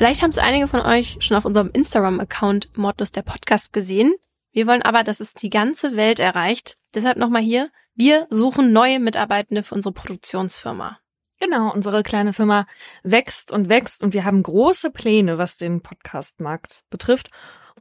[0.00, 4.14] Vielleicht haben es einige von euch schon auf unserem Instagram-Account Mordlos der Podcast gesehen.
[4.50, 6.78] Wir wollen aber, dass es die ganze Welt erreicht.
[6.94, 7.68] Deshalb nochmal hier.
[7.94, 10.98] Wir suchen neue Mitarbeitende für unsere Produktionsfirma.
[11.38, 12.64] Genau, unsere kleine Firma
[13.02, 17.28] wächst und wächst und wir haben große Pläne, was den Podcastmarkt betrifft.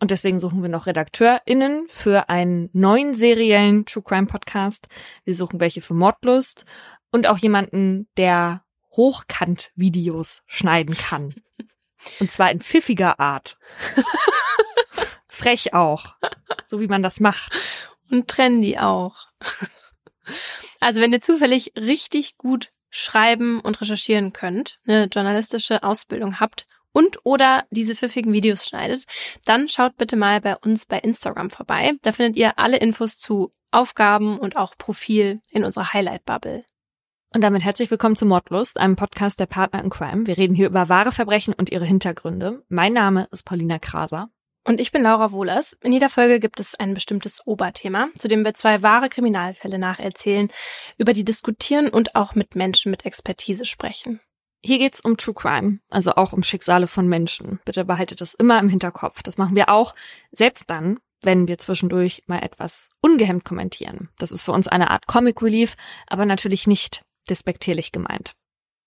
[0.01, 4.89] Und deswegen suchen wir noch RedakteurInnen für einen neuen seriellen True Crime Podcast.
[5.23, 6.65] Wir suchen welche für Mordlust
[7.13, 11.33] und auch jemanden, der Hochkant-Videos schneiden kann.
[12.19, 13.57] Und zwar in pfiffiger Art.
[15.27, 16.15] Frech auch.
[16.65, 17.53] So wie man das macht.
[18.09, 19.27] Und trendy auch.
[20.79, 27.19] Also wenn ihr zufällig richtig gut schreiben und recherchieren könnt, eine journalistische Ausbildung habt und
[27.23, 29.05] oder diese pfiffigen Videos schneidet,
[29.45, 31.93] dann schaut bitte mal bei uns bei Instagram vorbei.
[32.01, 36.65] Da findet ihr alle Infos zu Aufgaben und auch Profil in unserer Highlight Bubble.
[37.31, 40.25] Und damit herzlich willkommen zu Mordlust, einem Podcast der Partner in Crime.
[40.25, 42.63] Wir reden hier über wahre Verbrechen und ihre Hintergründe.
[42.69, 44.31] Mein Name ist Paulina Kraser.
[44.65, 45.77] Und ich bin Laura Wohlers.
[45.83, 50.49] In jeder Folge gibt es ein bestimmtes Oberthema, zu dem wir zwei wahre Kriminalfälle nacherzählen,
[50.97, 54.19] über die diskutieren und auch mit Menschen mit Expertise sprechen.
[54.63, 57.59] Hier geht's um True Crime, also auch um Schicksale von Menschen.
[57.63, 59.21] Bitte behaltet das immer im Hinterkopf.
[59.21, 59.93] Das machen wir auch,
[60.31, 64.09] selbst dann, wenn wir zwischendurch mal etwas ungehemmt kommentieren.
[64.17, 65.75] Das ist für uns eine Art Comic Relief,
[66.07, 68.35] aber natürlich nicht despektierlich gemeint.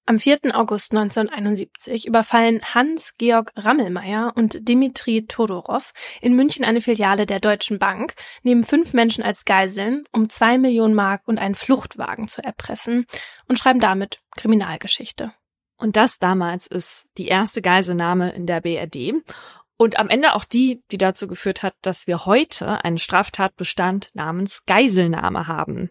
[0.05, 0.41] Am 4.
[0.55, 8.15] August 1971 überfallen Hans-Georg Rammelmeier und Dimitri Todorow in München eine Filiale der Deutschen Bank,
[8.43, 13.07] nehmen fünf Menschen als Geiseln, um zwei Millionen Mark und einen Fluchtwagen zu erpressen
[13.47, 15.33] und schreiben damit Kriminalgeschichte.
[15.77, 19.15] Und das damals ist die erste Geiselnahme in der BRD
[19.77, 24.65] und am Ende auch die, die dazu geführt hat, dass wir heute einen Straftatbestand namens
[24.67, 25.91] Geiselnahme haben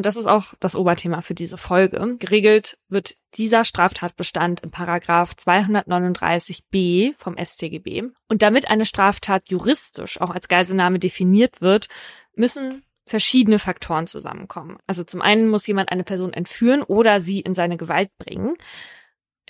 [0.00, 5.32] und das ist auch das Oberthema für diese Folge, geregelt wird dieser Straftatbestand im Paragraph
[5.34, 8.04] 239b vom StGB.
[8.26, 11.88] Und damit eine Straftat juristisch auch als Geiselnahme definiert wird,
[12.34, 14.78] müssen verschiedene Faktoren zusammenkommen.
[14.86, 18.54] Also zum einen muss jemand eine Person entführen oder sie in seine Gewalt bringen.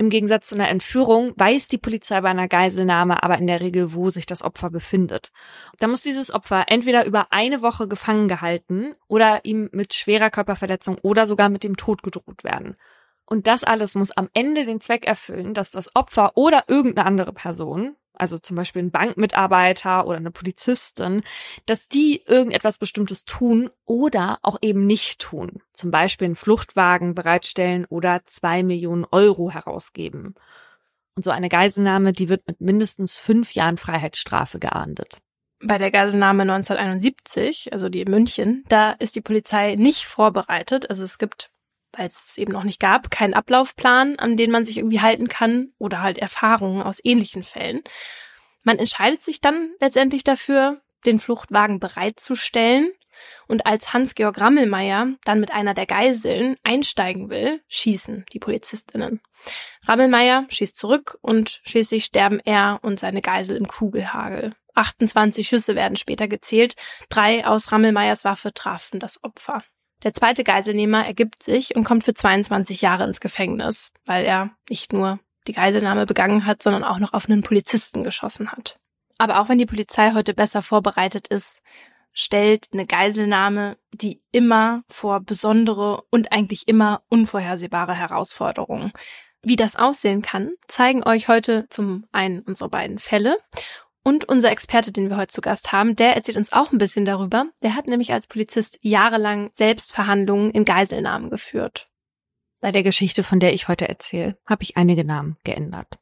[0.00, 3.92] Im Gegensatz zu einer Entführung weiß die Polizei bei einer Geiselnahme aber in der Regel,
[3.92, 5.30] wo sich das Opfer befindet.
[5.78, 10.96] Da muss dieses Opfer entweder über eine Woche gefangen gehalten oder ihm mit schwerer Körperverletzung
[11.02, 12.76] oder sogar mit dem Tod gedroht werden.
[13.26, 17.34] Und das alles muss am Ende den Zweck erfüllen, dass das Opfer oder irgendeine andere
[17.34, 21.22] Person, also zum Beispiel ein Bankmitarbeiter oder eine Polizistin,
[21.66, 25.62] dass die irgendetwas Bestimmtes tun oder auch eben nicht tun.
[25.72, 30.34] Zum Beispiel einen Fluchtwagen bereitstellen oder zwei Millionen Euro herausgeben.
[31.16, 35.18] Und so eine Geiselnahme, die wird mit mindestens fünf Jahren Freiheitsstrafe geahndet.
[35.62, 40.88] Bei der Geiselnahme 1971, also die in München, da ist die Polizei nicht vorbereitet.
[40.88, 41.50] Also es gibt
[41.92, 45.72] weil es eben noch nicht gab, keinen Ablaufplan, an den man sich irgendwie halten kann
[45.78, 47.82] oder halt Erfahrungen aus ähnlichen Fällen.
[48.62, 52.90] Man entscheidet sich dann letztendlich dafür, den Fluchtwagen bereitzustellen
[53.48, 59.20] und als Hans-Georg Rammelmeier dann mit einer der Geiseln einsteigen will, schießen die Polizistinnen.
[59.86, 64.54] Rammelmeier schießt zurück und schließlich sterben er und seine Geisel im Kugelhagel.
[64.74, 66.76] 28 Schüsse werden später gezählt,
[67.08, 69.64] drei aus Rammelmeiers Waffe trafen das Opfer.
[70.02, 74.92] Der zweite Geiselnehmer ergibt sich und kommt für 22 Jahre ins Gefängnis, weil er nicht
[74.92, 78.78] nur die Geiselnahme begangen hat, sondern auch noch auf einen Polizisten geschossen hat.
[79.18, 81.60] Aber auch wenn die Polizei heute besser vorbereitet ist,
[82.12, 88.92] stellt eine Geiselnahme die immer vor besondere und eigentlich immer unvorhersehbare Herausforderungen.
[89.42, 93.36] Wie das aussehen kann, zeigen euch heute zum einen unsere beiden Fälle
[94.10, 97.04] und unser Experte, den wir heute zu Gast haben, der erzählt uns auch ein bisschen
[97.04, 97.46] darüber.
[97.62, 101.88] Der hat nämlich als Polizist jahrelang Selbstverhandlungen in Geiselnahmen geführt.
[102.60, 106.00] Bei der Geschichte, von der ich heute erzähle, habe ich einige Namen geändert.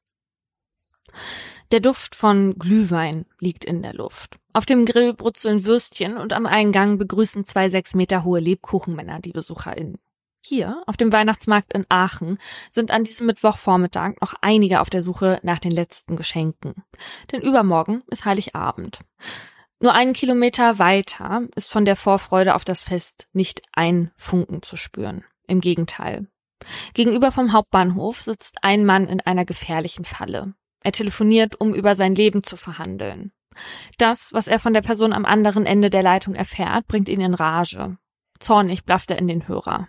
[1.70, 4.38] Der Duft von Glühwein liegt in der Luft.
[4.54, 9.33] Auf dem Grill brutzeln Würstchen und am Eingang begrüßen zwei sechs Meter hohe Lebkuchenmänner die
[9.33, 9.98] BesucherInnen.
[10.40, 12.38] Hier, auf dem Weihnachtsmarkt in Aachen,
[12.70, 16.84] sind an diesem Mittwochvormittag noch einige auf der Suche nach den letzten Geschenken.
[17.32, 19.00] Denn übermorgen ist Heiligabend.
[19.80, 24.76] Nur einen Kilometer weiter ist von der Vorfreude auf das Fest nicht ein Funken zu
[24.76, 25.24] spüren.
[25.46, 26.26] Im Gegenteil.
[26.94, 30.54] Gegenüber vom Hauptbahnhof sitzt ein Mann in einer gefährlichen Falle.
[30.82, 33.32] Er telefoniert, um über sein Leben zu verhandeln.
[33.98, 37.34] Das, was er von der Person am anderen Ende der Leitung erfährt, bringt ihn in
[37.34, 37.98] Rage.
[38.40, 39.88] Zornig blafft er in den Hörer.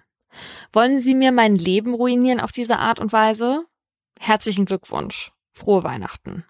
[0.73, 3.65] Wollen Sie mir mein Leben ruinieren auf diese Art und Weise?
[4.19, 5.31] Herzlichen Glückwunsch.
[5.53, 6.45] Frohe Weihnachten.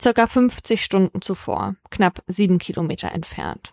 [0.00, 3.72] Circa 50 Stunden zuvor, knapp sieben Kilometer entfernt.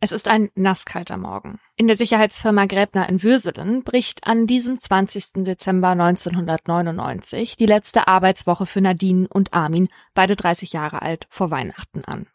[0.00, 1.60] Es ist ein nasskalter Morgen.
[1.76, 5.44] In der Sicherheitsfirma Gräbner in Würselen bricht an diesem 20.
[5.44, 12.04] Dezember 1999 die letzte Arbeitswoche für Nadine und Armin, beide 30 Jahre alt, vor Weihnachten
[12.04, 12.26] an.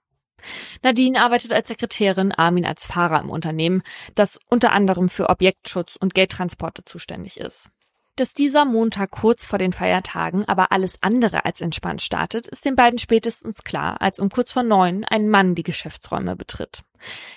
[0.83, 3.83] Nadine arbeitet als Sekretärin, Armin als Fahrer im Unternehmen,
[4.15, 7.69] das unter anderem für Objektschutz und Geldtransporte zuständig ist.
[8.17, 12.75] Dass dieser Montag kurz vor den Feiertagen aber alles andere als entspannt startet, ist den
[12.75, 16.81] beiden spätestens klar, als um kurz vor neun ein Mann die Geschäftsräume betritt.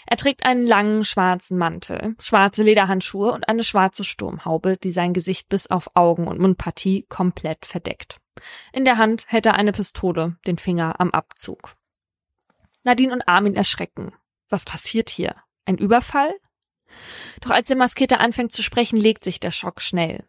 [0.07, 5.51] Er trägt einen langen schwarzen Mantel, schwarze Lederhandschuhe und eine schwarze Sturmhaube, die sein Gesicht
[5.51, 8.17] bis auf Augen und Mundpartie komplett verdeckt.
[8.73, 11.77] In der Hand hält er eine Pistole, den Finger am Abzug.
[12.85, 14.13] Nadine und Armin erschrecken.
[14.49, 15.35] Was passiert hier?
[15.65, 16.33] Ein Überfall?
[17.41, 20.25] Doch als der Maskierte anfängt zu sprechen, legt sich der Schock schnell.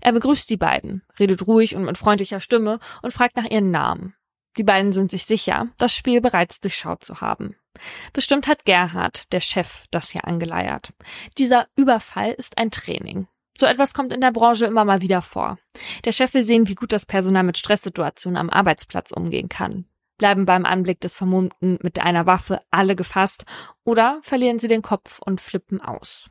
[0.00, 4.14] Er begrüßt die beiden, redet ruhig und mit freundlicher Stimme und fragt nach ihren Namen.
[4.56, 7.56] Die beiden sind sich sicher, das Spiel bereits durchschaut zu haben.
[8.12, 10.92] Bestimmt hat Gerhard, der Chef, das hier angeleiert.
[11.38, 13.28] Dieser Überfall ist ein Training.
[13.58, 15.58] So etwas kommt in der Branche immer mal wieder vor.
[16.04, 19.84] Der Chef will sehen, wie gut das Personal mit Stresssituationen am Arbeitsplatz umgehen kann.
[20.20, 23.46] Bleiben beim Anblick des Vermummten mit einer Waffe alle gefasst
[23.84, 26.28] oder verlieren sie den Kopf und flippen aus.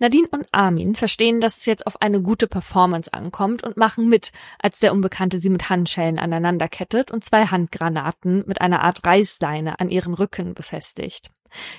[0.00, 4.32] Nadine und Armin verstehen, dass es jetzt auf eine gute Performance ankommt und machen mit,
[4.58, 9.78] als der Unbekannte sie mit Handschellen aneinander kettet und zwei Handgranaten mit einer Art Reißleine
[9.78, 11.30] an ihren Rücken befestigt.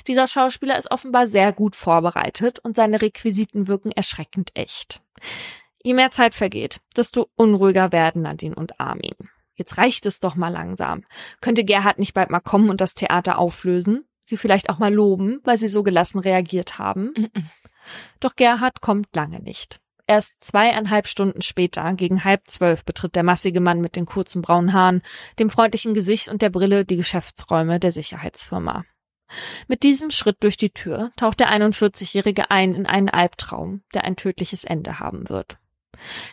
[0.08, 5.02] Dieser Schauspieler ist offenbar sehr gut vorbereitet und seine Requisiten wirken erschreckend echt.
[5.84, 9.16] Je mehr Zeit vergeht, desto unruhiger werden Nadine und Armin.
[9.56, 11.04] Jetzt reicht es doch mal langsam.
[11.42, 14.06] Könnte Gerhard nicht bald mal kommen und das Theater auflösen?
[14.26, 17.14] Sie vielleicht auch mal loben, weil sie so gelassen reagiert haben?
[18.20, 19.80] Doch Gerhard kommt lange nicht.
[20.08, 24.74] Erst zweieinhalb Stunden später, gegen halb zwölf, betritt der massige Mann mit den kurzen braunen
[24.74, 25.02] Haaren,
[25.40, 28.86] dem freundlichen Gesicht und der Brille die Geschäftsräume der Sicherheitsfirma.
[29.68, 34.16] Mit diesem Schritt durch die Tür taucht der 41-Jährige ein in einen Albtraum, der ein
[34.16, 35.58] tödliches Ende haben wird.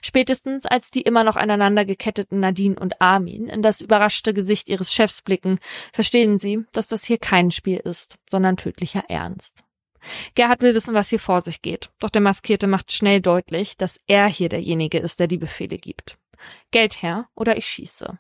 [0.03, 4.93] Spätestens als die immer noch aneinander geketteten Nadine und Armin in das überraschte Gesicht ihres
[4.93, 5.59] Chefs blicken,
[5.93, 9.63] verstehen sie, dass das hier kein Spiel ist, sondern tödlicher Ernst.
[10.35, 14.01] Gerhard will wissen, was hier vor sich geht, doch der Maskierte macht schnell deutlich, dass
[14.07, 16.19] er hier derjenige ist, der die Befehle gibt.
[16.71, 18.19] Geld her oder ich schieße.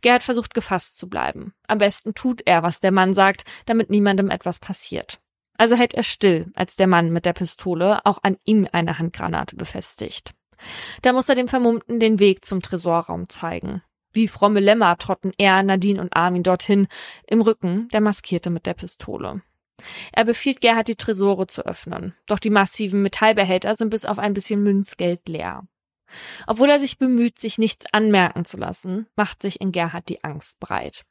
[0.00, 1.54] Gerhard versucht gefasst zu bleiben.
[1.66, 5.20] Am besten tut er, was der Mann sagt, damit niemandem etwas passiert.
[5.56, 9.56] Also hält er still, als der Mann mit der Pistole auch an ihm eine Handgranate
[9.56, 10.32] befestigt.
[11.02, 13.82] Da muss er dem Vermummten den Weg zum Tresorraum zeigen.
[14.12, 16.88] Wie fromme Lämmer trotten er, Nadine und Armin dorthin,
[17.26, 19.42] im Rücken der Maskierte mit der Pistole.
[20.12, 24.34] Er befiehlt Gerhard, die Tresore zu öffnen, doch die massiven Metallbehälter sind bis auf ein
[24.34, 25.62] bisschen Münzgeld leer.
[26.46, 30.58] Obwohl er sich bemüht, sich nichts anmerken zu lassen, macht sich in Gerhard die Angst
[30.58, 31.04] breit.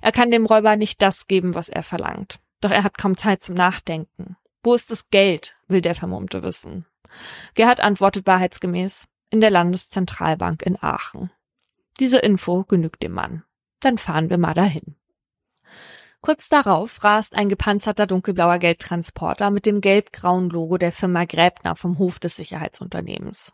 [0.00, 2.38] Er kann dem Räuber nicht das geben, was er verlangt.
[2.60, 4.36] Doch er hat kaum Zeit zum Nachdenken.
[4.62, 6.86] Wo ist das Geld, will der Vermummte wissen.
[7.54, 11.30] Gerhard antwortet wahrheitsgemäß in der Landeszentralbank in Aachen.
[12.00, 13.44] Diese Info genügt dem Mann.
[13.80, 14.96] Dann fahren wir mal dahin.
[16.24, 21.98] Kurz darauf rast ein gepanzerter dunkelblauer Geldtransporter mit dem gelb-grauen Logo der Firma Gräbner vom
[21.98, 23.52] Hof des Sicherheitsunternehmens.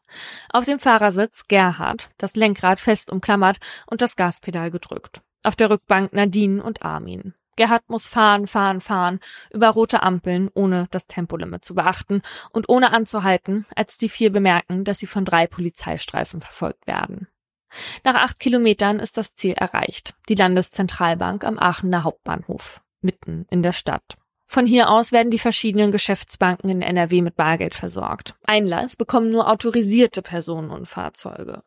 [0.50, 5.20] Auf dem Fahrersitz Gerhard, das Lenkrad fest umklammert und das Gaspedal gedrückt.
[5.42, 7.34] Auf der Rückbank Nadine und Armin.
[7.56, 9.20] Gerhard muss fahren, fahren, fahren,
[9.52, 14.84] über rote Ampeln, ohne das Tempolimit zu beachten und ohne anzuhalten, als die vier bemerken,
[14.84, 17.28] dass sie von drei Polizeistreifen verfolgt werden.
[18.04, 23.72] Nach acht Kilometern ist das Ziel erreicht, die Landeszentralbank am Aachener Hauptbahnhof, mitten in der
[23.72, 24.16] Stadt.
[24.46, 28.34] Von hier aus werden die verschiedenen Geschäftsbanken in NRW mit Bargeld versorgt.
[28.44, 31.62] Einlass bekommen nur autorisierte Personen und Fahrzeuge.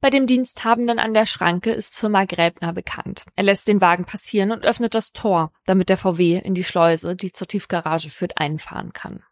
[0.00, 3.24] Bei dem Diensthabenden an der Schranke ist Firma Gräbner bekannt.
[3.36, 7.16] Er lässt den Wagen passieren und öffnet das Tor, damit der VW in die Schleuse,
[7.16, 9.22] die zur Tiefgarage führt, einfahren kann.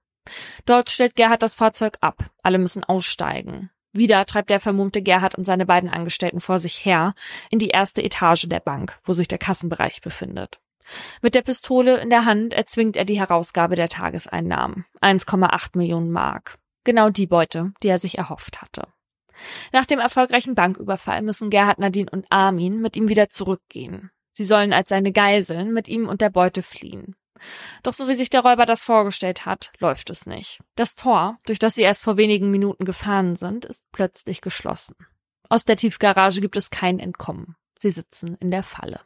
[0.66, 2.30] Dort stellt Gerhard das Fahrzeug ab.
[2.42, 3.70] Alle müssen aussteigen.
[3.92, 7.14] Wieder treibt der vermummte Gerhard und seine beiden Angestellten vor sich her
[7.50, 10.61] in die erste Etage der Bank, wo sich der Kassenbereich befindet.
[11.23, 14.85] Mit der Pistole in der Hand erzwingt er die Herausgabe der Tageseinnahmen.
[15.00, 16.58] 1,8 Millionen Mark.
[16.85, 18.88] Genau die Beute, die er sich erhofft hatte.
[19.73, 24.11] Nach dem erfolgreichen Banküberfall müssen Gerhard Nadine und Armin mit ihm wieder zurückgehen.
[24.33, 27.16] Sie sollen als seine Geiseln mit ihm und der Beute fliehen.
[27.83, 30.61] Doch so wie sich der Räuber das vorgestellt hat, läuft es nicht.
[30.75, 34.95] Das Tor, durch das sie erst vor wenigen Minuten gefahren sind, ist plötzlich geschlossen.
[35.49, 37.57] Aus der Tiefgarage gibt es kein Entkommen.
[37.78, 39.00] Sie sitzen in der Falle.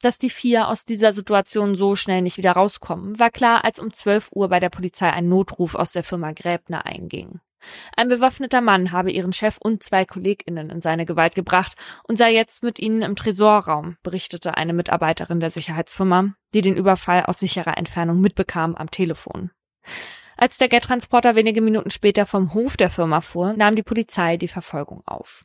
[0.00, 3.92] Dass die vier aus dieser Situation so schnell nicht wieder rauskommen, war klar, als um
[3.92, 7.40] 12 Uhr bei der Polizei ein Notruf aus der Firma Gräbner einging.
[7.96, 12.32] Ein bewaffneter Mann habe ihren Chef und zwei KollegInnen in seine Gewalt gebracht und sei
[12.32, 17.76] jetzt mit ihnen im Tresorraum, berichtete eine Mitarbeiterin der Sicherheitsfirma, die den Überfall aus sicherer
[17.76, 19.50] Entfernung mitbekam am Telefon.
[20.36, 24.48] Als der Geldtransporter wenige Minuten später vom Hof der Firma fuhr, nahm die Polizei die
[24.48, 25.44] Verfolgung auf.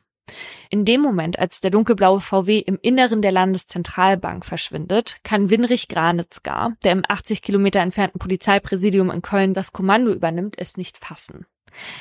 [0.68, 6.76] In dem Moment, als der dunkelblaue VW im Inneren der Landeszentralbank verschwindet, kann Winrich Granitzgar,
[6.84, 11.46] der im 80 Kilometer entfernten Polizeipräsidium in Köln das Kommando übernimmt, es nicht fassen.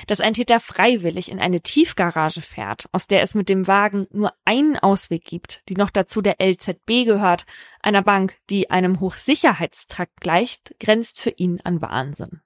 [0.07, 4.33] Dass ein Täter freiwillig in eine Tiefgarage fährt, aus der es mit dem Wagen nur
[4.45, 7.45] einen Ausweg gibt, die noch dazu der LZB gehört,
[7.81, 12.41] einer Bank, die einem Hochsicherheitstrakt gleicht, grenzt für ihn an Wahnsinn.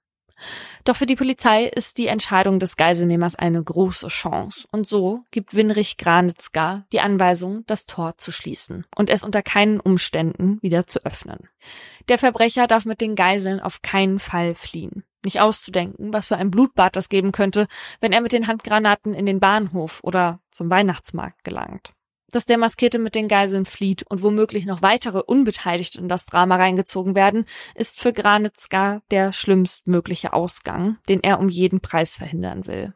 [0.84, 4.66] Doch für die Polizei ist die Entscheidung des Geiselnehmers eine große Chance.
[4.70, 9.80] Und so gibt Winrich Granitzka die Anweisung, das Tor zu schließen und es unter keinen
[9.80, 11.48] Umständen wieder zu öffnen.
[12.08, 15.04] Der Verbrecher darf mit den Geiseln auf keinen Fall fliehen.
[15.24, 17.66] Nicht auszudenken, was für ein Blutbad das geben könnte,
[18.00, 21.92] wenn er mit den Handgranaten in den Bahnhof oder zum Weihnachtsmarkt gelangt
[22.34, 26.56] dass der Maskierte mit den Geiseln flieht und womöglich noch weitere Unbeteiligte in das Drama
[26.56, 32.94] reingezogen werden, ist für Granitzka der schlimmstmögliche Ausgang, den er um jeden Preis verhindern will.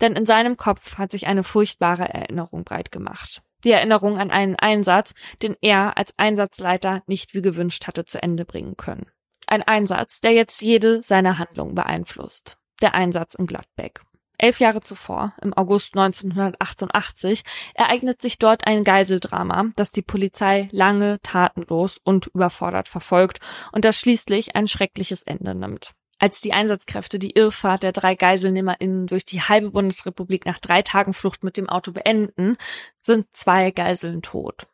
[0.00, 3.42] Denn in seinem Kopf hat sich eine furchtbare Erinnerung breit gemacht.
[3.64, 8.46] Die Erinnerung an einen Einsatz, den er als Einsatzleiter nicht wie gewünscht hatte zu Ende
[8.46, 9.10] bringen können.
[9.50, 12.58] Ein Einsatz, der jetzt jede seiner Handlungen beeinflusst.
[12.82, 14.02] Der Einsatz in Gladbeck.
[14.36, 17.42] Elf Jahre zuvor, im August 1988,
[17.74, 23.40] ereignet sich dort ein Geiseldrama, das die Polizei lange tatenlos und überfordert verfolgt
[23.72, 25.94] und das schließlich ein schreckliches Ende nimmt.
[26.18, 31.14] Als die Einsatzkräfte die Irrfahrt der drei GeiselnehmerInnen durch die halbe Bundesrepublik nach drei Tagen
[31.14, 32.58] Flucht mit dem Auto beenden,
[33.02, 34.66] sind zwei Geiseln tot.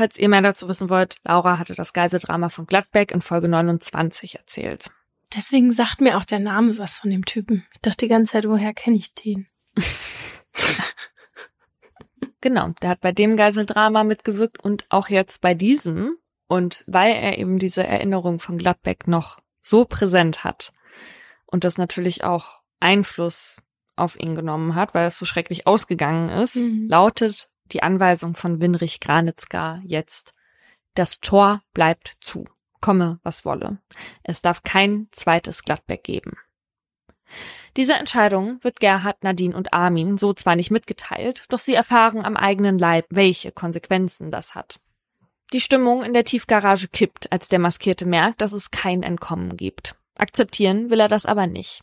[0.00, 4.36] Falls ihr mehr dazu wissen wollt, Laura hatte das Geiseldrama von Gladbeck in Folge 29
[4.36, 4.90] erzählt.
[5.36, 7.66] Deswegen sagt mir auch der Name was von dem Typen.
[7.74, 9.46] Ich dachte die ganze Zeit, woher kenne ich den?
[12.40, 16.16] genau, der hat bei dem Geiseldrama mitgewirkt und auch jetzt bei diesem.
[16.46, 20.72] Und weil er eben diese Erinnerung von Gladbeck noch so präsent hat
[21.44, 23.60] und das natürlich auch Einfluss
[23.96, 26.86] auf ihn genommen hat, weil es so schrecklich ausgegangen ist, mhm.
[26.88, 30.32] lautet die Anweisung von Winrich Granitzka jetzt,
[30.94, 32.46] das Tor bleibt zu
[32.80, 33.78] komme, was wolle.
[34.22, 36.36] Es darf kein zweites Gladbeck geben.
[37.76, 42.36] Diese Entscheidung wird Gerhard, Nadine und Armin so zwar nicht mitgeteilt, doch sie erfahren am
[42.36, 44.80] eigenen Leib, welche Konsequenzen das hat.
[45.52, 49.96] Die Stimmung in der Tiefgarage kippt, als der Maskierte merkt, dass es kein Entkommen gibt.
[50.16, 51.82] Akzeptieren will er das aber nicht.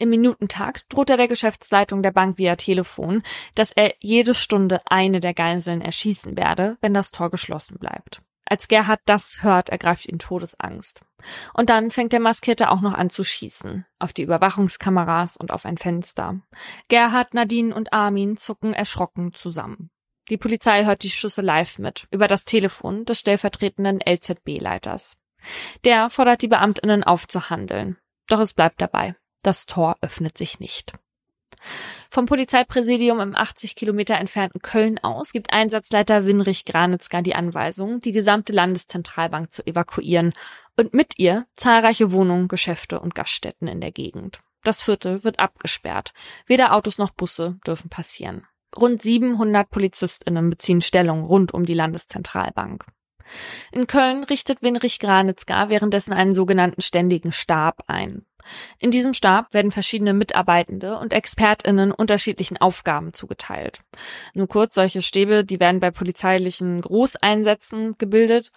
[0.00, 3.22] Im Minutentakt droht er der Geschäftsleitung der Bank via Telefon,
[3.54, 8.22] dass er jede Stunde eine der Geiseln erschießen werde, wenn das Tor geschlossen bleibt.
[8.46, 11.02] Als Gerhard das hört, ergreift ihn Todesangst.
[11.52, 13.84] Und dann fängt der Maskierte auch noch an zu schießen.
[13.98, 16.40] Auf die Überwachungskameras und auf ein Fenster.
[16.88, 19.90] Gerhard, Nadine und Armin zucken erschrocken zusammen.
[20.30, 25.22] Die Polizei hört die Schüsse live mit, über das Telefon des stellvertretenden LZB-Leiters.
[25.84, 27.98] Der fordert die Beamtinnen auf zu handeln.
[28.28, 29.14] Doch es bleibt dabei.
[29.42, 30.92] Das Tor öffnet sich nicht.
[32.10, 38.12] Vom Polizeipräsidium im 80 Kilometer entfernten Köln aus gibt Einsatzleiter Winrich Granitzka die Anweisung, die
[38.12, 40.32] gesamte Landeszentralbank zu evakuieren
[40.76, 44.40] und mit ihr zahlreiche Wohnungen, Geschäfte und Gaststätten in der Gegend.
[44.64, 46.12] Das Viertel wird abgesperrt.
[46.46, 48.46] Weder Autos noch Busse dürfen passieren.
[48.76, 52.86] Rund 700 PolizistInnen beziehen Stellung rund um die Landeszentralbank.
[53.72, 58.26] In Köln richtet Winrich Granitzka währenddessen einen sogenannten ständigen Stab ein.
[58.78, 63.82] In diesem Stab werden verschiedene Mitarbeitende und ExpertInnen unterschiedlichen Aufgaben zugeteilt.
[64.34, 68.52] Nur kurz, solche Stäbe, die werden bei polizeilichen Großeinsätzen gebildet.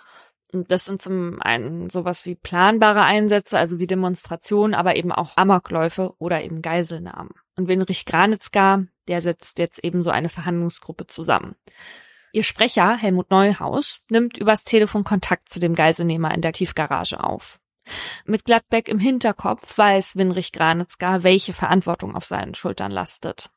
[0.52, 5.36] Und das sind zum einen sowas wie planbare Einsätze, also wie Demonstrationen, aber eben auch
[5.36, 7.32] Amokläufe oder eben Geiselnahmen.
[7.56, 11.56] Und Winrich Granitzka, der setzt jetzt eben so eine Verhandlungsgruppe zusammen.
[12.36, 17.60] Ihr Sprecher, Helmut Neuhaus, nimmt übers Telefon Kontakt zu dem Geiselnehmer in der Tiefgarage auf.
[18.25, 23.50] Mit Gladbeck im Hinterkopf weiß Winrich Granitzka, welche Verantwortung auf seinen Schultern lastet.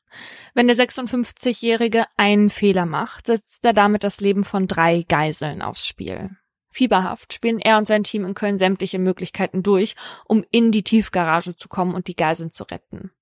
[0.54, 5.86] Wenn der 56-Jährige einen Fehler macht, setzt er damit das Leben von drei Geiseln aufs
[5.86, 6.30] Spiel.
[6.70, 11.56] Fieberhaft spielen er und sein Team in Köln sämtliche Möglichkeiten durch, um in die Tiefgarage
[11.56, 13.12] zu kommen und die Geiseln zu retten.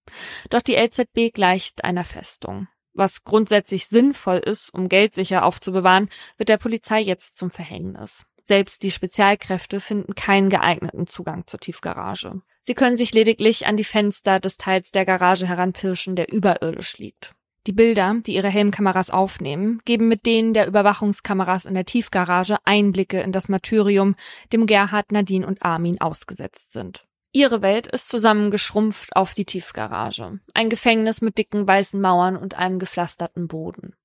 [0.50, 2.66] Doch die LZB gleicht einer Festung.
[2.94, 8.24] Was grundsätzlich sinnvoll ist, um Geld sicher aufzubewahren, wird der Polizei jetzt zum Verhängnis.
[8.44, 12.42] Selbst die Spezialkräfte finden keinen geeigneten Zugang zur Tiefgarage.
[12.62, 17.34] Sie können sich lediglich an die Fenster des Teils der Garage heranpirschen, der überirdisch liegt.
[17.66, 23.22] Die Bilder, die ihre Helmkameras aufnehmen, geben mit denen der Überwachungskameras in der Tiefgarage Einblicke
[23.22, 24.16] in das Martyrium,
[24.52, 27.06] dem Gerhard, Nadine und Armin ausgesetzt sind.
[27.32, 30.40] Ihre Welt ist zusammengeschrumpft auf die Tiefgarage.
[30.52, 33.96] Ein Gefängnis mit dicken weißen Mauern und einem gepflasterten Boden.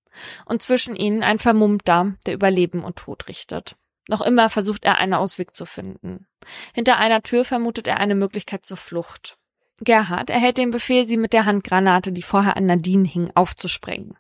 [0.46, 3.76] Und zwischen ihnen ein Vermummter, der über Leben und Tod richtet.
[4.08, 6.28] Noch immer versucht er einen Ausweg zu finden.
[6.74, 9.38] Hinter einer Tür vermutet er eine Möglichkeit zur Flucht.
[9.82, 14.18] Gerhard erhält den Befehl, sie mit der Handgranate, die vorher an Nadine hing, aufzusprengen.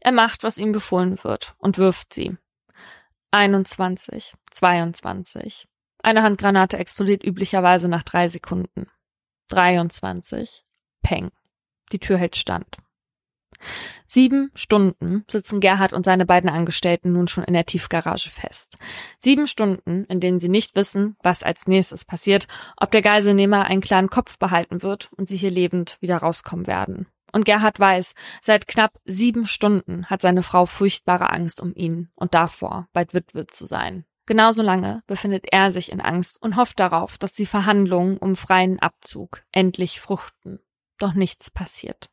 [0.00, 2.36] Er macht, was ihm befohlen wird und wirft sie.
[3.30, 5.66] 21, 22.
[6.02, 8.86] Eine Handgranate explodiert üblicherweise nach drei Sekunden.
[9.48, 10.64] 23.
[11.02, 11.30] Peng.
[11.92, 12.76] Die Tür hält stand.
[14.06, 18.76] Sieben Stunden sitzen Gerhard und seine beiden Angestellten nun schon in der Tiefgarage fest.
[19.20, 23.80] Sieben Stunden, in denen sie nicht wissen, was als nächstes passiert, ob der Geiselnehmer einen
[23.80, 27.06] klaren Kopf behalten wird und sie hier lebend wieder rauskommen werden.
[27.32, 32.32] Und Gerhard weiß, seit knapp sieben Stunden hat seine Frau furchtbare Angst um ihn und
[32.32, 34.04] davor, bald Witwe zu sein.
[34.26, 38.78] Genauso lange befindet er sich in Angst und hofft darauf, dass die Verhandlungen um freien
[38.78, 40.60] Abzug endlich fruchten.
[40.98, 42.08] Doch nichts passiert.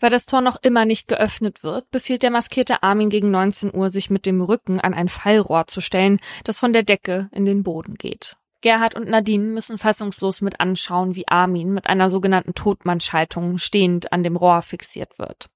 [0.00, 3.90] Weil das Tor noch immer nicht geöffnet wird, befiehlt der maskierte Armin gegen 19 Uhr,
[3.90, 7.62] sich mit dem Rücken an ein Fallrohr zu stellen, das von der Decke in den
[7.62, 8.36] Boden geht.
[8.64, 14.22] Gerhard und Nadine müssen fassungslos mit anschauen, wie Armin mit einer sogenannten Todmannschaltung stehend an
[14.22, 15.50] dem Rohr fixiert wird.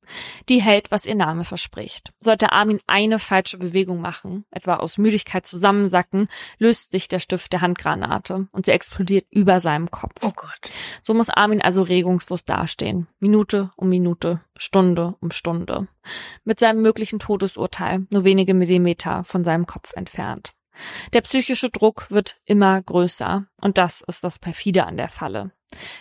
[0.50, 2.12] Die hält, was ihr Name verspricht.
[2.20, 7.62] Sollte Armin eine falsche Bewegung machen, etwa aus Müdigkeit zusammensacken, löst sich der Stift der
[7.62, 10.22] Handgranate und sie explodiert über seinem Kopf.
[10.22, 10.70] Oh Gott.
[11.00, 13.06] So muss Armin also regungslos dastehen.
[13.20, 15.88] Minute um Minute, Stunde um Stunde.
[16.44, 20.52] Mit seinem möglichen Todesurteil nur wenige Millimeter von seinem Kopf entfernt.
[21.12, 25.52] Der psychische Druck wird immer größer und das ist das perfide an der Falle.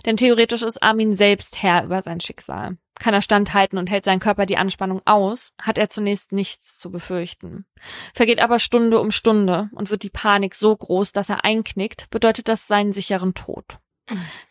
[0.05, 2.77] Denn theoretisch ist Armin selbst Herr über sein Schicksal.
[2.99, 6.89] Kann er standhalten und hält sein Körper die Anspannung aus, hat er zunächst nichts zu
[6.89, 7.65] befürchten.
[8.13, 12.47] Vergeht aber Stunde um Stunde und wird die Panik so groß, dass er einknickt, bedeutet
[12.47, 13.77] das seinen sicheren Tod.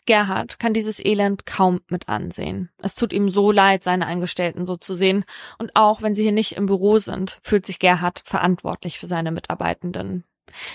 [0.05, 2.69] Gerhard kann dieses Elend kaum mit ansehen.
[2.81, 5.25] Es tut ihm so leid, seine Angestellten so zu sehen,
[5.57, 9.31] und auch wenn sie hier nicht im Büro sind, fühlt sich Gerhard verantwortlich für seine
[9.31, 10.23] Mitarbeitenden.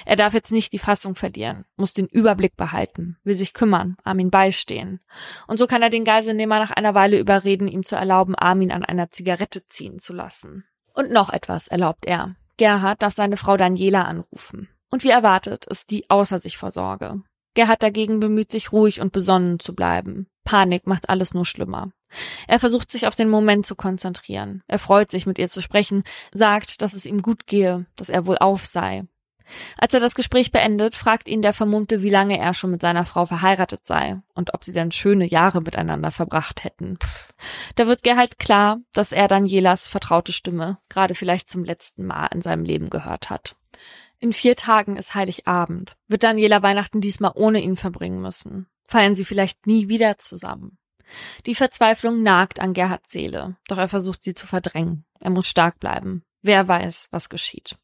[0.05, 4.31] Er darf jetzt nicht die Fassung verlieren, muss den Überblick behalten, will sich kümmern, Armin
[4.31, 5.01] beistehen.
[5.47, 8.85] Und so kann er den Geiselnehmer nach einer Weile überreden, ihm zu erlauben, Armin an
[8.85, 10.65] einer Zigarette ziehen zu lassen.
[10.95, 12.37] Und noch etwas erlaubt er.
[12.59, 14.69] Gerhard darf seine Frau Daniela anrufen.
[14.91, 17.23] Und wie erwartet ist die außer sich vor Sorge.
[17.55, 20.27] Gerhard dagegen bemüht sich ruhig und besonnen zu bleiben.
[20.45, 21.93] Panik macht alles nur schlimmer.
[22.47, 24.63] Er versucht sich auf den Moment zu konzentrieren.
[24.67, 28.27] Er freut sich, mit ihr zu sprechen, sagt, dass es ihm gut gehe, dass er
[28.27, 29.05] wohl auf sei.
[29.77, 33.05] Als er das Gespräch beendet, fragt ihn der Vermummte, wie lange er schon mit seiner
[33.05, 36.99] Frau verheiratet sei und ob sie denn schöne Jahre miteinander verbracht hätten.
[37.77, 42.43] Da wird Gerhard klar, dass er Danielas vertraute Stimme gerade vielleicht zum letzten Mal in
[42.43, 43.57] seinem Leben gehört hat.
[44.23, 45.97] In vier Tagen ist Heiligabend.
[46.07, 48.69] Wird Daniela Weihnachten diesmal ohne ihn verbringen müssen?
[48.87, 50.79] Feiern sie vielleicht nie wieder zusammen?
[51.45, 55.05] Die Verzweiflung nagt an Gerhards Seele, doch er versucht sie zu verdrängen.
[55.19, 56.23] Er muss stark bleiben.
[56.41, 57.77] Wer weiß, was geschieht.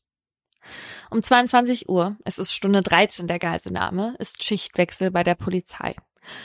[1.10, 5.96] Um 22 Uhr, es ist Stunde 13 der Geiselnahme, ist Schichtwechsel bei der Polizei.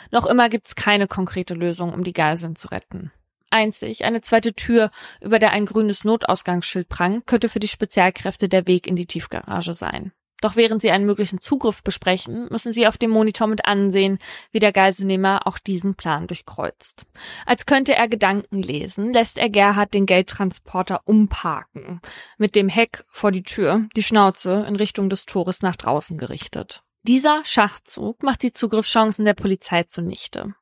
[0.10, 3.12] Noch immer gibt's keine konkrete Lösung, um die Geiseln zu retten
[3.54, 8.68] einzig eine zweite Tür, über der ein grünes Notausgangsschild prang, könnte für die Spezialkräfte der
[8.68, 10.12] Weg in die Tiefgarage sein.
[10.44, 14.20] Doch während sie einen möglichen Zugriff besprechen, müssen sie auf dem Monitor mit ansehen,
[14.52, 17.06] wie der Geiselnehmer auch diesen Plan durchkreuzt.
[17.46, 22.02] Als könnte er Gedanken lesen, lässt er Gerhard den Geldtransporter umparken,
[22.38, 26.84] mit dem Heck vor die Tür, die Schnauze in Richtung des Tores nach draußen gerichtet.
[27.06, 30.56] Dieser Schachzug macht die Zugriffschancen der Polizei zunichte.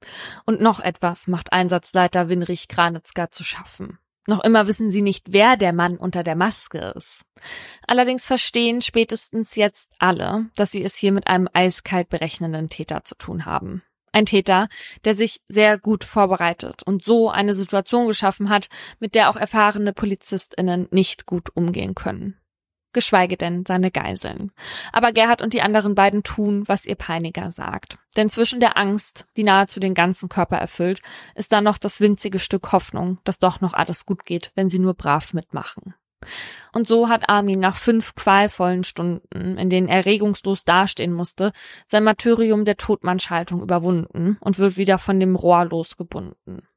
[0.47, 3.99] Und noch etwas macht Einsatzleiter Winrich Granitzka zu schaffen.
[4.25, 7.23] Noch immer wissen sie nicht, wer der Mann unter der Maske ist.
[7.85, 13.13] Allerdings verstehen spätestens jetzt alle, dass sie es hier mit einem eiskalt berechnenden Täter zu
[13.13, 13.83] tun haben.
[14.11, 14.67] Ein Täter,
[15.05, 18.67] der sich sehr gut vorbereitet und so eine Situation geschaffen hat,
[18.99, 22.40] mit der auch erfahrene Polizistinnen nicht gut umgehen können
[22.93, 24.51] geschweige denn seine Geiseln.
[24.91, 27.97] Aber Gerhard und die anderen beiden tun, was ihr Peiniger sagt.
[28.17, 31.01] Denn zwischen der Angst, die nahezu den ganzen Körper erfüllt,
[31.35, 34.79] ist da noch das winzige Stück Hoffnung, dass doch noch alles gut geht, wenn sie
[34.79, 35.95] nur brav mitmachen.
[36.71, 41.51] Und so hat Armin nach fünf qualvollen Stunden, in denen er regungslos dastehen musste,
[41.87, 46.67] sein Martyrium der Todmannschaltung überwunden und wird wieder von dem Rohr losgebunden.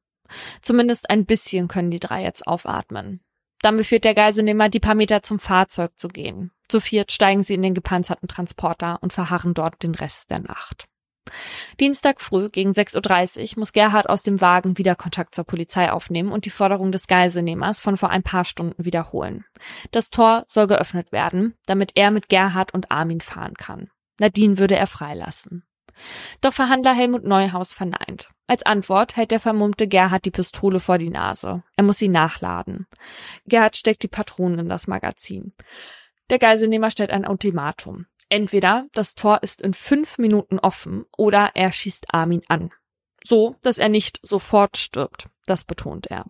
[0.61, 3.21] Zumindest ein bisschen können die drei jetzt aufatmen.
[3.65, 6.51] Dann befiehlt der Geiselnehmer, die paar Meter zum Fahrzeug zu gehen.
[6.69, 10.85] Zu viert steigen sie in den gepanzerten Transporter und verharren dort den Rest der Nacht.
[11.79, 16.31] Dienstag früh gegen 6.30 Uhr muss Gerhard aus dem Wagen wieder Kontakt zur Polizei aufnehmen
[16.31, 19.45] und die Forderung des Geiselnehmers von vor ein paar Stunden wiederholen.
[19.89, 23.89] Das Tor soll geöffnet werden, damit er mit Gerhard und Armin fahren kann.
[24.19, 25.63] Nadine würde er freilassen.
[26.41, 28.29] Doch Verhandler Helmut Neuhaus verneint.
[28.47, 31.63] Als Antwort hält der vermummte Gerhard die Pistole vor die Nase.
[31.75, 32.87] Er muss sie nachladen.
[33.45, 35.53] Gerhard steckt die Patronen in das Magazin.
[36.29, 38.05] Der Geiselnehmer stellt ein Ultimatum.
[38.29, 42.71] Entweder das Tor ist in fünf Minuten offen oder er schießt Armin an.
[43.23, 45.29] So, dass er nicht sofort stirbt.
[45.45, 46.25] Das betont er.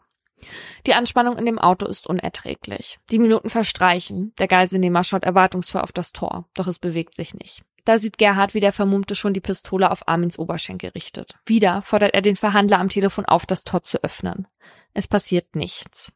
[0.85, 2.99] Die Anspannung in dem Auto ist unerträglich.
[3.11, 4.33] Die Minuten verstreichen.
[4.37, 7.63] Der Geiselnehmer schaut erwartungsvoll auf das Tor, doch es bewegt sich nicht.
[7.85, 11.35] Da sieht Gerhard, wie der Vermummte schon die Pistole auf Armins Oberschenkel richtet.
[11.45, 14.47] Wieder fordert er den Verhandler am Telefon auf, das Tor zu öffnen.
[14.93, 16.11] Es passiert nichts.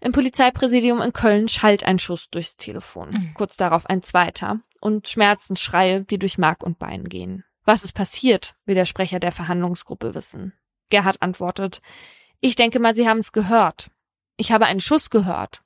[0.00, 3.10] Im Polizeipräsidium in Köln schallt ein Schuss durchs Telefon.
[3.10, 3.34] Mhm.
[3.34, 7.44] Kurz darauf ein zweiter und Schmerzensschreie, die durch Mark und Bein gehen.
[7.64, 10.52] Was ist passiert, will der Sprecher der Verhandlungsgruppe wissen.
[10.90, 11.80] Gerhard antwortet,
[12.40, 13.90] ich denke mal, Sie haben es gehört.
[14.36, 15.62] Ich habe einen Schuss gehört.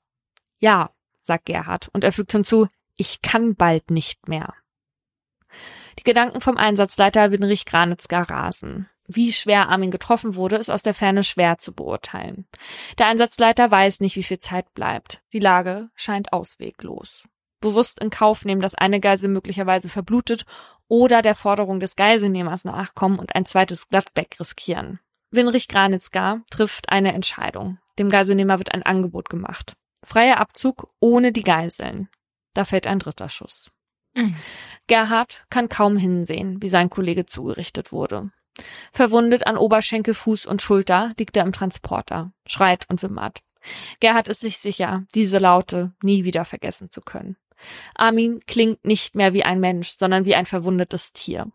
[0.59, 0.91] Ja,
[1.23, 4.53] sagt Gerhard, und er fügt hinzu, ich kann bald nicht mehr.
[5.99, 8.91] Die Gedanken vom Einsatzleiter Winrich Granitzka rasen.
[9.07, 12.47] Wie schwer Armin getroffen wurde, ist aus der Ferne schwer zu beurteilen.
[12.99, 15.23] Der Einsatzleiter weiß nicht, wie viel Zeit bleibt.
[15.33, 17.27] Die Lage scheint ausweglos.
[17.61, 20.45] Bewusst in Kauf nehmen, dass eine Geisel möglicherweise verblutet
[20.89, 25.01] oder der Forderung des Geiselnehmers nachkommen und ein zweites Glattbeck riskieren.
[25.31, 27.79] Winrich Granitzka trifft eine Entscheidung.
[27.99, 29.75] Dem Geiselnehmer wird ein Angebot gemacht.
[30.05, 32.09] Freier Abzug ohne die Geiseln.
[32.59, 33.71] Da fällt ein dritter Schuss.
[34.15, 34.35] Mhm.
[34.89, 38.33] Gerhard kann kaum hinsehen, wie sein Kollege zugerichtet wurde.
[38.93, 43.43] Verwundet an Oberschenkel, Fuß und Schulter liegt er im Transporter, schreit und wimmert.
[44.01, 47.37] Gerhard ist sich sicher, diese Laute nie wieder vergessen zu können.
[47.95, 51.53] Armin klingt nicht mehr wie ein Mensch, sondern wie ein verwundetes Tier.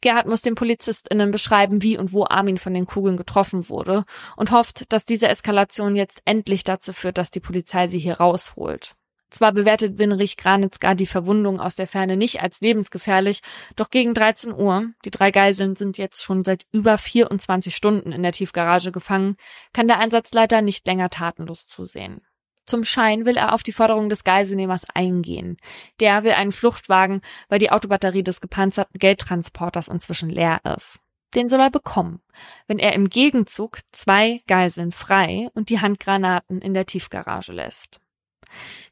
[0.00, 4.50] Gerhard muss den PolizistInnen beschreiben, wie und wo Armin von den Kugeln getroffen wurde und
[4.50, 8.96] hofft, dass diese Eskalation jetzt endlich dazu führt, dass die Polizei sie hier rausholt.
[9.30, 13.40] Zwar bewertet Winrich Granitzka die Verwundung aus der Ferne nicht als lebensgefährlich,
[13.74, 18.22] doch gegen 13 Uhr, die drei Geiseln sind jetzt schon seit über 24 Stunden in
[18.22, 19.36] der Tiefgarage gefangen,
[19.72, 22.20] kann der Einsatzleiter nicht länger tatenlos zusehen.
[22.66, 25.56] Zum Schein will er auf die Forderung des Geiselnehmers eingehen.
[26.00, 30.98] Der will einen Fluchtwagen, weil die Autobatterie des gepanzerten Geldtransporters inzwischen leer ist.
[31.34, 32.20] Den soll er bekommen,
[32.66, 38.00] wenn er im Gegenzug zwei Geiseln frei und die Handgranaten in der Tiefgarage lässt.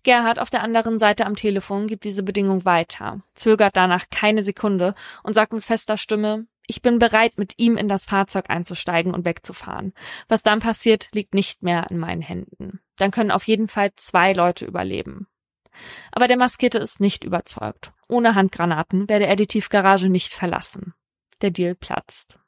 [0.03, 4.95] Gerhard auf der anderen Seite am Telefon gibt diese Bedingung weiter, zögert danach keine Sekunde
[5.23, 9.25] und sagt mit fester Stimme, ich bin bereit, mit ihm in das Fahrzeug einzusteigen und
[9.25, 9.93] wegzufahren.
[10.29, 12.81] Was dann passiert, liegt nicht mehr in meinen Händen.
[12.97, 15.27] Dann können auf jeden Fall zwei Leute überleben.
[16.13, 17.93] Aber der Maskierte ist nicht überzeugt.
[18.09, 20.95] Ohne Handgranaten werde er die Tiefgarage nicht verlassen.
[21.43, 22.39] Der Deal platzt.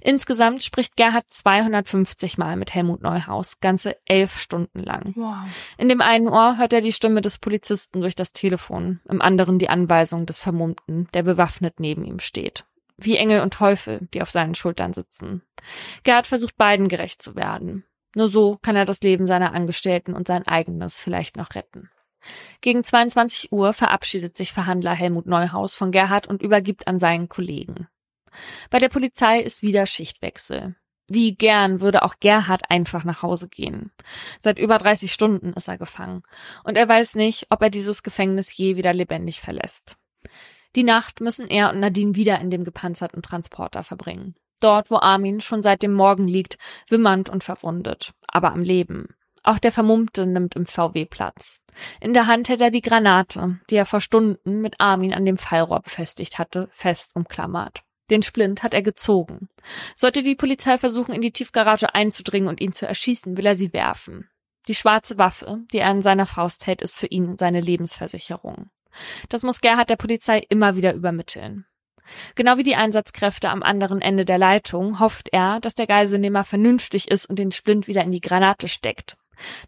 [0.00, 5.12] Insgesamt spricht Gerhard 250 Mal mit Helmut Neuhaus, ganze elf Stunden lang.
[5.16, 5.36] Wow.
[5.78, 9.58] In dem einen Ohr hört er die Stimme des Polizisten durch das Telefon, im anderen
[9.58, 12.64] die Anweisung des Vermummten, der bewaffnet neben ihm steht
[13.04, 15.42] wie Engel und Teufel, die auf seinen Schultern sitzen.
[16.04, 17.84] Gerhard versucht beiden gerecht zu werden.
[18.14, 21.90] Nur so kann er das Leben seiner Angestellten und sein eigenes vielleicht noch retten.
[22.60, 27.88] Gegen 22 Uhr verabschiedet sich Verhandler Helmut Neuhaus von Gerhard und übergibt an seinen Kollegen.
[28.70, 30.76] Bei der Polizei ist wieder Schichtwechsel.
[31.08, 33.92] Wie gern würde auch Gerhard einfach nach Hause gehen.
[34.40, 36.22] Seit über 30 Stunden ist er gefangen.
[36.64, 39.96] Und er weiß nicht, ob er dieses Gefängnis je wieder lebendig verlässt.
[40.74, 44.36] Die Nacht müssen er und Nadine wieder in dem gepanzerten Transporter verbringen.
[44.60, 46.56] Dort, wo Armin schon seit dem Morgen liegt,
[46.88, 49.14] wimmernd und verwundet, aber am Leben.
[49.42, 51.60] Auch der Vermummte nimmt im VW Platz.
[52.00, 55.36] In der Hand hält er die Granate, die er vor Stunden mit Armin an dem
[55.36, 57.82] Fallrohr befestigt hatte, fest umklammert.
[58.12, 59.48] Den Splint hat er gezogen.
[59.96, 63.72] Sollte die Polizei versuchen, in die Tiefgarage einzudringen und ihn zu erschießen, will er sie
[63.72, 64.28] werfen.
[64.68, 68.68] Die schwarze Waffe, die er in seiner Faust hält, ist für ihn seine Lebensversicherung.
[69.30, 71.64] Das muss Gerhard der Polizei immer wieder übermitteln.
[72.34, 77.10] Genau wie die Einsatzkräfte am anderen Ende der Leitung hofft er, dass der Geiselnehmer vernünftig
[77.10, 79.16] ist und den Splint wieder in die Granate steckt.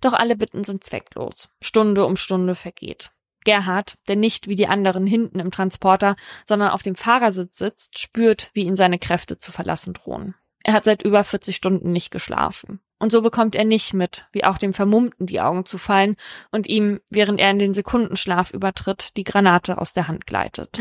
[0.03, 1.49] Doch alle Bitten sind zwecklos.
[1.63, 3.11] Stunde um Stunde vergeht.
[3.45, 8.51] Gerhard, der nicht wie die anderen hinten im Transporter, sondern auf dem Fahrersitz sitzt, spürt,
[8.55, 10.35] wie ihn seine Kräfte zu verlassen drohen.
[10.63, 12.81] Er hat seit über 40 Stunden nicht geschlafen.
[12.99, 16.17] Und so bekommt er nicht mit, wie auch dem Vermummten die Augen zu fallen
[16.51, 20.81] und ihm, während er in den Sekundenschlaf übertritt, die Granate aus der Hand gleitet.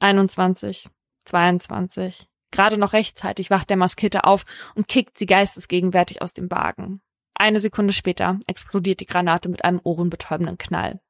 [0.00, 0.88] 21,
[1.24, 2.26] 22.
[2.50, 4.44] Gerade noch rechtzeitig wacht der Maskierte auf
[4.74, 7.00] und kickt sie geistesgegenwärtig aus dem Wagen.
[7.34, 11.00] Eine Sekunde später explodiert die Granate mit einem ohrenbetäubenden Knall.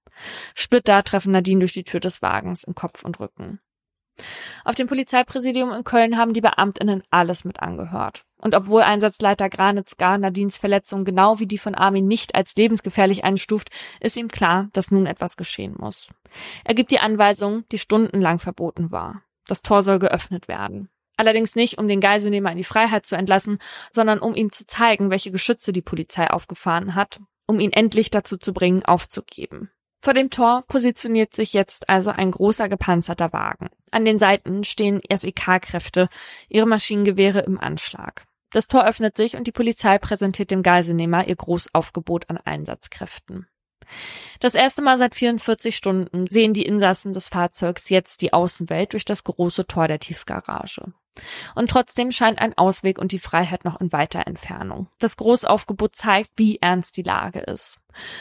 [0.54, 3.60] Splitter treffen Nadine durch die Tür des Wagens in Kopf und Rücken.
[4.64, 8.24] Auf dem Polizeipräsidium in Köln haben die Beamtinnen alles mit angehört.
[8.40, 13.70] Und obwohl Einsatzleiter Granitzgar Nadines Verletzung genau wie die von Armin nicht als lebensgefährlich einstuft,
[14.00, 16.08] ist ihm klar, dass nun etwas geschehen muss.
[16.64, 19.22] Er gibt die Anweisung, die stundenlang verboten war.
[19.46, 20.88] Das Tor soll geöffnet werden.
[21.16, 23.58] Allerdings nicht, um den Geiselnehmer in die Freiheit zu entlassen,
[23.90, 28.36] sondern um ihm zu zeigen, welche Geschütze die Polizei aufgefahren hat, um ihn endlich dazu
[28.36, 29.70] zu bringen, aufzugeben.
[30.00, 33.68] Vor dem Tor positioniert sich jetzt also ein großer gepanzerter Wagen.
[33.90, 36.08] An den Seiten stehen SEK-Kräfte,
[36.48, 38.24] ihre Maschinengewehre im Anschlag.
[38.50, 43.46] Das Tor öffnet sich und die Polizei präsentiert dem Geiselnehmer ihr Großaufgebot an Einsatzkräften.
[44.40, 49.04] Das erste Mal seit 44 Stunden sehen die Insassen des Fahrzeugs jetzt die Außenwelt durch
[49.04, 50.92] das große Tor der Tiefgarage.
[51.54, 54.88] Und trotzdem scheint ein Ausweg und die Freiheit noch in weiter Entfernung.
[54.98, 57.78] Das Großaufgebot zeigt, wie ernst die Lage ist.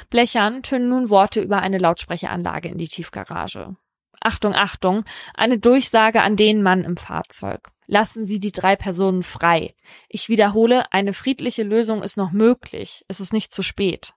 [0.10, 3.76] Blechern tönen nun Worte über eine Lautsprecheranlage in die Tiefgarage.
[4.22, 7.72] Achtung, Achtung, eine Durchsage an den Mann im Fahrzeug.
[7.88, 9.76] Lassen Sie die drei Personen frei.
[10.10, 13.06] Ich wiederhole, eine friedliche Lösung ist noch möglich.
[13.08, 14.14] Es ist nicht zu spät.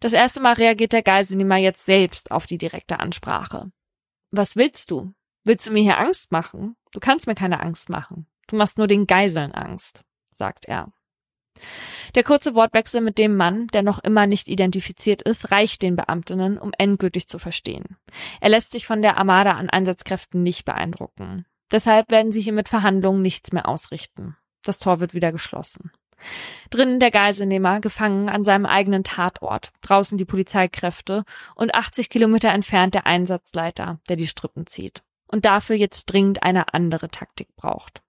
[0.00, 3.70] Das erste Mal reagiert der Geiselnehmer jetzt selbst auf die direkte Ansprache.
[4.30, 5.12] Was willst du?
[5.44, 6.76] Willst du mir hier Angst machen?
[6.92, 8.26] Du kannst mir keine Angst machen.
[8.46, 10.92] Du machst nur den Geiseln Angst, sagt er.
[12.14, 16.58] Der kurze Wortwechsel mit dem Mann, der noch immer nicht identifiziert ist, reicht den Beamtinnen,
[16.58, 17.96] um endgültig zu verstehen.
[18.40, 21.46] Er lässt sich von der Armada an Einsatzkräften nicht beeindrucken.
[21.70, 24.36] Deshalb werden sie hier mit Verhandlungen nichts mehr ausrichten.
[24.62, 25.90] Das Tor wird wieder geschlossen.
[26.70, 32.94] Drinnen der Geiselnehmer, gefangen an seinem eigenen Tatort, draußen die Polizeikräfte und 80 Kilometer entfernt
[32.94, 35.02] der Einsatzleiter, der die Strippen zieht.
[35.26, 38.02] Und dafür jetzt dringend eine andere Taktik braucht.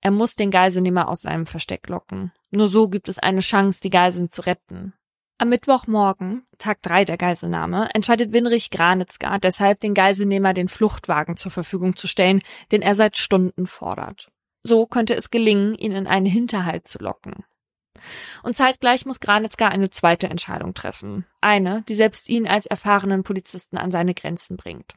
[0.00, 2.32] Er muss den Geiselnehmer aus seinem Versteck locken.
[2.52, 4.92] Nur so gibt es eine Chance, die Geiseln zu retten.
[5.38, 11.50] Am Mittwochmorgen, Tag drei der Geiselnahme, entscheidet Winrich Granitzgar deshalb, den Geiselnehmer den Fluchtwagen zur
[11.50, 14.30] Verfügung zu stellen, den er seit Stunden fordert.
[14.62, 17.44] So könnte es gelingen, ihn in einen Hinterhalt zu locken.
[18.42, 21.24] Und zeitgleich muss Granitzgar eine zweite Entscheidung treffen.
[21.40, 24.94] Eine, die selbst ihn als erfahrenen Polizisten an seine Grenzen bringt.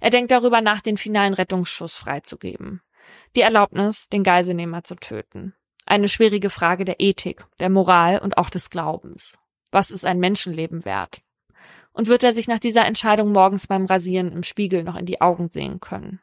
[0.00, 2.82] Er denkt darüber nach, den finalen Rettungsschuss freizugeben.
[3.36, 5.54] Die Erlaubnis, den Geiselnehmer zu töten.
[5.90, 9.36] Eine schwierige Frage der Ethik, der Moral und auch des Glaubens.
[9.72, 11.20] Was ist ein Menschenleben wert?
[11.92, 15.20] Und wird er sich nach dieser Entscheidung morgens beim Rasieren im Spiegel noch in die
[15.20, 16.20] Augen sehen können?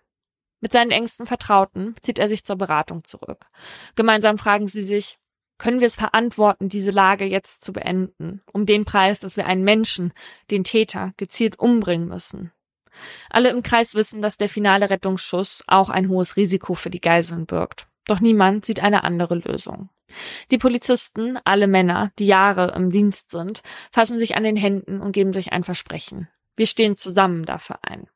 [0.62, 3.46] Mit seinen engsten Vertrauten zieht er sich zur Beratung zurück.
[3.96, 5.20] Gemeinsam fragen sie sich,
[5.58, 9.66] können wir es verantworten, diese Lage jetzt zu beenden, um den Preis, dass wir einen
[9.66, 10.14] Menschen,
[10.50, 12.54] den Täter, gezielt umbringen müssen?
[13.30, 17.46] Alle im Kreis wissen, dass der finale Rettungsschuss auch ein hohes Risiko für die Geiseln
[17.46, 17.90] birgt.
[18.08, 19.90] Doch niemand sieht eine andere Lösung.
[20.52, 25.12] Die Polizisten, alle Männer, die Jahre im Dienst sind, fassen sich an den Händen und
[25.12, 26.30] geben sich ein Versprechen.
[26.56, 28.08] Wir stehen zusammen dafür ein.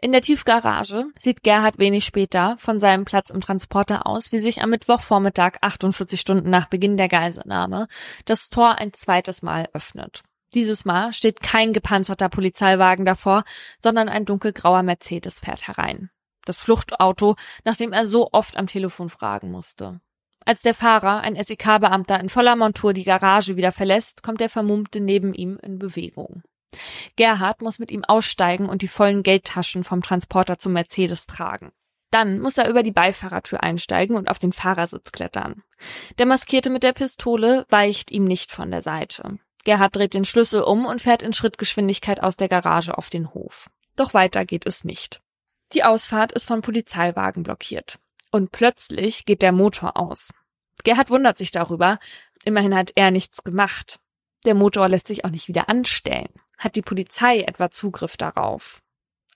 [0.00, 4.60] In der Tiefgarage sieht Gerhard wenig später von seinem Platz im Transporter aus, wie sich
[4.60, 7.88] am Mittwochvormittag 48 Stunden nach Beginn der Geiselnahme
[8.26, 10.22] das Tor ein zweites Mal öffnet.
[10.52, 13.44] Dieses Mal steht kein gepanzerter Polizeiwagen davor,
[13.82, 16.10] sondern ein dunkelgrauer Mercedes fährt herein.
[16.44, 20.00] Das Fluchtauto, nach dem er so oft am Telefon fragen musste.
[20.46, 25.00] Als der Fahrer, ein SEK-Beamter in voller Montur, die Garage wieder verlässt, kommt der Vermummte
[25.00, 26.42] neben ihm in Bewegung.
[27.16, 31.72] Gerhard muss mit ihm aussteigen und die vollen Geldtaschen vom Transporter zum Mercedes tragen.
[32.10, 35.62] Dann muss er über die Beifahrertür einsteigen und auf den Fahrersitz klettern.
[36.18, 39.38] Der Maskierte mit der Pistole weicht ihm nicht von der Seite.
[39.64, 43.70] Gerhard dreht den Schlüssel um und fährt in Schrittgeschwindigkeit aus der Garage auf den Hof.
[43.96, 45.22] Doch weiter geht es nicht.
[45.74, 47.98] Die Ausfahrt ist von Polizeiwagen blockiert.
[48.30, 50.30] Und plötzlich geht der Motor aus.
[50.84, 51.98] Gerhard wundert sich darüber.
[52.44, 53.98] Immerhin hat er nichts gemacht.
[54.44, 56.32] Der Motor lässt sich auch nicht wieder anstellen.
[56.58, 58.82] Hat die Polizei etwa Zugriff darauf?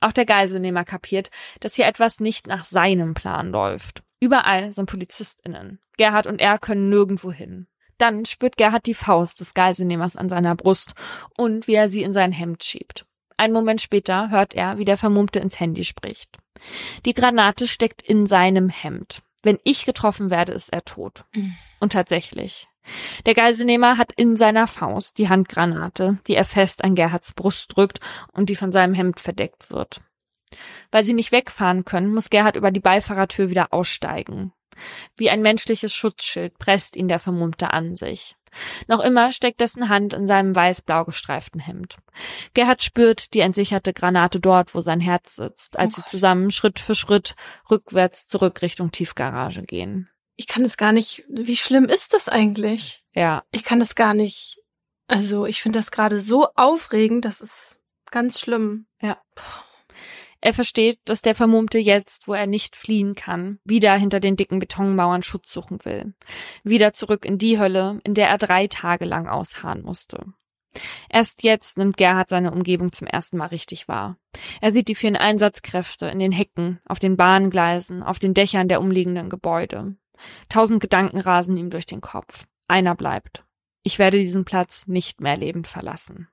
[0.01, 4.05] Auch der Geiselnehmer kapiert, dass hier etwas nicht nach seinem Plan läuft.
[4.20, 5.81] Überall sind PolizistInnen.
[5.96, 7.66] Gerhard und er können nirgendwo hin.
[7.98, 10.92] Dann spürt Gerhard die Faust des Geiselnehmers an seiner Brust
[11.37, 13.08] und wie er sie in sein Hemd schiebt.
[13.38, 16.37] Ein Moment später hört er, wie der Vermummte ins Handy spricht.
[17.07, 19.22] Die Granate steckt in seinem Hemd.
[19.42, 21.24] Wenn ich getroffen werde, ist er tot.
[21.35, 21.55] Mhm.
[21.79, 22.68] Und tatsächlich.
[23.27, 28.01] Der Geiselnehmer hat in seiner Faust die Handgranate, die er fest an Gerhards Brust drückt
[28.33, 30.01] und die von seinem Hemd verdeckt wird.
[30.90, 34.53] Weil sie nicht wegfahren können, muss Gerhard über die Beifahrertür wieder aussteigen.
[35.16, 38.37] Wie ein menschliches Schutzschild presst ihn der Vermummte an sich.
[38.87, 41.97] Noch immer steckt dessen Hand in seinem weiß-blau gestreiften Hemd.
[42.55, 46.81] Gerhard spürt die entsicherte Granate dort, wo sein Herz sitzt, als oh sie zusammen Schritt
[46.81, 47.35] für Schritt
[47.71, 50.09] rückwärts zurück Richtung Tiefgarage gehen.
[50.37, 51.25] Ich kann es gar nicht.
[51.29, 53.03] Wie schlimm ist das eigentlich?
[53.13, 53.43] Ja.
[53.51, 54.59] Ich kann das gar nicht.
[55.09, 57.81] Also, ich finde das gerade so aufregend, das ist
[58.11, 58.87] ganz schlimm.
[59.01, 59.21] Ja.
[60.40, 64.61] Er versteht, dass der Vermummte jetzt, wo er nicht fliehen kann, wieder hinter den dicken
[64.61, 66.14] Betonmauern Schutz suchen will.
[66.62, 70.27] Wieder zurück in die Hölle, in der er drei Tage lang ausharren musste.
[71.09, 74.16] Erst jetzt nimmt Gerhard seine Umgebung zum ersten Mal richtig wahr.
[74.61, 78.81] Er sieht die vielen Einsatzkräfte in den Hecken, auf den Bahngleisen, auf den Dächern der
[78.81, 79.96] umliegenden Gebäude.
[80.48, 82.46] Tausend Gedanken rasen ihm durch den Kopf.
[82.68, 83.44] Einer bleibt.
[83.83, 86.29] Ich werde diesen Platz nicht mehr lebend verlassen.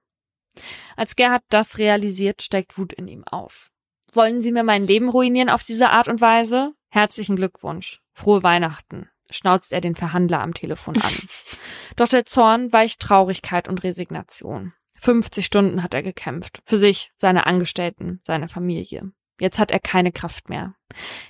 [0.95, 3.71] Als Gerhard das realisiert, steigt Wut in ihm auf.
[4.15, 6.73] Wollen Sie mir mein Leben ruinieren auf diese Art und Weise?
[6.87, 8.01] Herzlichen Glückwunsch.
[8.13, 11.13] Frohe Weihnachten, schnauzt er den Verhandler am Telefon an.
[11.97, 14.71] Doch der Zorn weicht Traurigkeit und Resignation.
[15.01, 16.61] 50 Stunden hat er gekämpft.
[16.65, 19.11] Für sich, seine Angestellten, seine Familie.
[19.37, 20.75] Jetzt hat er keine Kraft mehr.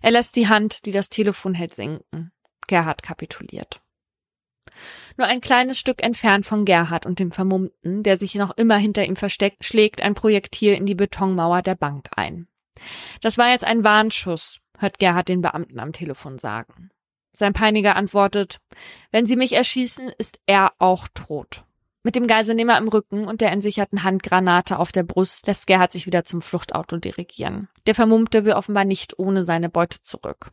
[0.03, 2.31] Er lässt die Hand, die das Telefon hält, sinken.
[2.67, 3.81] Gerhard kapituliert.
[5.17, 9.03] Nur ein kleines Stück entfernt von Gerhard und dem Vermummten, der sich noch immer hinter
[9.05, 12.47] ihm versteckt, schlägt ein Projektil in die Betonmauer der Bank ein.
[13.21, 16.89] Das war jetzt ein Warnschuss, hört Gerhard den Beamten am Telefon sagen.
[17.33, 18.59] Sein Peiniger antwortet,
[19.11, 21.65] wenn Sie mich erschießen, ist er auch tot.
[22.05, 26.05] Mit dem Geiselnehmer im Rücken und der entsicherten Handgranate auf der Brust lässt Gerhard sich
[26.05, 27.67] wieder zum Fluchtauto dirigieren.
[27.87, 30.51] Der Vermummte will offenbar nicht ohne seine Beute zurück.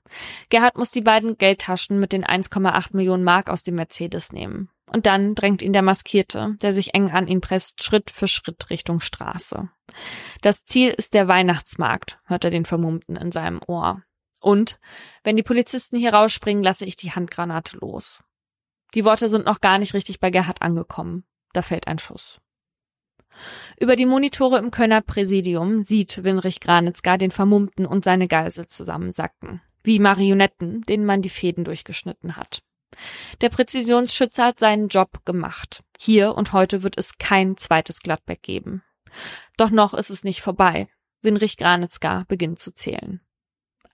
[0.49, 4.71] Gerhard muss die beiden Geldtaschen mit den 1,8 Millionen Mark aus dem Mercedes nehmen.
[4.93, 8.69] Und dann drängt ihn der Maskierte, der sich eng an ihn presst, Schritt für Schritt
[8.69, 9.71] Richtung Straße.
[10.43, 14.03] Das Ziel ist der Weihnachtsmarkt, hört er den Vermummten in seinem Ohr.
[14.41, 14.79] Und
[15.25, 18.23] wenn die Polizisten hier rausspringen, lasse ich die Handgranate los.
[18.95, 21.25] Die Worte sind noch gar nicht richtig bei Gerhard angekommen.
[21.53, 22.41] Da fällt ein Schuss.
[23.81, 29.63] Über die Monitore im Kölner Präsidium sieht Winrich Granitzka den Vermummten und seine Geisel zusammensacken,
[29.83, 32.63] wie Marionetten, denen man die Fäden durchgeschnitten hat.
[33.41, 35.83] Der Präzisionsschütze hat seinen Job gemacht.
[35.99, 38.83] Hier und heute wird es kein zweites Gladbeck geben.
[39.57, 40.89] Doch noch ist es nicht vorbei.
[41.21, 43.21] Winrich Granitzka beginnt zu zählen.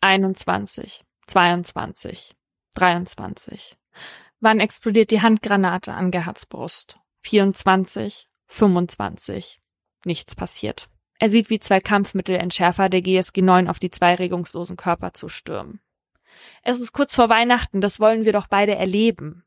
[0.01, 2.33] 21, 22,
[2.75, 3.77] 23.
[4.41, 6.99] Wann explodiert die Handgranate an Gerhards Brust?
[7.23, 9.61] 24, 25.
[10.05, 10.89] Nichts passiert.
[11.19, 15.81] Er sieht, wie zwei Kampfmittelentschärfer der GSG 9 auf die zwei regungslosen Körper zustürmen.
[16.63, 19.45] Es ist kurz vor Weihnachten, das wollen wir doch beide erleben.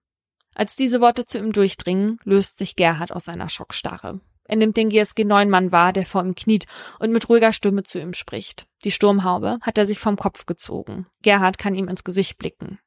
[0.53, 4.19] Als diese Worte zu ihm durchdringen, löst sich Gerhard aus seiner Schockstarre.
[4.51, 6.65] Er nimmt den GSG 9 Mann wahr, der vor ihm kniet
[6.99, 8.67] und mit ruhiger Stimme zu ihm spricht.
[8.83, 11.07] Die Sturmhaube hat er sich vom Kopf gezogen.
[11.21, 12.79] Gerhard kann ihm ins Gesicht blicken.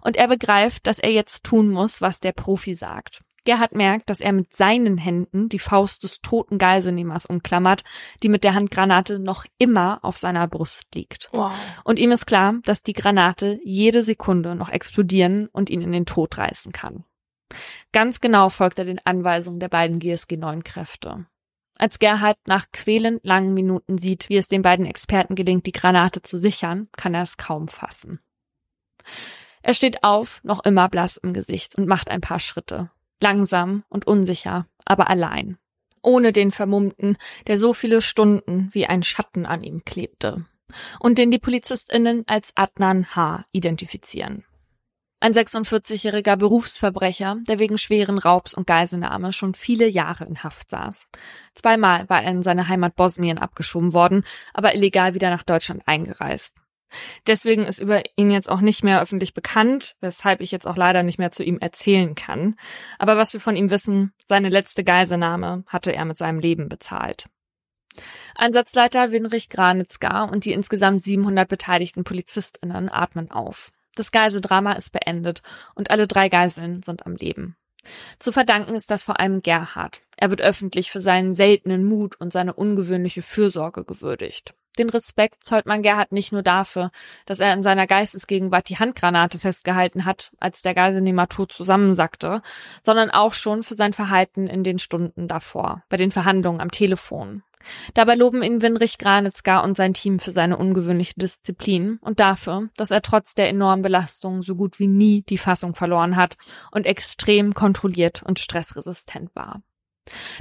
[0.00, 3.22] Und er begreift, dass er jetzt tun muss, was der Profi sagt.
[3.44, 7.82] Gerhard merkt, dass er mit seinen Händen die Faust des toten Geiselnehmers umklammert,
[8.22, 11.28] die mit der Handgranate noch immer auf seiner Brust liegt.
[11.32, 11.52] Wow.
[11.84, 16.06] Und ihm ist klar, dass die Granate jede Sekunde noch explodieren und ihn in den
[16.06, 17.04] Tod reißen kann.
[17.92, 21.26] Ganz genau folgt er den Anweisungen der beiden GSG 9 Kräfte.
[21.76, 26.22] Als Gerhard nach quälend langen Minuten sieht, wie es den beiden Experten gelingt, die Granate
[26.22, 28.20] zu sichern, kann er es kaum fassen.
[29.62, 32.90] Er steht auf, noch immer blass im Gesicht und macht ein paar Schritte.
[33.22, 35.56] Langsam und unsicher, aber allein.
[36.02, 40.44] Ohne den Vermummten, der so viele Stunden wie ein Schatten an ihm klebte.
[40.98, 43.44] Und den die PolizistInnen als Adnan H.
[43.52, 44.44] identifizieren.
[45.20, 51.06] Ein 46-jähriger Berufsverbrecher, der wegen schweren Raubs und Geiselnahme schon viele Jahre in Haft saß.
[51.54, 56.60] Zweimal war er in seine Heimat Bosnien abgeschoben worden, aber illegal wieder nach Deutschland eingereist.
[57.26, 61.02] Deswegen ist über ihn jetzt auch nicht mehr öffentlich bekannt, weshalb ich jetzt auch leider
[61.02, 62.56] nicht mehr zu ihm erzählen kann.
[62.98, 67.26] Aber was wir von ihm wissen, seine letzte Geiselnahme hatte er mit seinem Leben bezahlt.
[68.34, 73.70] Einsatzleiter Winrich Granitzka und die insgesamt 700 beteiligten PolizistInnen atmen auf.
[73.94, 75.42] Das Geiseldrama ist beendet
[75.74, 77.56] und alle drei Geiseln sind am Leben.
[78.18, 80.00] Zu verdanken ist das vor allem Gerhard.
[80.16, 84.54] Er wird öffentlich für seinen seltenen Mut und seine ungewöhnliche Fürsorge gewürdigt.
[84.78, 86.90] Den Respekt zollt man Gerhard nicht nur dafür,
[87.26, 92.42] dass er in seiner Geistesgegenwart die Handgranate festgehalten hat, als der Geiselnehmer tot zusammensackte,
[92.82, 97.42] sondern auch schon für sein Verhalten in den Stunden davor, bei den Verhandlungen am Telefon.
[97.94, 102.90] Dabei loben ihn Winrich Granitzka und sein Team für seine ungewöhnliche Disziplin und dafür, dass
[102.90, 106.36] er trotz der enormen Belastung so gut wie nie die Fassung verloren hat
[106.70, 109.62] und extrem kontrolliert und stressresistent war.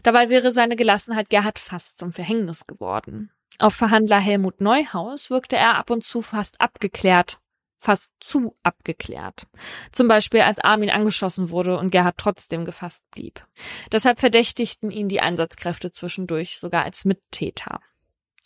[0.04, 3.32] Dabei wäre seine Gelassenheit Gerhard fast zum Verhängnis geworden.
[3.60, 7.42] Auf Verhandler Helmut Neuhaus wirkte er ab und zu fast abgeklärt
[7.82, 9.48] fast zu abgeklärt.
[9.92, 13.46] Zum Beispiel als Armin angeschossen wurde und Gerhard trotzdem gefasst blieb.
[13.92, 17.80] Deshalb verdächtigten ihn die Einsatzkräfte zwischendurch sogar als Mittäter.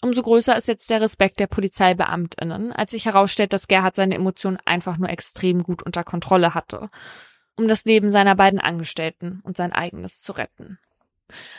[0.01, 4.57] Umso größer ist jetzt der Respekt der Polizeibeamtinnen, als sich herausstellt, dass Gerhard seine Emotionen
[4.65, 6.89] einfach nur extrem gut unter Kontrolle hatte,
[7.57, 10.79] um das Leben seiner beiden Angestellten und sein eigenes zu retten.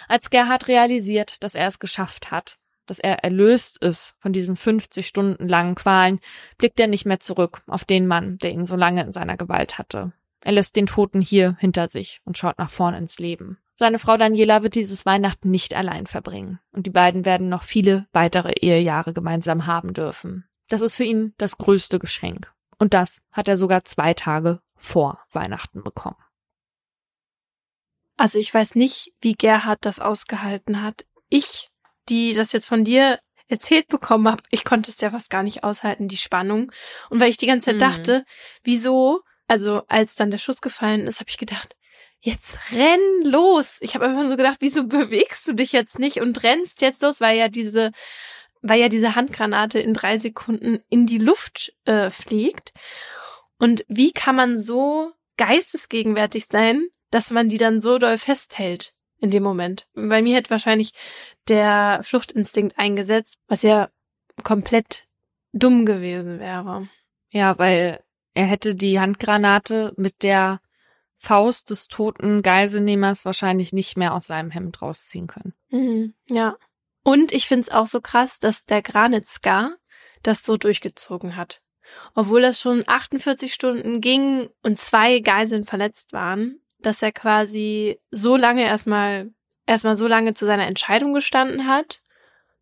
[0.08, 2.56] Als Gerhard realisiert, dass er es geschafft hat,
[2.86, 6.20] dass er erlöst ist von diesen 50 Stunden langen Qualen,
[6.58, 9.78] blickt er nicht mehr zurück auf den Mann, der ihn so lange in seiner Gewalt
[9.78, 10.12] hatte.
[10.40, 13.58] Er lässt den Toten hier hinter sich und schaut nach vorn ins Leben.
[13.74, 18.06] Seine Frau Daniela wird dieses Weihnachten nicht allein verbringen und die beiden werden noch viele
[18.12, 20.44] weitere Ehejahre gemeinsam haben dürfen.
[20.68, 22.52] Das ist für ihn das größte Geschenk.
[22.78, 26.16] Und das hat er sogar zwei Tage vor Weihnachten bekommen.
[28.16, 31.06] Also ich weiß nicht, wie Gerhard das ausgehalten hat.
[31.28, 31.68] Ich,
[32.08, 35.64] die das jetzt von dir erzählt bekommen habe, ich konnte es ja fast gar nicht
[35.64, 36.72] aushalten, die Spannung.
[37.10, 37.80] Und weil ich die ganze Zeit mhm.
[37.80, 38.24] dachte,
[38.64, 41.76] wieso, also als dann der Schuss gefallen ist, habe ich gedacht,
[42.20, 43.78] jetzt renn los.
[43.80, 47.20] Ich habe einfach so gedacht, wieso bewegst du dich jetzt nicht und rennst jetzt los,
[47.20, 47.92] weil ja diese,
[48.62, 52.72] weil ja diese Handgranate in drei Sekunden in die Luft äh, fliegt.
[53.58, 59.30] Und wie kann man so geistesgegenwärtig sein, dass man die dann so doll festhält in
[59.30, 59.88] dem Moment?
[59.94, 60.92] Bei mir hätte wahrscheinlich
[61.48, 63.88] der Fluchtinstinkt eingesetzt, was ja
[64.42, 65.06] komplett
[65.52, 66.88] dumm gewesen wäre.
[67.30, 68.02] Ja, weil
[68.34, 70.60] er hätte die Handgranate mit der
[71.18, 75.54] Faust des toten Geiselnehmers wahrscheinlich nicht mehr aus seinem Hemd rausziehen können.
[75.70, 76.56] Mhm, ja.
[77.02, 79.76] Und ich finde es auch so krass, dass der Granitzka
[80.22, 81.62] das so durchgezogen hat.
[82.14, 88.36] Obwohl das schon 48 Stunden ging und zwei Geiseln verletzt waren, dass er quasi so
[88.36, 89.32] lange erstmal,
[89.66, 92.00] erstmal so lange zu seiner Entscheidung gestanden hat,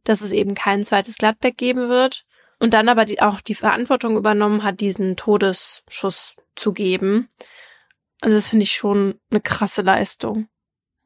[0.05, 2.25] dass es eben kein zweites Gladbeck geben wird
[2.59, 7.29] und dann aber die, auch die Verantwortung übernommen hat, diesen Todesschuss zu geben.
[8.22, 10.49] Also das finde ich schon eine krasse Leistung.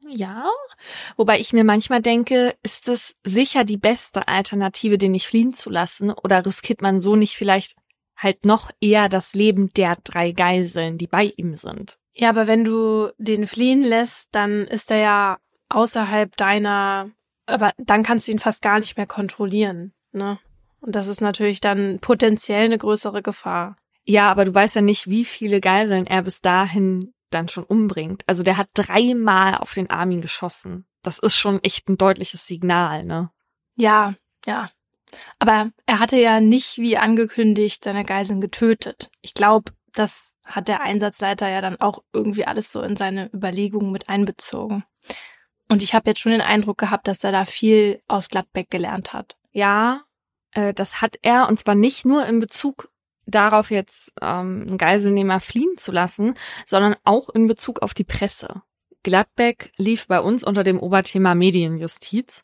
[0.07, 0.49] Ja,
[1.17, 5.69] wobei ich mir manchmal denke, ist es sicher die beste Alternative, den nicht fliehen zu
[5.69, 7.75] lassen, oder riskiert man so nicht vielleicht
[8.15, 11.98] halt noch eher das Leben der drei Geiseln, die bei ihm sind?
[12.13, 15.37] Ja, aber wenn du den fliehen lässt, dann ist er ja
[15.69, 17.09] außerhalb deiner,
[17.45, 20.39] aber dann kannst du ihn fast gar nicht mehr kontrollieren, ne?
[20.81, 23.75] Und das ist natürlich dann potenziell eine größere Gefahr.
[24.05, 28.23] Ja, aber du weißt ja nicht, wie viele Geiseln er bis dahin dann schon umbringt.
[28.27, 30.85] Also der hat dreimal auf den Armin geschossen.
[31.03, 33.29] Das ist schon echt ein deutliches Signal, ne?
[33.75, 34.71] Ja, ja.
[35.37, 39.09] Aber er hatte ja nicht, wie angekündigt, seine Geiseln getötet.
[39.21, 43.91] Ich glaube, das hat der Einsatzleiter ja dann auch irgendwie alles so in seine Überlegungen
[43.91, 44.83] mit einbezogen.
[45.69, 49.13] Und ich habe jetzt schon den Eindruck gehabt, dass er da viel aus Gladbeck gelernt
[49.13, 49.37] hat.
[49.51, 50.01] Ja,
[50.51, 52.89] äh, das hat er, und zwar nicht nur in Bezug
[53.27, 56.33] darauf jetzt ähm, einen Geiselnehmer fliehen zu lassen,
[56.65, 58.63] sondern auch in Bezug auf die Presse.
[59.03, 62.43] Gladbeck lief bei uns unter dem Oberthema Medienjustiz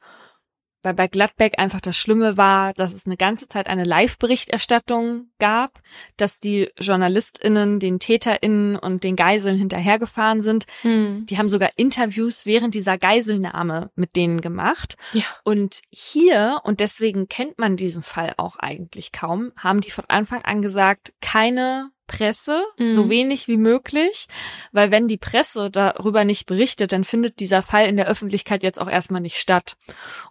[0.86, 5.82] weil bei Gladbeck einfach das Schlimme war, dass es eine ganze Zeit eine Live-Berichterstattung gab,
[6.16, 10.66] dass die JournalistInnen den TäterInnen und den Geiseln hinterhergefahren sind.
[10.84, 11.26] Hm.
[11.26, 14.96] Die haben sogar Interviews während dieser Geiselnahme mit denen gemacht.
[15.14, 15.24] Ja.
[15.44, 20.44] Und hier, und deswegen kennt man diesen Fall auch eigentlich kaum, haben die von Anfang
[20.44, 22.94] an gesagt, keine Presse, mhm.
[22.94, 24.28] so wenig wie möglich,
[24.72, 28.80] weil wenn die Presse darüber nicht berichtet, dann findet dieser Fall in der Öffentlichkeit jetzt
[28.80, 29.78] auch erstmal nicht statt.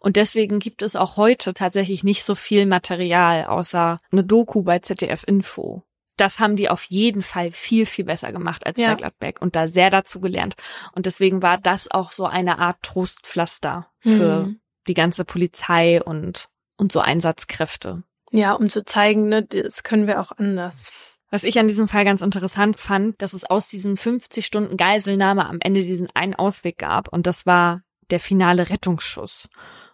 [0.00, 4.78] Und deswegen gibt es auch heute tatsächlich nicht so viel Material außer eine Doku bei
[4.78, 5.82] ZDF Info.
[6.16, 8.90] Das haben die auf jeden Fall viel, viel besser gemacht als ja.
[8.90, 10.54] bei Gladbeck und da sehr dazu gelernt.
[10.92, 14.60] Und deswegen war das auch so eine Art Trostpflaster für mhm.
[14.86, 18.04] die ganze Polizei und, und so Einsatzkräfte.
[18.30, 20.92] Ja, um zu zeigen, ne, das können wir auch anders.
[21.34, 25.48] Was ich an diesem Fall ganz interessant fand, dass es aus diesen 50 Stunden Geiselnahme
[25.48, 29.48] am Ende diesen einen Ausweg gab und das war der finale Rettungsschuss.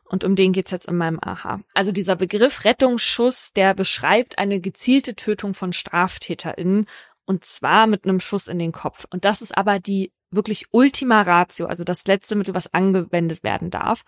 [0.04, 1.62] Und um den geht's jetzt in meinem Aha.
[1.72, 6.84] Also dieser Begriff Rettungsschuss, der beschreibt eine gezielte Tötung von StraftäterInnen
[7.24, 9.06] und zwar mit einem Schuss in den Kopf.
[9.10, 13.70] Und das ist aber die wirklich Ultima Ratio, also das letzte Mittel, was angewendet werden
[13.70, 14.02] darf.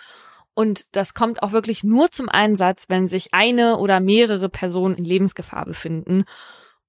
[0.52, 5.06] Und das kommt auch wirklich nur zum Einsatz, wenn sich eine oder mehrere Personen in
[5.06, 6.26] Lebensgefahr befinden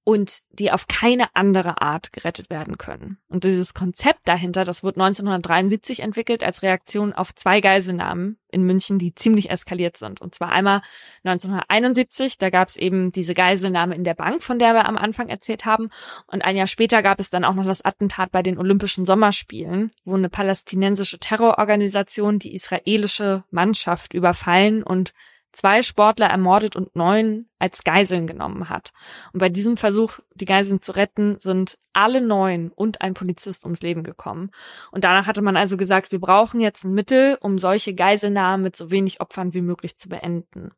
[0.04, 3.18] und die auf keine andere Art gerettet werden können.
[3.28, 8.98] Und dieses Konzept dahinter, das wurde 1973 entwickelt als Reaktion auf zwei Geiselnahmen in München,
[8.98, 10.20] die ziemlich eskaliert sind.
[10.20, 10.82] Und zwar einmal
[11.24, 15.30] 1971, da gab es eben diese Geiselnahme in der Bank, von der wir am Anfang
[15.30, 15.88] erzählt haben.
[16.26, 19.90] Und ein Jahr später gab es dann auch noch das Attentat bei den Olympischen Sommerspielen,
[20.04, 25.14] wo eine palästinensische Terrororganisation die israelische Mannschaft überfallen und
[25.54, 28.92] zwei Sportler ermordet und neun als Geiseln genommen hat.
[29.32, 33.80] Und bei diesem Versuch, die Geiseln zu retten, sind alle neun und ein Polizist ums
[33.80, 34.50] Leben gekommen.
[34.90, 38.76] Und danach hatte man also gesagt, wir brauchen jetzt ein Mittel, um solche Geiselnahmen mit
[38.76, 40.72] so wenig Opfern wie möglich zu beenden.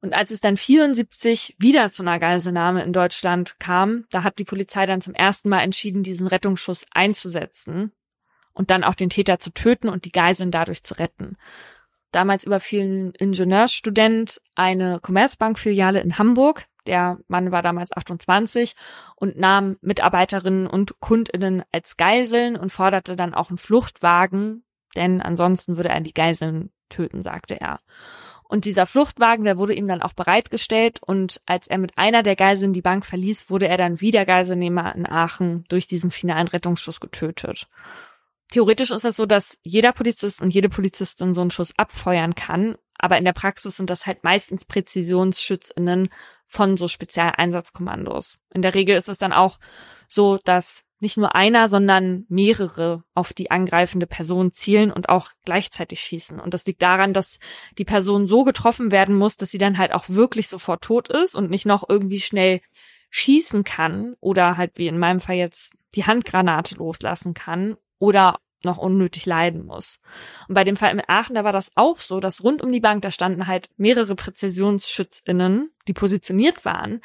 [0.00, 4.44] Und als es dann 74 wieder zu einer Geiselnahme in Deutschland kam, da hat die
[4.44, 7.92] Polizei dann zum ersten Mal entschieden, diesen Rettungsschuss einzusetzen
[8.52, 11.36] und dann auch den Täter zu töten und die Geiseln dadurch zu retten.
[12.14, 16.66] Damals überfiel ein Ingenieursstudent eine Commerzbank-Filiale in Hamburg.
[16.86, 18.74] Der Mann war damals 28
[19.16, 24.62] und nahm Mitarbeiterinnen und Kundinnen als Geiseln und forderte dann auch einen Fluchtwagen,
[24.94, 27.80] denn ansonsten würde er die Geiseln töten, sagte er.
[28.44, 32.36] Und dieser Fluchtwagen, der wurde ihm dann auch bereitgestellt und als er mit einer der
[32.36, 37.00] Geiseln die Bank verließ, wurde er dann wieder Geiselnehmer in Aachen durch diesen finalen Rettungsschuss
[37.00, 37.66] getötet.
[38.50, 42.76] Theoretisch ist das so, dass jeder Polizist und jede Polizistin so einen Schuss abfeuern kann,
[42.98, 46.08] aber in der Praxis sind das halt meistens Präzisionsschützinnen
[46.46, 48.38] von so Spezialeinsatzkommandos.
[48.52, 49.58] In der Regel ist es dann auch
[50.08, 56.00] so, dass nicht nur einer, sondern mehrere auf die angreifende Person zielen und auch gleichzeitig
[56.00, 56.40] schießen.
[56.40, 57.38] Und das liegt daran, dass
[57.76, 61.34] die Person so getroffen werden muss, dass sie dann halt auch wirklich sofort tot ist
[61.34, 62.60] und nicht noch irgendwie schnell
[63.10, 68.78] schießen kann oder halt wie in meinem Fall jetzt die Handgranate loslassen kann oder noch
[68.78, 70.00] unnötig leiden muss.
[70.48, 72.80] Und bei dem Fall in Aachen, da war das auch so, dass rund um die
[72.80, 77.00] Bank, da standen halt mehrere PräzisionsschützInnen, die positioniert waren.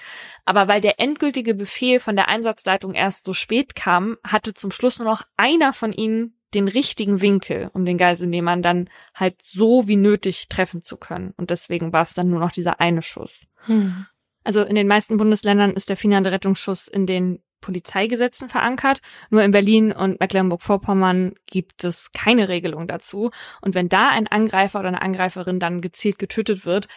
[0.45, 4.99] Aber weil der endgültige Befehl von der Einsatzleitung erst so spät kam, hatte zum Schluss
[4.99, 9.97] nur noch einer von ihnen den richtigen Winkel, um den Geiselnehmern dann halt so wie
[9.97, 11.33] nötig treffen zu können.
[11.37, 13.41] Und deswegen war es dann nur noch dieser eine Schuss.
[13.65, 14.07] Hm.
[14.43, 18.99] Also in den meisten Bundesländern ist der finale Rettungsschuss in den Polizeigesetzen verankert.
[19.29, 23.31] Nur in Berlin und Mecklenburg-Vorpommern gibt es keine Regelung dazu.
[23.61, 26.87] Und wenn da ein Angreifer oder eine Angreiferin dann gezielt getötet wird,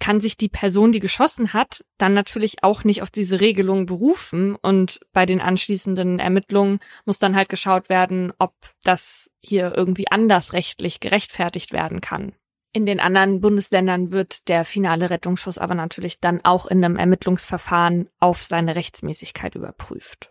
[0.00, 4.54] kann sich die Person, die geschossen hat, dann natürlich auch nicht auf diese Regelung berufen.
[4.56, 10.52] Und bei den anschließenden Ermittlungen muss dann halt geschaut werden, ob das hier irgendwie anders
[10.52, 12.32] rechtlich gerechtfertigt werden kann.
[12.74, 18.08] In den anderen Bundesländern wird der finale Rettungsschuss aber natürlich dann auch in einem Ermittlungsverfahren
[18.18, 20.30] auf seine Rechtsmäßigkeit überprüft.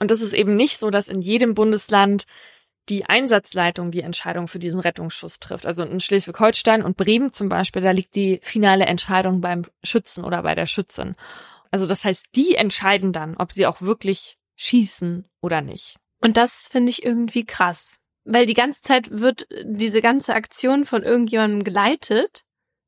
[0.00, 2.24] Und es ist eben nicht so, dass in jedem Bundesland
[2.88, 5.66] die Einsatzleitung die Entscheidung für diesen Rettungsschuss trifft.
[5.66, 10.42] Also in Schleswig-Holstein und Bremen zum Beispiel, da liegt die finale Entscheidung beim Schützen oder
[10.42, 11.14] bei der Schützin.
[11.70, 15.98] Also das heißt, die entscheiden dann, ob sie auch wirklich schießen oder nicht.
[16.22, 18.00] Und das finde ich irgendwie krass.
[18.24, 22.44] Weil die ganze Zeit wird diese ganze Aktion von irgendjemandem geleitet,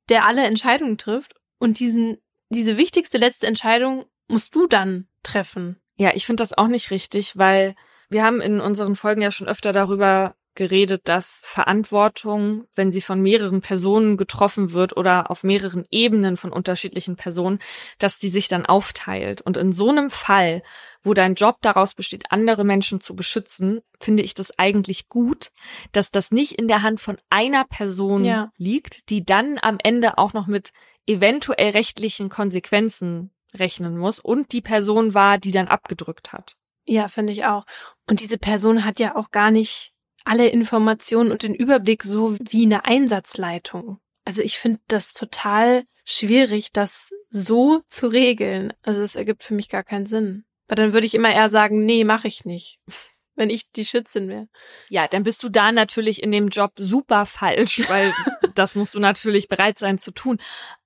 [0.08, 1.34] der alle Entscheidungen trifft.
[1.58, 2.18] Und diesen,
[2.50, 5.80] diese wichtigste letzte Entscheidung musst du dann treffen.
[5.96, 7.74] Ja, ich finde das auch nicht richtig, weil
[8.08, 13.20] wir haben in unseren Folgen ja schon öfter darüber geredet, dass Verantwortung, wenn sie von
[13.20, 17.58] mehreren Personen getroffen wird oder auf mehreren Ebenen von unterschiedlichen Personen,
[17.98, 19.42] dass die sich dann aufteilt.
[19.42, 20.62] Und in so einem Fall,
[21.02, 25.50] wo dein Job daraus besteht, andere Menschen zu beschützen, finde ich das eigentlich gut,
[25.92, 28.50] dass das nicht in der Hand von einer Person ja.
[28.56, 30.72] liegt, die dann am Ende auch noch mit
[31.06, 36.56] eventuell rechtlichen Konsequenzen rechnen muss und die Person war, die dann abgedrückt hat.
[36.86, 37.64] Ja, finde ich auch.
[38.08, 39.93] Und diese Person hat ja auch gar nicht
[40.24, 43.98] alle Informationen und den Überblick so wie eine Einsatzleitung.
[44.24, 48.72] Also ich finde das total schwierig, das so zu regeln.
[48.82, 50.44] Also es ergibt für mich gar keinen Sinn.
[50.68, 52.78] Weil dann würde ich immer eher sagen, nee, mache ich nicht.
[53.36, 54.48] Wenn ich die Schützin wäre.
[54.88, 58.14] Ja, dann bist du da natürlich in dem Job super falsch, weil
[58.54, 60.38] das musst du natürlich bereit sein zu tun.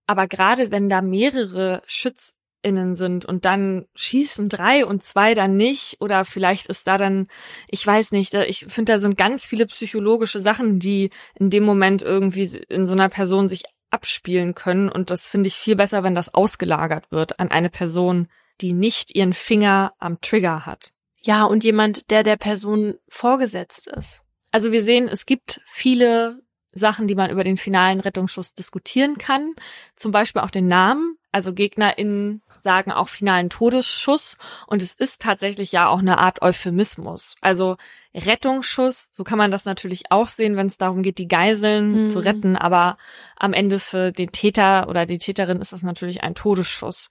[0.06, 5.56] Aber gerade wenn da mehrere Schütz innen sind und dann schießen drei und zwei dann
[5.56, 7.28] nicht oder vielleicht ist da dann,
[7.68, 12.02] ich weiß nicht, ich finde, da sind ganz viele psychologische Sachen, die in dem Moment
[12.02, 16.14] irgendwie in so einer Person sich abspielen können und das finde ich viel besser, wenn
[16.14, 18.28] das ausgelagert wird an eine Person,
[18.60, 20.92] die nicht ihren Finger am Trigger hat.
[21.20, 24.22] Ja, und jemand, der der Person vorgesetzt ist.
[24.50, 26.40] Also wir sehen, es gibt viele
[26.72, 29.54] Sachen, die man über den finalen Rettungsschuss diskutieren kann.
[29.96, 31.16] Zum Beispiel auch den Namen.
[31.32, 34.36] Also GegnerInnen sagen auch finalen Todesschuss
[34.66, 37.36] und es ist tatsächlich ja auch eine Art Euphemismus.
[37.40, 37.76] Also
[38.14, 42.08] Rettungsschuss, so kann man das natürlich auch sehen, wenn es darum geht, die Geiseln mhm.
[42.08, 42.96] zu retten, aber
[43.36, 47.10] am Ende für den Täter oder die Täterin ist das natürlich ein Todesschuss.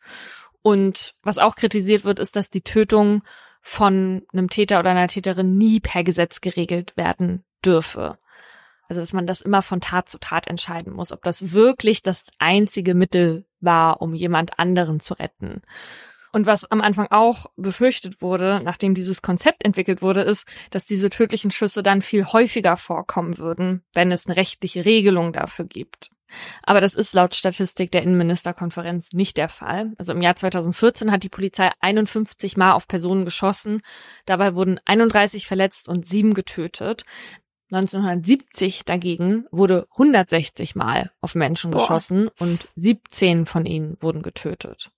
[0.62, 3.24] Und was auch kritisiert wird, ist, dass die Tötung
[3.62, 8.18] von einem Täter oder einer Täterin nie per Gesetz geregelt werden dürfe.
[8.90, 12.24] Also dass man das immer von Tat zu Tat entscheiden muss, ob das wirklich das
[12.40, 15.62] einzige Mittel war, um jemand anderen zu retten.
[16.34, 21.10] Und was am Anfang auch befürchtet wurde, nachdem dieses Konzept entwickelt wurde, ist, dass diese
[21.10, 26.12] tödlichen Schüsse dann viel häufiger vorkommen würden, wenn es eine rechtliche Regelung dafür gibt.
[26.64, 29.94] Aber das ist laut Statistik der Innenministerkonferenz nicht der Fall.
[29.98, 33.82] Also im Jahr 2014 hat die Polizei 51 Mal auf Personen geschossen.
[34.26, 37.04] Dabei wurden 31 verletzt und sieben getötet.
[37.72, 41.80] 1970 dagegen wurde 160 Mal auf Menschen Boah.
[41.80, 44.92] geschossen und 17 von ihnen wurden getötet.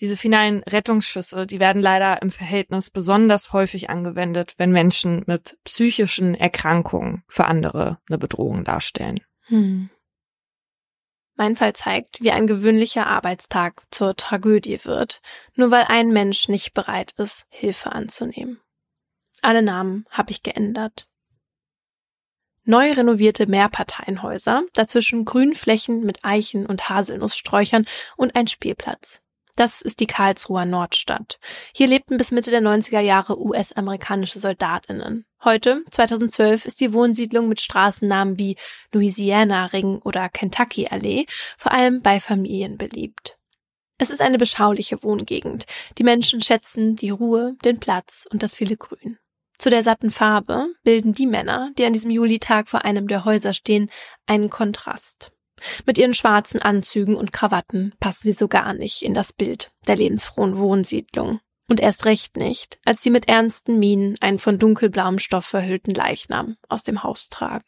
[0.00, 6.34] Diese finalen Rettungsschüsse, die werden leider im Verhältnis besonders häufig angewendet, wenn Menschen mit psychischen
[6.34, 9.20] Erkrankungen für andere eine Bedrohung darstellen.
[9.46, 9.90] Hm.
[11.34, 15.20] Mein Fall zeigt, wie ein gewöhnlicher Arbeitstag zur Tragödie wird,
[15.54, 18.60] nur weil ein Mensch nicht bereit ist, Hilfe anzunehmen.
[19.40, 21.08] Alle Namen habe ich geändert.
[22.64, 27.86] Neu renovierte Mehrparteienhäuser, dazwischen Grünflächen mit Eichen und Haselnusssträuchern
[28.16, 29.20] und ein Spielplatz.
[29.56, 31.38] Das ist die Karlsruher Nordstadt.
[31.74, 35.26] Hier lebten bis Mitte der 90er Jahre US-amerikanische Soldatinnen.
[35.44, 38.56] Heute, 2012, ist die Wohnsiedlung mit Straßennamen wie
[38.92, 41.26] Louisiana Ring oder Kentucky Allee
[41.58, 43.36] vor allem bei Familien beliebt.
[43.98, 45.66] Es ist eine beschauliche Wohngegend.
[45.98, 49.18] Die Menschen schätzen die Ruhe, den Platz und das viele Grün.
[49.58, 53.54] Zu der satten Farbe bilden die Männer, die an diesem Julitag vor einem der Häuser
[53.54, 53.90] stehen,
[54.26, 55.32] einen Kontrast.
[55.86, 59.96] Mit ihren schwarzen Anzügen und Krawatten passen sie so gar nicht in das Bild der
[59.96, 61.40] lebensfrohen Wohnsiedlung.
[61.68, 66.56] Und erst recht nicht, als sie mit ernsten Mienen einen von dunkelblauem Stoff verhüllten Leichnam
[66.68, 67.64] aus dem Haus tragen.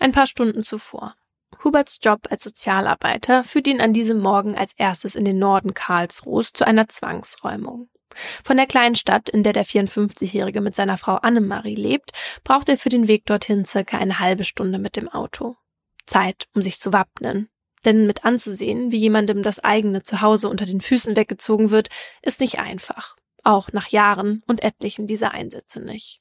[0.00, 1.14] Ein paar Stunden zuvor.
[1.62, 6.52] Huberts Job als Sozialarbeiter führt ihn an diesem Morgen als erstes in den Norden Karlsruhs
[6.52, 7.88] zu einer Zwangsräumung.
[8.44, 12.12] Von der kleinen Stadt, in der der 54-Jährige mit seiner Frau Annemarie lebt,
[12.44, 15.56] braucht er für den Weg dorthin circa eine halbe Stunde mit dem Auto.
[16.06, 17.48] Zeit, um sich zu wappnen.
[17.84, 21.88] Denn mit anzusehen, wie jemandem das eigene Zuhause unter den Füßen weggezogen wird,
[22.22, 23.16] ist nicht einfach.
[23.42, 26.20] Auch nach Jahren und etlichen dieser Einsätze nicht.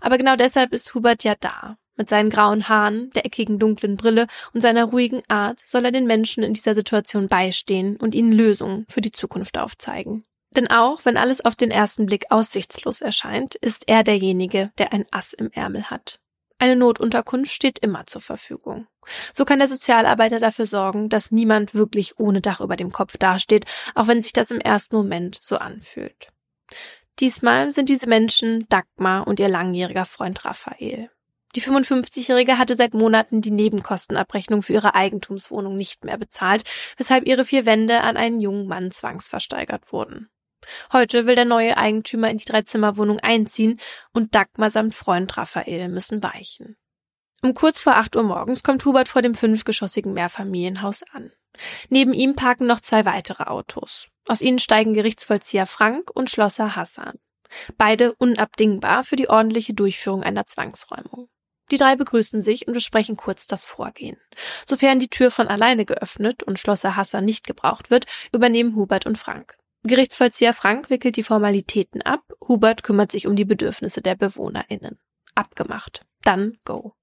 [0.00, 1.78] Aber genau deshalb ist Hubert ja da.
[1.96, 6.06] Mit seinen grauen Haaren, der eckigen dunklen Brille und seiner ruhigen Art soll er den
[6.06, 10.24] Menschen in dieser Situation beistehen und ihnen Lösungen für die Zukunft aufzeigen.
[10.56, 15.06] Denn auch wenn alles auf den ersten Blick aussichtslos erscheint, ist er derjenige, der ein
[15.10, 16.20] Ass im Ärmel hat.
[16.58, 18.86] Eine Notunterkunft steht immer zur Verfügung.
[19.34, 23.66] So kann der Sozialarbeiter dafür sorgen, dass niemand wirklich ohne Dach über dem Kopf dasteht,
[23.94, 26.28] auch wenn sich das im ersten Moment so anfühlt.
[27.20, 31.10] Diesmal sind diese Menschen Dagmar und ihr langjähriger Freund Raphael.
[31.54, 36.64] Die 55-Jährige hatte seit Monaten die Nebenkostenabrechnung für ihre Eigentumswohnung nicht mehr bezahlt,
[36.96, 40.28] weshalb ihre vier Wände an einen jungen Mann zwangsversteigert wurden.
[40.92, 43.80] Heute will der neue Eigentümer in die Dreizimmerwohnung einziehen
[44.12, 46.76] und Dagmar samt Freund Raphael müssen weichen.
[47.42, 51.30] Um kurz vor acht Uhr morgens kommt Hubert vor dem fünfgeschossigen Mehrfamilienhaus an.
[51.88, 54.08] Neben ihm parken noch zwei weitere Autos.
[54.26, 57.18] Aus ihnen steigen Gerichtsvollzieher Frank und Schlosser Hassan.
[57.76, 61.28] Beide unabdingbar für die ordentliche Durchführung einer Zwangsräumung.
[61.70, 64.16] Die drei begrüßen sich und besprechen kurz das Vorgehen.
[64.66, 69.18] Sofern die Tür von alleine geöffnet und Schlosser Hassan nicht gebraucht wird, übernehmen Hubert und
[69.18, 69.56] Frank.
[69.84, 74.98] Gerichtsvollzieher Frank wickelt die Formalitäten ab, Hubert kümmert sich um die Bedürfnisse der BewohnerInnen.
[75.34, 76.06] Abgemacht.
[76.22, 76.94] Dann go.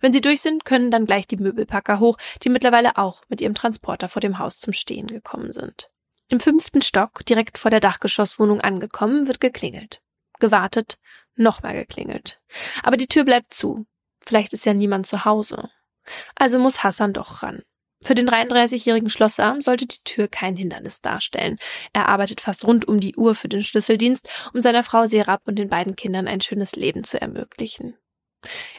[0.00, 3.54] Wenn sie durch sind, können dann gleich die Möbelpacker hoch, die mittlerweile auch mit ihrem
[3.54, 5.90] Transporter vor dem Haus zum Stehen gekommen sind.
[6.28, 10.00] Im fünften Stock, direkt vor der Dachgeschosswohnung angekommen, wird geklingelt.
[10.38, 10.98] Gewartet,
[11.34, 12.40] nochmal geklingelt.
[12.82, 13.86] Aber die Tür bleibt zu.
[14.24, 15.70] Vielleicht ist ja niemand zu Hause.
[16.36, 17.62] Also muss Hassan doch ran.
[18.02, 21.58] Für den 33-jährigen Schlosser sollte die Tür kein Hindernis darstellen.
[21.92, 25.56] Er arbeitet fast rund um die Uhr für den Schlüsseldienst, um seiner Frau Serap und
[25.56, 27.96] den beiden Kindern ein schönes Leben zu ermöglichen.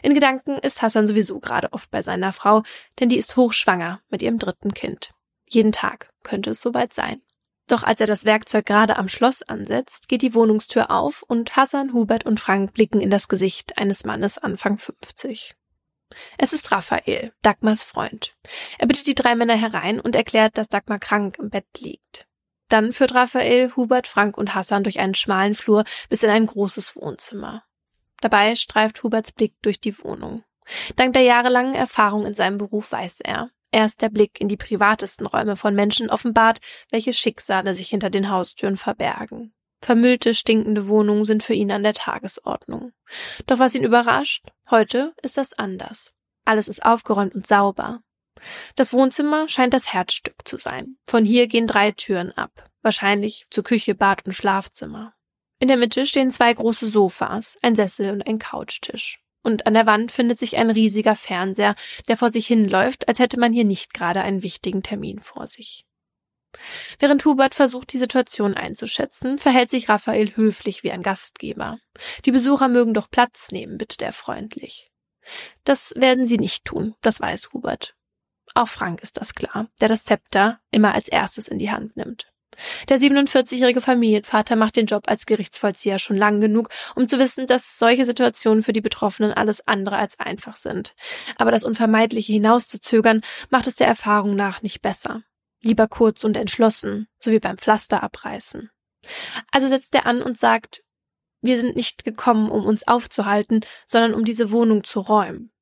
[0.02, 2.62] In Gedanken ist Hassan sowieso gerade oft bei seiner Frau,
[2.98, 5.12] denn die ist hochschwanger mit ihrem dritten Kind.
[5.46, 7.20] Jeden Tag könnte es soweit sein.
[7.66, 11.92] Doch als er das Werkzeug gerade am Schloss ansetzt, geht die Wohnungstür auf und Hassan,
[11.92, 15.54] Hubert und Frank blicken in das Gesicht eines Mannes Anfang 50.
[16.38, 18.34] Es ist Raphael, Dagmars Freund.
[18.78, 22.26] Er bittet die drei Männer herein und erklärt, dass Dagmar krank im Bett liegt.
[22.68, 26.96] Dann führt Raphael, Hubert, Frank und Hassan durch einen schmalen Flur bis in ein großes
[26.96, 27.64] Wohnzimmer.
[28.20, 30.44] Dabei streift Huberts Blick durch die Wohnung.
[30.96, 35.26] Dank der jahrelangen Erfahrung in seinem Beruf weiß er, erst der Blick in die privatesten
[35.26, 39.52] Räume von Menschen offenbart, welche Schicksale sich hinter den Haustüren verbergen.
[39.80, 42.92] Vermüllte, stinkende Wohnungen sind für ihn an der Tagesordnung.
[43.46, 46.12] Doch was ihn überrascht, heute ist das anders.
[46.44, 48.02] Alles ist aufgeräumt und sauber.
[48.76, 50.96] Das Wohnzimmer scheint das Herzstück zu sein.
[51.06, 55.14] Von hier gehen drei Türen ab, wahrscheinlich zur Küche, Bad und Schlafzimmer.
[55.58, 59.20] In der Mitte stehen zwei große Sofas, ein Sessel und ein Couchtisch.
[59.42, 61.74] Und an der Wand findet sich ein riesiger Fernseher,
[62.08, 65.86] der vor sich hinläuft, als hätte man hier nicht gerade einen wichtigen Termin vor sich.
[66.98, 71.78] Während Hubert versucht, die Situation einzuschätzen, verhält sich Raphael höflich wie ein Gastgeber.
[72.24, 74.90] Die Besucher mögen doch Platz nehmen, bittet er freundlich.
[75.64, 77.94] Das werden sie nicht tun, das weiß Hubert.
[78.54, 82.30] Auch Frank ist das klar, der das Zepter immer als erstes in die Hand nimmt.
[82.88, 87.78] Der 47-jährige Familienvater macht den Job als Gerichtsvollzieher schon lang genug, um zu wissen, dass
[87.78, 90.94] solche Situationen für die Betroffenen alles andere als einfach sind.
[91.36, 95.22] Aber das Unvermeidliche hinauszuzögern, macht es der Erfahrung nach nicht besser.
[95.62, 98.70] Lieber kurz und entschlossen, so wie beim Pflaster abreißen.
[99.50, 100.82] Also setzt er an und sagt,
[101.42, 105.52] wir sind nicht gekommen, um uns aufzuhalten, sondern um diese Wohnung zu räumen.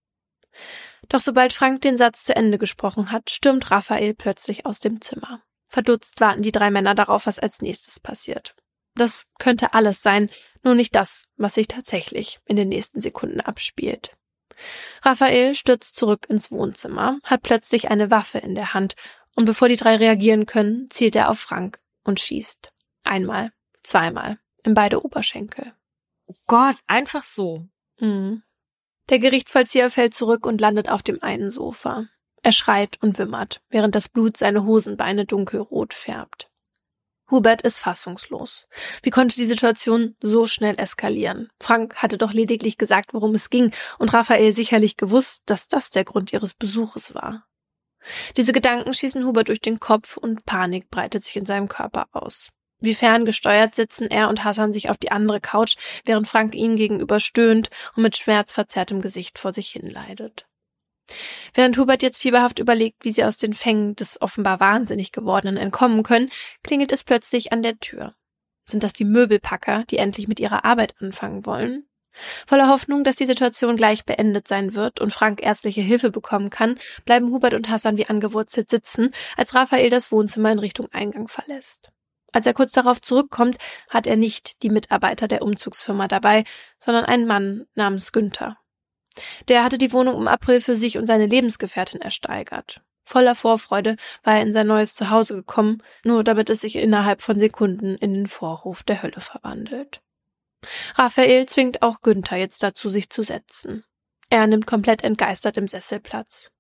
[1.09, 5.43] Doch sobald Frank den Satz zu Ende gesprochen hat, stürmt Raphael plötzlich aus dem Zimmer.
[5.69, 8.55] Verdutzt warten die drei Männer darauf, was als nächstes passiert.
[8.95, 10.31] Das könnte alles sein,
[10.65, 14.17] nur nicht das, was sich tatsächlich in den nächsten Sekunden abspielt.
[15.03, 18.97] Raphael stürzt zurück ins Wohnzimmer, hat plötzlich eine Waffe in der Hand
[19.39, 22.73] und bevor die drei reagieren können, zielt er auf Frank und schießt.
[23.05, 23.53] Einmal,
[23.85, 25.75] zweimal, in beide Oberschenkel.
[26.27, 27.69] Oh Gott, einfach so.
[28.01, 28.43] Mhm.
[29.11, 32.09] Der Gerichtsvollzieher fällt zurück und landet auf dem einen Sofa.
[32.43, 36.51] Er schreit und wimmert, während das Blut seine Hosenbeine dunkelrot färbt.
[37.31, 38.67] Hubert ist fassungslos.
[39.05, 41.49] Wie konnte die Situation so schnell eskalieren?
[41.61, 46.05] Frank hatte doch lediglich gesagt, worum es ging, und Raphael sicherlich gewusst, dass das der
[46.05, 47.45] Grund ihres Besuches war.
[48.37, 52.49] Diese Gedanken schießen Hubert durch den Kopf und Panik breitet sich in seinem Körper aus.
[52.81, 57.19] Wie ferngesteuert sitzen er und Hassan sich auf die andere Couch, während Frank ihnen gegenüber
[57.19, 60.47] stöhnt und mit schmerzverzerrtem Gesicht vor sich hin leidet.
[61.55, 66.03] Während Hubert jetzt fieberhaft überlegt, wie sie aus den Fängen des offenbar wahnsinnig gewordenen entkommen
[66.03, 66.31] können,
[66.63, 68.15] klingelt es plötzlich an der Tür.
[68.67, 71.88] Sind das die Möbelpacker, die endlich mit ihrer Arbeit anfangen wollen?
[72.47, 76.79] Voller Hoffnung, dass die Situation gleich beendet sein wird und Frank ärztliche Hilfe bekommen kann,
[77.05, 81.91] bleiben Hubert und Hassan wie angewurzelt sitzen, als Raphael das Wohnzimmer in Richtung Eingang verlässt.
[82.33, 83.57] Als er kurz darauf zurückkommt,
[83.89, 86.45] hat er nicht die Mitarbeiter der Umzugsfirma dabei,
[86.79, 88.59] sondern einen Mann namens Günther.
[89.49, 92.83] Der hatte die Wohnung im April für sich und seine Lebensgefährtin ersteigert.
[93.05, 97.41] Voller Vorfreude war er in sein neues Zuhause gekommen, nur damit es sich innerhalb von
[97.41, 100.03] Sekunden in den Vorhof der Hölle verwandelt.
[100.95, 103.85] Raphael zwingt auch Günther jetzt dazu, sich zu setzen.
[104.31, 106.51] Er nimmt komplett entgeistert im Sessel Platz.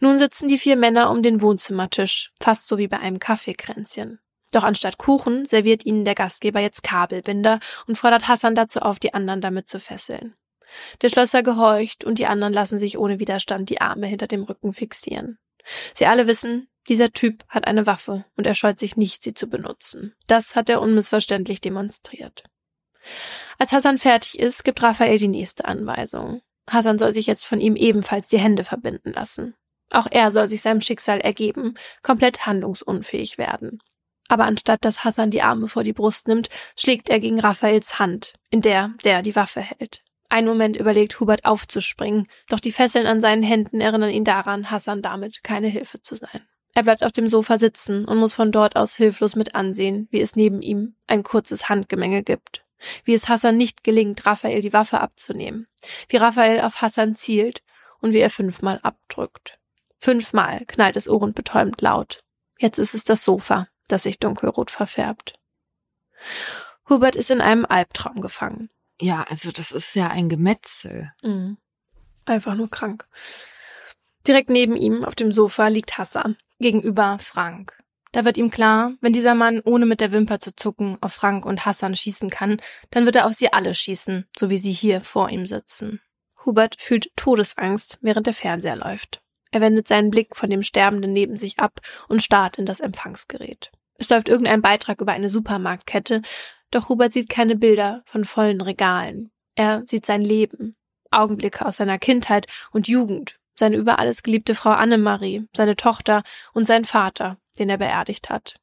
[0.00, 4.20] Nun sitzen die vier Männer um den Wohnzimmertisch, fast so wie bei einem Kaffeekränzchen.
[4.52, 9.12] Doch anstatt Kuchen serviert ihnen der Gastgeber jetzt Kabelbinder und fordert Hassan dazu auf, die
[9.12, 10.34] anderen damit zu fesseln.
[11.02, 14.72] Der Schlosser gehorcht und die anderen lassen sich ohne Widerstand die Arme hinter dem Rücken
[14.72, 15.38] fixieren.
[15.94, 19.48] Sie alle wissen, dieser Typ hat eine Waffe und er scheut sich nicht, sie zu
[19.48, 20.14] benutzen.
[20.26, 22.44] Das hat er unmissverständlich demonstriert.
[23.58, 26.42] Als Hassan fertig ist, gibt Raphael die nächste Anweisung.
[26.68, 29.54] Hassan soll sich jetzt von ihm ebenfalls die Hände verbinden lassen.
[29.90, 33.80] Auch er soll sich seinem Schicksal ergeben, komplett handlungsunfähig werden.
[34.28, 38.34] Aber anstatt dass Hassan die Arme vor die Brust nimmt, schlägt er gegen Raphaels Hand,
[38.50, 40.02] in der der die Waffe hält.
[40.28, 45.02] Ein Moment überlegt Hubert aufzuspringen, doch die Fesseln an seinen Händen erinnern ihn daran, Hassan
[45.02, 46.42] damit keine Hilfe zu sein.
[46.74, 50.20] Er bleibt auf dem Sofa sitzen und muss von dort aus hilflos mit ansehen, wie
[50.20, 52.65] es neben ihm ein kurzes Handgemenge gibt.
[53.04, 55.66] Wie es Hassan nicht gelingt, Raphael die Waffe abzunehmen.
[56.08, 57.62] Wie Raphael auf Hassan zielt
[58.00, 59.58] und wie er fünfmal abdrückt.
[59.98, 62.20] Fünfmal knallt es ohrenbetäubend laut.
[62.58, 65.38] Jetzt ist es das Sofa, das sich dunkelrot verfärbt.
[66.88, 68.70] Hubert ist in einem Albtraum gefangen.
[69.00, 71.12] Ja, also das ist ja ein Gemetzel.
[71.22, 71.58] Mhm.
[72.24, 73.06] Einfach nur krank.
[74.26, 77.82] Direkt neben ihm auf dem Sofa liegt Hassan, gegenüber Frank.
[78.12, 81.44] Da wird ihm klar, wenn dieser Mann ohne mit der Wimper zu zucken auf Frank
[81.44, 82.58] und Hassan schießen kann,
[82.90, 86.00] dann wird er auf sie alle schießen, so wie sie hier vor ihm sitzen.
[86.44, 89.20] Hubert fühlt Todesangst, während der Fernseher läuft.
[89.50, 93.72] Er wendet seinen Blick von dem Sterbenden neben sich ab und starrt in das Empfangsgerät.
[93.98, 96.22] Es läuft irgendein Beitrag über eine Supermarktkette,
[96.70, 99.30] doch Hubert sieht keine Bilder von vollen Regalen.
[99.54, 100.76] Er sieht sein Leben,
[101.10, 106.66] Augenblicke aus seiner Kindheit und Jugend, seine über alles geliebte Frau Annemarie, seine Tochter und
[106.66, 108.56] sein Vater, den er beerdigt hat.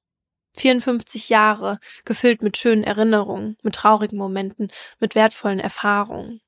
[0.55, 4.69] 54 Jahre, gefüllt mit schönen Erinnerungen, mit traurigen Momenten,
[4.99, 6.41] mit wertvollen Erfahrungen,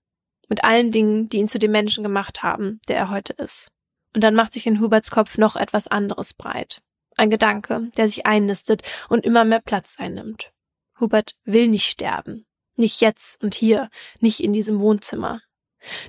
[0.48, 3.72] mit allen Dingen, die ihn zu dem Menschen gemacht haben, der er heute ist.
[4.14, 6.82] Und dann macht sich in Huberts Kopf noch etwas anderes breit.
[7.18, 10.52] Ein Gedanke, der sich einnistet und immer mehr Platz einnimmt.
[11.00, 12.46] Hubert will nicht sterben.
[12.76, 13.90] Nicht jetzt und hier,
[14.20, 15.42] nicht in diesem Wohnzimmer.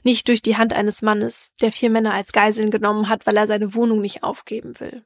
[0.03, 3.47] Nicht durch die Hand eines Mannes, der vier Männer als Geiseln genommen hat, weil er
[3.47, 5.05] seine Wohnung nicht aufgeben will.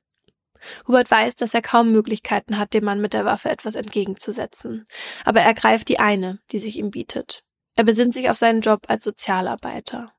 [0.87, 4.87] Hubert weiß, dass er kaum Möglichkeiten hat, dem Mann mit der Waffe etwas entgegenzusetzen.
[5.25, 7.45] Aber er greift die eine, die sich ihm bietet.
[7.77, 10.13] Er besinnt sich auf seinen Job als Sozialarbeiter.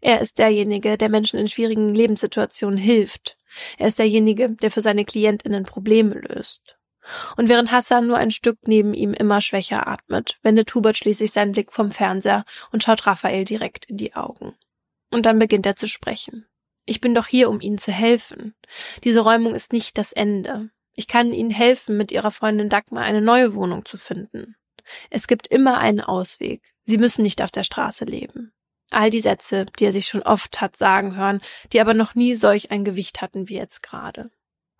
[0.00, 3.36] Er ist derjenige, der Menschen in schwierigen Lebenssituationen hilft.
[3.78, 6.78] Er ist derjenige, der für seine Klientinnen Probleme löst.
[7.36, 11.52] Und während Hassan nur ein Stück neben ihm immer schwächer atmet, wendet Hubert schließlich seinen
[11.52, 14.54] Blick vom Fernseher und schaut Raphael direkt in die Augen.
[15.10, 16.46] Und dann beginnt er zu sprechen.
[16.84, 18.54] Ich bin doch hier, um Ihnen zu helfen.
[19.04, 20.70] Diese Räumung ist nicht das Ende.
[20.94, 24.56] Ich kann Ihnen helfen, mit Ihrer Freundin Dagmar eine neue Wohnung zu finden.
[25.08, 26.74] Es gibt immer einen Ausweg.
[26.84, 28.52] Sie müssen nicht auf der Straße leben.
[28.90, 31.40] All die Sätze, die er sich schon oft hat sagen hören,
[31.72, 34.30] die aber noch nie solch ein Gewicht hatten wie jetzt gerade.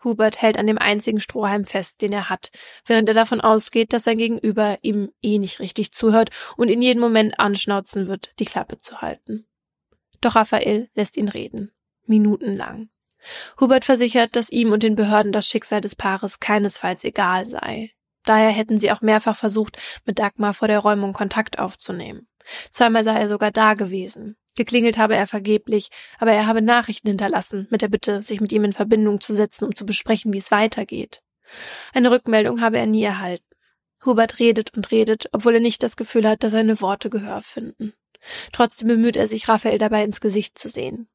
[0.02, 2.50] Hubert hält an dem einzigen Strohhalm fest, den er hat,
[2.86, 7.00] während er davon ausgeht, dass sein Gegenüber ihm eh nicht richtig zuhört und in jedem
[7.00, 9.46] Moment anschnauzen wird, die Klappe zu halten.
[10.20, 11.70] Doch Raphael lässt ihn reden.
[12.10, 12.90] Minutenlang.
[13.58, 17.92] Hubert versichert, dass ihm und den Behörden das Schicksal des Paares keinesfalls egal sei.
[18.24, 22.28] Daher hätten sie auch mehrfach versucht, mit Dagmar vor der Räumung Kontakt aufzunehmen.
[22.70, 24.36] Zweimal sei er sogar da gewesen.
[24.56, 25.88] Geklingelt habe er vergeblich,
[26.18, 29.64] aber er habe Nachrichten hinterlassen, mit der Bitte, sich mit ihm in Verbindung zu setzen,
[29.64, 31.22] um zu besprechen, wie es weitergeht.
[31.92, 33.44] Eine Rückmeldung habe er nie erhalten.
[34.04, 37.92] Hubert redet und redet, obwohl er nicht das Gefühl hat, dass seine Worte Gehör finden.
[38.52, 41.08] Trotzdem bemüht er sich, Raphael dabei ins Gesicht zu sehen.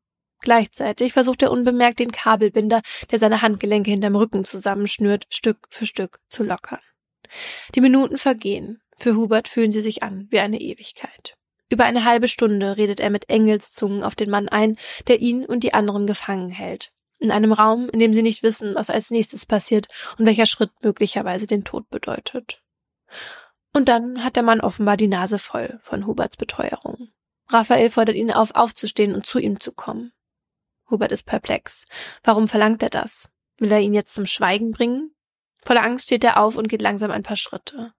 [0.45, 6.19] Gleichzeitig versucht er unbemerkt, den Kabelbinder, der seine Handgelenke hinterm Rücken zusammenschnürt, Stück für Stück
[6.29, 6.79] zu lockern.
[7.73, 8.79] Die Minuten vergehen.
[8.95, 11.35] Für Hubert fühlen sie sich an wie eine Ewigkeit.
[11.67, 14.77] Über eine halbe Stunde redet er mit Engelszungen auf den Mann ein,
[15.07, 16.91] der ihn und die anderen gefangen hält.
[17.17, 19.87] In einem Raum, in dem sie nicht wissen, was als nächstes passiert
[20.19, 22.61] und welcher Schritt möglicherweise den Tod bedeutet.
[23.73, 27.09] Und dann hat der Mann offenbar die Nase voll von Huberts Beteuerung.
[27.49, 30.11] Raphael fordert ihn auf, aufzustehen und zu ihm zu kommen.
[30.89, 31.85] Hubert ist perplex.
[32.23, 33.29] Warum verlangt er das?
[33.57, 35.15] Will er ihn jetzt zum Schweigen bringen?
[35.63, 37.93] Voller Angst steht er auf und geht langsam ein paar Schritte.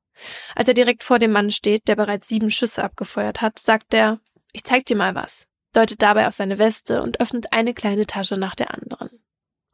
[0.55, 4.21] Als er direkt vor dem Mann steht, der bereits sieben Schüsse abgefeuert hat, sagt er,
[4.53, 8.37] ich zeig dir mal was, deutet dabei auf seine Weste und öffnet eine kleine Tasche
[8.37, 9.11] nach der anderen.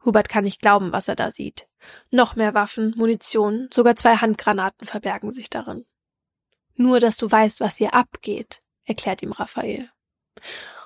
[0.03, 1.67] Hubert kann nicht glauben, was er da sieht.
[2.11, 5.85] Noch mehr Waffen, Munition, sogar zwei Handgranaten verbergen sich darin.
[6.75, 9.89] Nur, dass du weißt, was hier abgeht, erklärt ihm Raphael.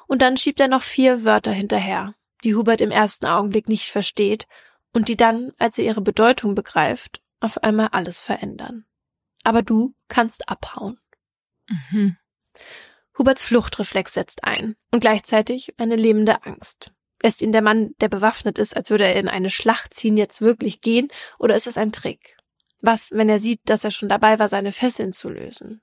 [0.07, 2.13] Und dann schiebt er noch vier Wörter hinterher,
[2.43, 4.47] die Hubert im ersten Augenblick nicht versteht
[4.93, 8.85] und die dann, als er ihre Bedeutung begreift, auf einmal alles verändern.
[9.43, 10.99] Aber du kannst abhauen.
[11.67, 12.17] Mhm.
[13.17, 16.91] Huberts Fluchtreflex setzt ein und gleichzeitig eine lebende Angst.
[17.21, 20.41] Lässt ihn der Mann, der bewaffnet ist, als würde er in eine Schlacht ziehen, jetzt
[20.41, 21.07] wirklich gehen,
[21.39, 22.38] oder ist es ein Trick?
[22.81, 25.81] Was, wenn er sieht, dass er schon dabei war, seine Fesseln zu lösen?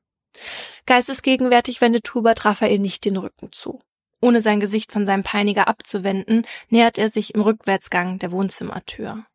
[0.87, 3.81] Geistesgegenwärtig wendet Hubert Raphael nicht den Rücken zu.
[4.25, 9.27] Ohne sein Gesicht von seinem Peiniger abzuwenden, nähert er sich im Rückwärtsgang der Wohnzimmertür.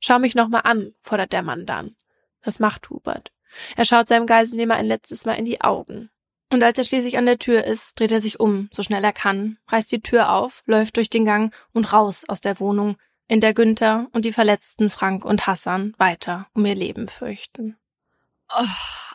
[0.00, 1.94] Schau mich noch mal an, fordert der Mann dann.
[2.42, 3.30] Das macht Hubert.
[3.76, 6.10] Er schaut seinem Geiselnehmer ein letztes Mal in die Augen.
[6.50, 9.12] Und als er schließlich an der Tür ist, dreht er sich um, so schnell er
[9.12, 12.96] kann, reißt die Tür auf, läuft durch den Gang und raus aus der Wohnung,
[13.28, 17.76] in der Günther und die verletzten Frank und Hassan weiter um ihr Leben fürchten.
[18.52, 18.64] Oh,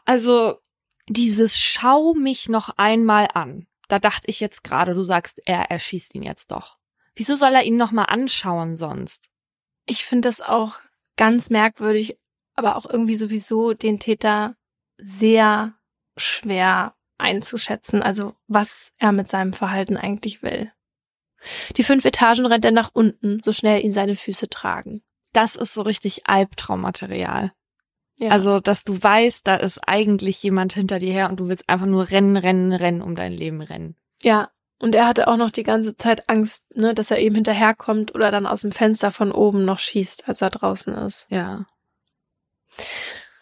[0.05, 0.61] also
[1.09, 3.67] dieses Schau mich noch einmal an.
[3.87, 6.77] Da dachte ich jetzt gerade, du sagst, er erschießt ihn jetzt doch.
[7.15, 9.29] Wieso soll er ihn noch mal anschauen sonst?
[9.85, 10.79] Ich finde das auch
[11.15, 12.17] ganz merkwürdig,
[12.55, 14.55] aber auch irgendwie sowieso den Täter
[14.97, 15.73] sehr
[16.17, 20.71] schwer einzuschätzen, also was er mit seinem Verhalten eigentlich will.
[21.75, 25.03] Die fünf Etagen rennt er nach unten, so schnell ihn seine Füße tragen.
[25.33, 27.53] Das ist so richtig Albtraummaterial.
[28.19, 28.29] Ja.
[28.31, 31.85] Also, dass du weißt, da ist eigentlich jemand hinter dir her und du willst einfach
[31.85, 33.95] nur rennen, rennen, rennen, um dein Leben rennen.
[34.21, 34.49] Ja,
[34.79, 38.31] und er hatte auch noch die ganze Zeit Angst, ne, dass er eben hinterherkommt oder
[38.31, 41.27] dann aus dem Fenster von oben noch schießt, als er draußen ist.
[41.29, 41.65] Ja.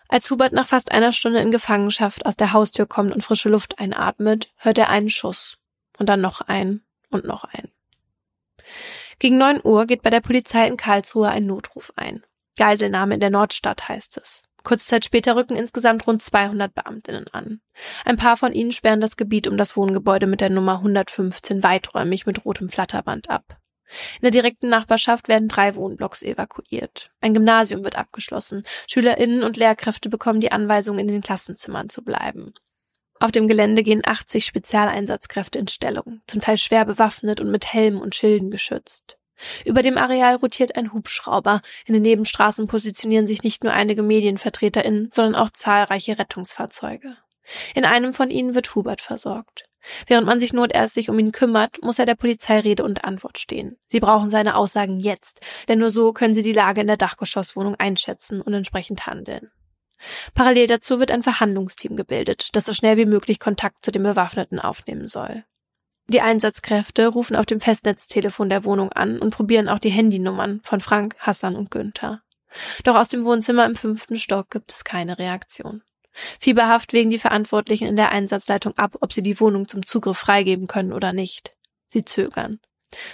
[0.07, 3.80] Als Hubert nach fast einer Stunde in Gefangenschaft aus der Haustür kommt und frische Luft
[3.80, 5.57] einatmet, hört er einen Schuss.
[5.97, 7.71] Und dann noch einen und noch einen.
[9.19, 12.23] Gegen neun Uhr geht bei der Polizei in Karlsruhe ein Notruf ein.
[12.57, 14.45] Geiselnahme in der Nordstadt heißt es.
[14.66, 17.61] Kurze Zeit später rücken insgesamt rund 200 Beamtinnen an.
[18.03, 22.26] Ein paar von ihnen sperren das Gebiet um das Wohngebäude mit der Nummer 115 weiträumig
[22.26, 23.57] mit rotem Flatterband ab.
[24.16, 27.11] In der direkten Nachbarschaft werden drei Wohnblocks evakuiert.
[27.22, 28.63] Ein Gymnasium wird abgeschlossen.
[28.89, 32.53] Schülerinnen und Lehrkräfte bekommen die Anweisung, in den Klassenzimmern zu bleiben.
[33.20, 38.01] Auf dem Gelände gehen 80 Spezialeinsatzkräfte in Stellung, zum Teil schwer bewaffnet und mit Helmen
[38.01, 39.18] und Schilden geschützt.
[39.66, 41.62] Über dem Areal rotiert ein Hubschrauber.
[41.86, 47.18] In den Nebenstraßen positionieren sich nicht nur einige MedienvertreterInnen, sondern auch zahlreiche Rettungsfahrzeuge.
[47.76, 49.66] In einem von ihnen wird Hubert versorgt.
[50.08, 53.78] Während man sich notärztlich um ihn kümmert, muss er der Polizei Rede und Antwort stehen.
[53.88, 57.76] Sie brauchen seine Aussagen jetzt, denn nur so können sie die Lage in der Dachgeschosswohnung
[57.76, 59.52] einschätzen und entsprechend handeln.
[60.34, 64.60] Parallel dazu wird ein Verhandlungsteam gebildet, das so schnell wie möglich Kontakt zu den Bewaffneten
[64.60, 65.46] aufnehmen soll.
[66.08, 70.80] Die Einsatzkräfte rufen auf dem Festnetztelefon der Wohnung an und probieren auch die Handynummern von
[70.80, 72.22] Frank, Hassan und Günther.
[72.84, 75.82] Doch aus dem Wohnzimmer im fünften Stock gibt es keine Reaktion.
[76.39, 80.68] Fieberhaft wägen die Verantwortlichen in der Einsatzleitung ab, ob sie die Wohnung zum Zugriff freigeben
[80.68, 81.53] können oder nicht.
[81.88, 82.60] Sie zögern.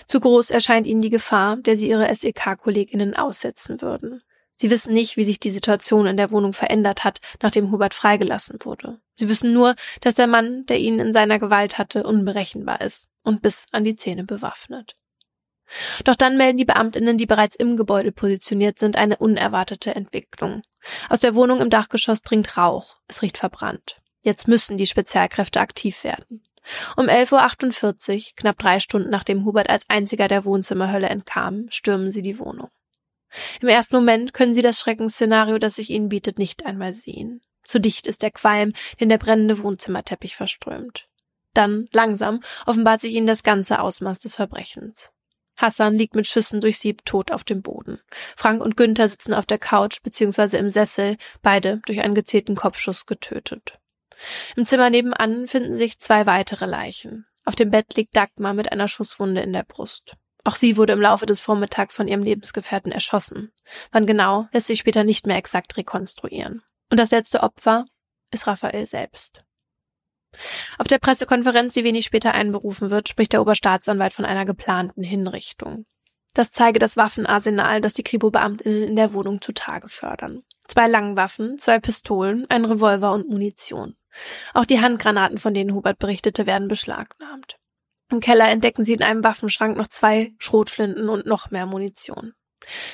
[0.06, 4.22] Zu groß erscheint ihnen die Gefahr, der sie ihre SEK-Kolleginnen aussetzen würden.
[4.62, 8.59] Sie wissen nicht, wie sich die Situation in der Wohnung verändert hat, nachdem Hubert freigelassen
[8.62, 8.99] wurde.
[9.16, 13.41] Sie wissen nur, dass der Mann, der ihn in seiner Gewalt hatte, unberechenbar ist und
[13.41, 14.95] bis an die Zähne bewaffnet.
[16.03, 20.62] Doch dann melden die Beamtinnen, die bereits im Gebäude positioniert sind, eine unerwartete Entwicklung.
[21.09, 22.97] Aus der Wohnung im Dachgeschoss dringt Rauch.
[23.07, 23.99] Es riecht verbrannt.
[24.22, 26.43] Jetzt müssen die Spezialkräfte aktiv werden.
[26.95, 32.22] Um 11.48 Uhr, knapp drei Stunden nachdem Hubert als einziger der Wohnzimmerhölle entkam, stürmen sie
[32.22, 32.70] die Wohnung.
[33.62, 37.42] Im ersten Moment können sie das Schreckensszenario, das sich ihnen bietet, nicht einmal sehen.
[37.66, 41.08] Zu dicht ist der Qualm, den der brennende Wohnzimmerteppich verströmt.
[41.54, 45.12] Dann, langsam, offenbart sich ihnen das ganze Ausmaß des Verbrechens.
[45.58, 48.00] Hassan liegt mit Schüssen durchsiebt tot auf dem Boden.
[48.36, 50.58] Frank und Günther sitzen auf der Couch bzw.
[50.58, 53.80] im Sessel, beide durch einen gezielten Kopfschuss getötet.
[54.56, 57.26] Im Zimmer nebenan finden sich zwei weitere Leichen.
[57.44, 60.16] Auf dem Bett liegt Dagmar mit einer Schusswunde in der Brust.
[60.44, 63.52] Auch sie wurde im Laufe des Vormittags von ihrem Lebensgefährten erschossen.
[63.92, 66.64] Wann genau, lässt sich später nicht mehr exakt rekonstruieren.
[66.89, 67.86] Und das letzte Opfer
[68.32, 69.44] ist Raphael selbst.
[70.78, 75.86] Auf der Pressekonferenz, die wenig später einberufen wird, spricht der Oberstaatsanwalt von einer geplanten Hinrichtung.
[76.34, 80.44] Das zeige das Waffenarsenal, das die Kripo-Beamtinnen in der Wohnung zutage fördern.
[80.68, 83.98] Zwei Langwaffen, zwei Pistolen, ein Revolver und Munition.
[84.54, 87.58] Auch die Handgranaten, von denen Hubert berichtete, werden beschlagnahmt.
[88.12, 92.34] Im Keller entdecken sie in einem Waffenschrank noch zwei Schrotflinten und noch mehr Munition.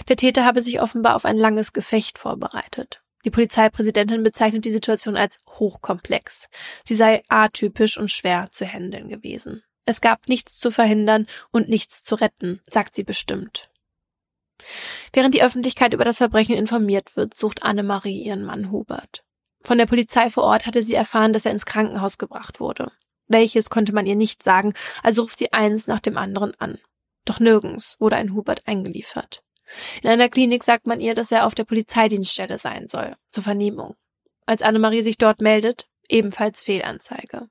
[0.07, 3.01] Der Täter habe sich offenbar auf ein langes Gefecht vorbereitet.
[3.25, 6.47] Die Polizeipräsidentin bezeichnet die Situation als hochkomplex.
[6.85, 9.63] Sie sei atypisch und schwer zu handeln gewesen.
[9.85, 13.69] Es gab nichts zu verhindern und nichts zu retten, sagt sie bestimmt.
[15.13, 19.23] Während die Öffentlichkeit über das Verbrechen informiert wird, sucht Annemarie ihren Mann Hubert.
[19.63, 22.91] Von der Polizei vor Ort hatte sie erfahren, dass er ins Krankenhaus gebracht wurde.
[23.27, 24.73] Welches konnte man ihr nicht sagen,
[25.03, 26.79] also ruft sie eins nach dem anderen an.
[27.25, 29.43] Doch nirgends wurde ein Hubert eingeliefert.
[30.01, 33.95] In einer Klinik sagt man ihr, dass er auf der Polizeidienststelle sein soll, zur Vernehmung.
[34.45, 37.49] Als Annemarie sich dort meldet, ebenfalls Fehlanzeige.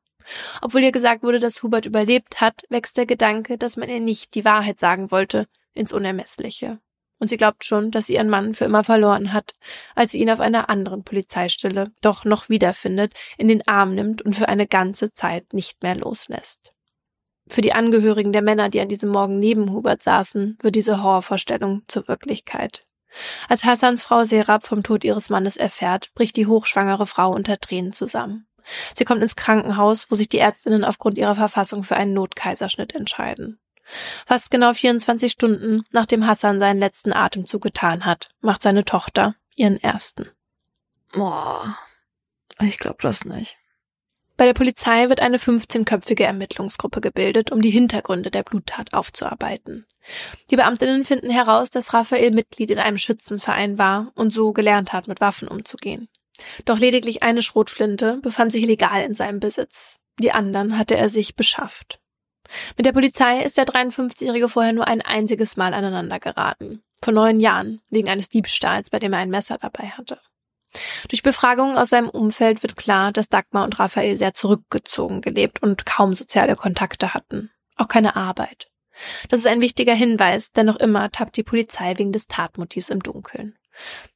[0.62, 4.34] Obwohl ihr gesagt wurde, dass Hubert überlebt hat, wächst der Gedanke, dass man ihr nicht
[4.34, 6.80] die Wahrheit sagen wollte, ins Unermessliche.
[7.18, 9.54] Und sie glaubt schon, dass sie ihren Mann für immer verloren hat,
[9.94, 14.36] als sie ihn auf einer anderen Polizeistelle doch noch wiederfindet, in den Arm nimmt und
[14.36, 16.72] für eine ganze Zeit nicht mehr loslässt.
[17.48, 21.82] Für die Angehörigen der Männer, die an diesem Morgen neben Hubert saßen, wird diese Horrorvorstellung
[21.86, 22.82] zur Wirklichkeit.
[23.48, 27.92] Als Hassans Frau Serap vom Tod ihres Mannes erfährt, bricht die hochschwangere Frau unter Tränen
[27.92, 28.46] zusammen.
[28.94, 33.60] Sie kommt ins Krankenhaus, wo sich die Ärztinnen aufgrund ihrer Verfassung für einen Notkaiserschnitt entscheiden.
[34.26, 39.80] Fast genau 24 Stunden nachdem Hassan seinen letzten Atemzug getan hat, macht seine Tochter ihren
[39.80, 40.28] ersten.
[41.12, 41.76] Boah,
[42.60, 43.56] ich glaube das nicht.
[44.36, 49.86] Bei der Polizei wird eine 15-köpfige Ermittlungsgruppe gebildet, um die Hintergründe der Bluttat aufzuarbeiten.
[50.50, 55.08] Die Beamtinnen finden heraus, dass Raphael Mitglied in einem Schützenverein war und so gelernt hat,
[55.08, 56.08] mit Waffen umzugehen.
[56.66, 59.96] Doch lediglich eine Schrotflinte befand sich legal in seinem Besitz.
[60.18, 62.00] Die anderen hatte er sich beschafft.
[62.76, 66.82] Mit der Polizei ist der 53-Jährige vorher nur ein einziges Mal aneinander geraten.
[67.02, 70.20] Vor neun Jahren, wegen eines Diebstahls, bei dem er ein Messer dabei hatte.
[71.08, 75.86] Durch Befragungen aus seinem Umfeld wird klar, dass Dagmar und Raphael sehr zurückgezogen gelebt und
[75.86, 77.50] kaum soziale Kontakte hatten.
[77.76, 78.68] Auch keine Arbeit.
[79.28, 83.02] Das ist ein wichtiger Hinweis, denn noch immer tappt die Polizei wegen des Tatmotivs im
[83.02, 83.58] Dunkeln.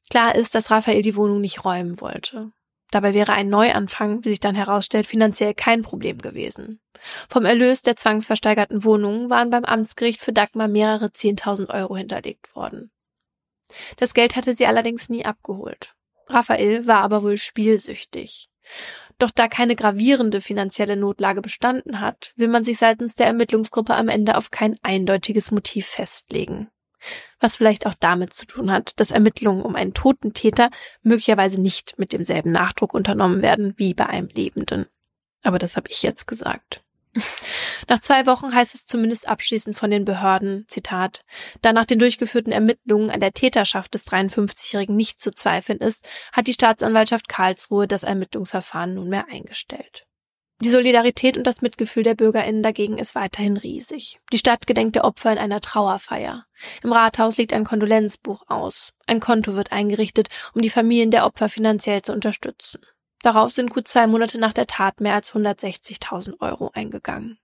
[0.09, 2.51] Klar ist, dass Raphael die Wohnung nicht räumen wollte.
[2.91, 6.81] Dabei wäre ein Neuanfang, wie sich dann herausstellt, finanziell kein Problem gewesen.
[7.29, 12.91] Vom Erlös der zwangsversteigerten Wohnungen waren beim Amtsgericht für Dagmar mehrere Zehntausend Euro hinterlegt worden.
[13.97, 15.95] Das Geld hatte sie allerdings nie abgeholt.
[16.27, 18.49] Raphael war aber wohl spielsüchtig.
[19.17, 24.09] Doch da keine gravierende finanzielle Notlage bestanden hat, will man sich seitens der Ermittlungsgruppe am
[24.09, 26.69] Ende auf kein eindeutiges Motiv festlegen.
[27.39, 30.69] Was vielleicht auch damit zu tun hat, dass Ermittlungen um einen toten Täter
[31.01, 34.85] möglicherweise nicht mit demselben Nachdruck unternommen werden wie bei einem Lebenden.
[35.43, 36.83] Aber das habe ich jetzt gesagt.
[37.87, 41.25] Nach zwei Wochen heißt es zumindest abschließend von den Behörden, Zitat,
[41.61, 46.47] da nach den durchgeführten Ermittlungen an der Täterschaft des 53-Jährigen nicht zu zweifeln ist, hat
[46.47, 50.05] die Staatsanwaltschaft Karlsruhe das Ermittlungsverfahren nunmehr eingestellt.
[50.61, 54.19] Die Solidarität und das Mitgefühl der BürgerInnen dagegen ist weiterhin riesig.
[54.31, 56.45] Die Stadt gedenkt der Opfer in einer Trauerfeier.
[56.83, 58.93] Im Rathaus liegt ein Kondolenzbuch aus.
[59.07, 62.81] Ein Konto wird eingerichtet, um die Familien der Opfer finanziell zu unterstützen.
[63.23, 67.39] Darauf sind gut zwei Monate nach der Tat mehr als 160.000 Euro eingegangen.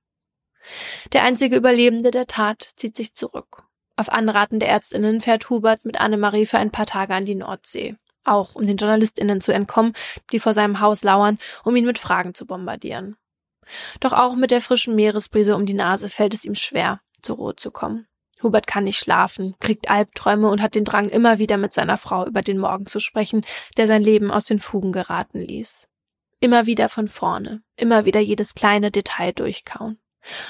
[1.11, 3.63] Der einzige Überlebende der Tat zieht sich zurück.
[3.95, 7.95] Auf Anraten der Ärztinnen fährt Hubert mit Annemarie für ein paar Tage an die Nordsee.
[8.28, 9.93] Auch um den JournalistInnen zu entkommen,
[10.32, 13.15] die vor seinem Haus lauern, um ihn mit Fragen zu bombardieren.
[13.99, 17.55] Doch auch mit der frischen Meeresbrise um die Nase fällt es ihm schwer, zur Ruhe
[17.55, 18.07] zu kommen.
[18.43, 22.25] Hubert kann nicht schlafen, kriegt Albträume und hat den Drang, immer wieder mit seiner Frau
[22.25, 23.43] über den Morgen zu sprechen,
[23.78, 25.88] der sein Leben aus den Fugen geraten ließ.
[26.39, 29.99] Immer wieder von vorne, immer wieder jedes kleine Detail durchkauen.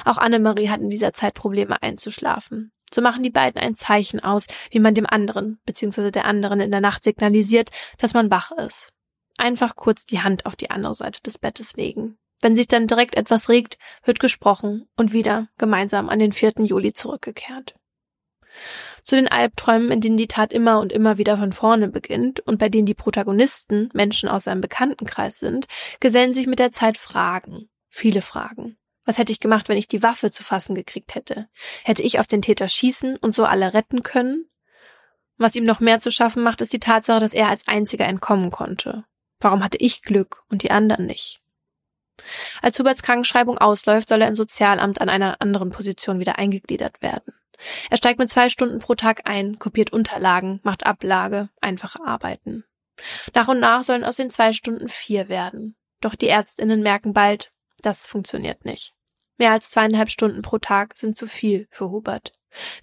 [0.03, 2.73] Auch Annemarie hat in dieser Zeit Probleme einzuschlafen.
[2.93, 6.11] So machen die beiden ein Zeichen aus, wie man dem anderen bzw.
[6.11, 8.91] der anderen in der Nacht signalisiert, dass man wach ist.
[9.37, 12.17] Einfach kurz die Hand auf die andere Seite des Bettes legen.
[12.41, 16.53] Wenn sich dann direkt etwas regt, wird gesprochen und wieder gemeinsam an den 4.
[16.59, 17.75] Juli zurückgekehrt.
[19.03, 22.57] Zu den Albträumen, in denen die Tat immer und immer wieder von vorne beginnt und
[22.57, 25.67] bei denen die Protagonisten Menschen aus seinem Bekanntenkreis sind,
[25.99, 27.69] gesellen sich mit der Zeit Fragen.
[27.89, 28.77] Viele Fragen.
[29.07, 31.47] Was hätte ich gemacht, wenn ich die Waffe zu fassen gekriegt hätte?
[31.85, 34.49] Hätte ich auf den Täter schießen und so alle retten können?
[35.37, 38.51] Was ihm noch mehr zu schaffen macht, ist die Tatsache, dass er als einziger entkommen
[38.51, 39.05] konnte.
[39.39, 41.41] Warum hatte ich Glück und die anderen nicht?
[42.61, 47.33] Als Huberts Krankenschreibung ausläuft, soll er im Sozialamt an einer anderen Position wieder eingegliedert werden.
[47.89, 52.65] Er steigt mit zwei Stunden pro Tag ein, kopiert Unterlagen, macht Ablage, einfache Arbeiten.
[53.33, 55.77] Nach und nach sollen aus den zwei Stunden vier werden.
[56.01, 58.96] Doch die Ärztinnen merken bald, das funktioniert nicht.
[59.37, 62.33] Mehr als zweieinhalb Stunden pro Tag sind zu viel für Hubert.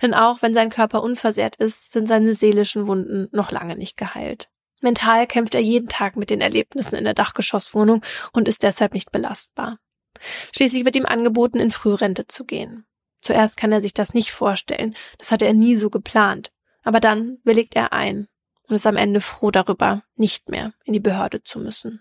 [0.02, 4.50] Denn auch wenn sein Körper unversehrt ist, sind seine seelischen Wunden noch lange nicht geheilt.
[4.80, 8.02] Mental kämpft er jeden Tag mit den Erlebnissen in der Dachgeschosswohnung
[8.32, 9.78] und ist deshalb nicht belastbar.
[10.54, 12.86] Schließlich wird ihm angeboten, in Frührente zu gehen.
[13.20, 16.52] Zuerst kann er sich das nicht vorstellen, das hatte er nie so geplant.
[16.82, 18.28] Aber dann willigt er ein
[18.68, 22.00] und ist am Ende froh darüber, nicht mehr in die Behörde zu müssen.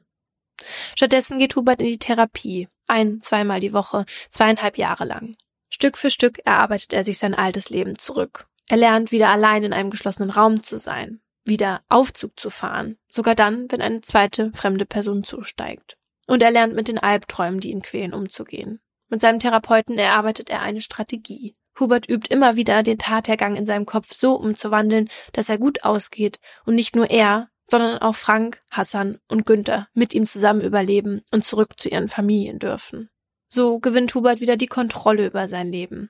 [0.95, 5.35] Stattdessen geht Hubert in die Therapie, ein, zweimal die Woche, zweieinhalb Jahre lang.
[5.69, 8.47] Stück für Stück erarbeitet er sich sein altes Leben zurück.
[8.69, 13.35] Er lernt wieder allein in einem geschlossenen Raum zu sein, wieder Aufzug zu fahren, sogar
[13.35, 15.97] dann, wenn eine zweite fremde Person zusteigt.
[16.27, 18.79] Und er lernt mit den Albträumen, die ihn quälen, umzugehen.
[19.09, 21.55] Mit seinem Therapeuten erarbeitet er eine Strategie.
[21.79, 26.39] Hubert übt immer wieder, den Tathergang in seinem Kopf so umzuwandeln, dass er gut ausgeht
[26.65, 31.45] und nicht nur er, sondern auch Frank, Hassan und Günther mit ihm zusammen überleben und
[31.45, 33.09] zurück zu ihren Familien dürfen.
[33.49, 36.09] So gewinnt Hubert wieder die Kontrolle über sein Leben.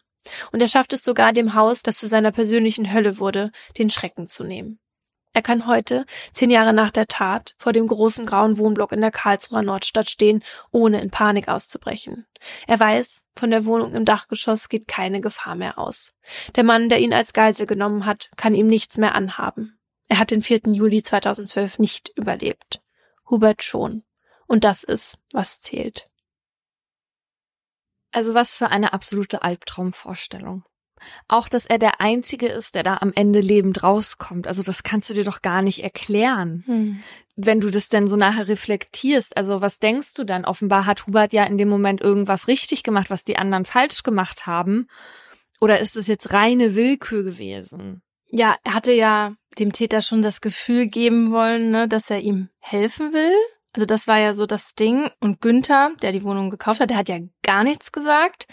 [0.51, 4.27] Und er schafft es sogar, dem Haus, das zu seiner persönlichen Hölle wurde, den Schrecken
[4.27, 4.79] zu nehmen.
[5.35, 9.09] Er kann heute, zehn Jahre nach der Tat, vor dem großen grauen Wohnblock in der
[9.09, 12.27] Karlsruher Nordstadt stehen, ohne in Panik auszubrechen.
[12.67, 16.13] Er weiß, von der Wohnung im Dachgeschoss geht keine Gefahr mehr aus.
[16.55, 19.79] Der Mann, der ihn als Geisel genommen hat, kann ihm nichts mehr anhaben.
[20.13, 20.61] Er hat den 4.
[20.67, 22.83] Juli 2012 nicht überlebt.
[23.31, 24.03] Hubert schon.
[24.45, 26.07] Und das ist, was zählt.
[28.11, 30.65] Also was für eine absolute Albtraumvorstellung.
[31.27, 34.45] Auch, dass er der Einzige ist, der da am Ende lebend rauskommt.
[34.45, 36.61] Also das kannst du dir doch gar nicht erklären.
[36.67, 37.03] Hm.
[37.35, 40.45] Wenn du das denn so nachher reflektierst, also was denkst du dann?
[40.45, 44.45] Offenbar hat Hubert ja in dem Moment irgendwas richtig gemacht, was die anderen falsch gemacht
[44.45, 44.87] haben.
[45.59, 48.02] Oder ist es jetzt reine Willkür gewesen?
[48.35, 52.49] Ja, er hatte ja dem Täter schon das Gefühl geben wollen, ne, dass er ihm
[52.57, 53.31] helfen will.
[53.73, 55.11] Also das war ja so das Ding.
[55.19, 58.47] Und Günther, der die Wohnung gekauft hat, der hat ja gar nichts gesagt.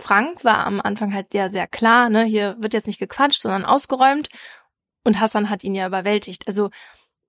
[0.00, 3.66] Frank war am Anfang halt ja sehr klar, ne, hier wird jetzt nicht gequatscht, sondern
[3.66, 4.28] ausgeräumt.
[5.04, 6.48] Und Hassan hat ihn ja überwältigt.
[6.48, 6.70] Also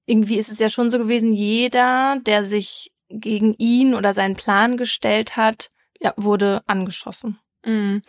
[0.05, 4.77] irgendwie ist es ja schon so gewesen, jeder, der sich gegen ihn oder seinen Plan
[4.77, 5.69] gestellt hat,
[5.99, 7.39] ja, wurde angeschossen.
[7.65, 8.03] Mhm.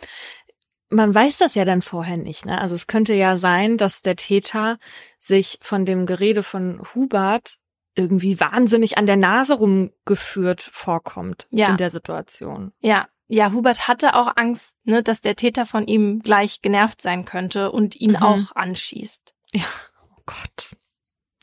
[0.91, 2.59] Man weiß das ja dann vorher nicht, ne?
[2.59, 4.77] Also es könnte ja sein, dass der Täter
[5.17, 7.57] sich von dem Gerede von Hubert
[7.95, 11.69] irgendwie wahnsinnig an der Nase rumgeführt vorkommt ja.
[11.69, 12.73] in der Situation.
[12.79, 17.23] Ja, ja, Hubert hatte auch Angst, ne, dass der Täter von ihm gleich genervt sein
[17.23, 18.17] könnte und ihn mhm.
[18.17, 19.33] auch anschießt.
[19.53, 19.65] Ja,
[20.03, 20.75] oh Gott.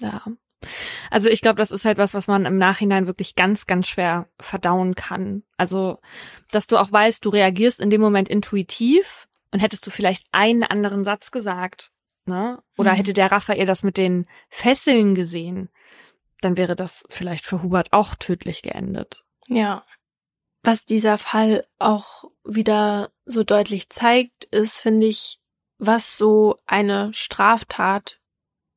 [0.00, 0.22] Ja.
[1.10, 4.28] Also ich glaube, das ist halt was, was man im Nachhinein wirklich ganz, ganz schwer
[4.38, 5.44] verdauen kann.
[5.56, 6.00] Also,
[6.50, 10.62] dass du auch weißt, du reagierst in dem Moment intuitiv und hättest du vielleicht einen
[10.62, 11.90] anderen Satz gesagt,
[12.26, 12.62] ne?
[12.76, 12.96] Oder mhm.
[12.96, 15.70] hätte der Raphael das mit den Fesseln gesehen,
[16.40, 19.24] dann wäre das vielleicht für Hubert auch tödlich geendet.
[19.46, 19.84] Ja.
[20.62, 25.40] Was dieser Fall auch wieder so deutlich zeigt, ist, finde ich,
[25.78, 28.20] was so eine Straftat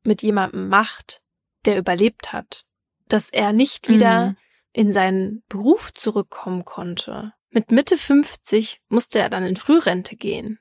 [0.03, 1.21] mit jemandem macht,
[1.65, 2.65] der überlebt hat.
[3.07, 4.37] Dass er nicht wieder mhm.
[4.71, 7.33] in seinen Beruf zurückkommen konnte.
[7.51, 10.59] Mit Mitte 50 musste er dann in Frührente gehen.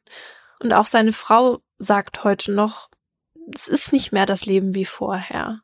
[0.61, 2.91] Und auch seine Frau sagt heute noch,
[3.55, 5.63] es ist nicht mehr das Leben wie vorher.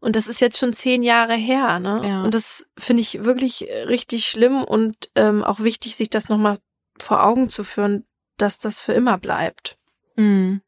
[0.00, 2.00] Und das ist jetzt schon zehn Jahre her, ne?
[2.04, 2.22] Ja.
[2.22, 6.58] Und das finde ich wirklich richtig schlimm und ähm, auch wichtig, sich das nochmal
[6.98, 8.06] vor Augen zu führen,
[8.36, 9.76] dass das für immer bleibt.
[10.14, 10.62] Mhm.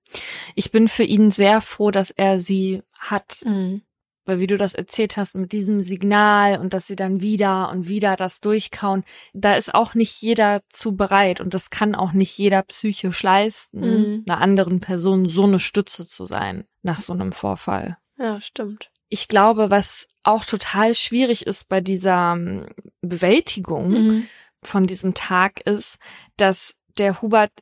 [0.57, 3.43] Ich bin für ihn sehr froh, dass er sie hat.
[3.45, 3.82] Mhm.
[4.25, 7.89] Weil wie du das erzählt hast, mit diesem Signal und dass sie dann wieder und
[7.89, 12.37] wieder das durchkauen, da ist auch nicht jeder zu bereit und das kann auch nicht
[12.37, 14.25] jeder psychisch leisten, mhm.
[14.29, 17.97] einer anderen Person so eine Stütze zu sein nach so einem Vorfall.
[18.19, 22.69] Ja, stimmt ich glaube, was auch total schwierig ist bei dieser ähm,
[23.03, 24.27] Bewältigung mhm.
[24.63, 25.99] von diesem Tag ist,
[26.37, 27.53] dass der Hubert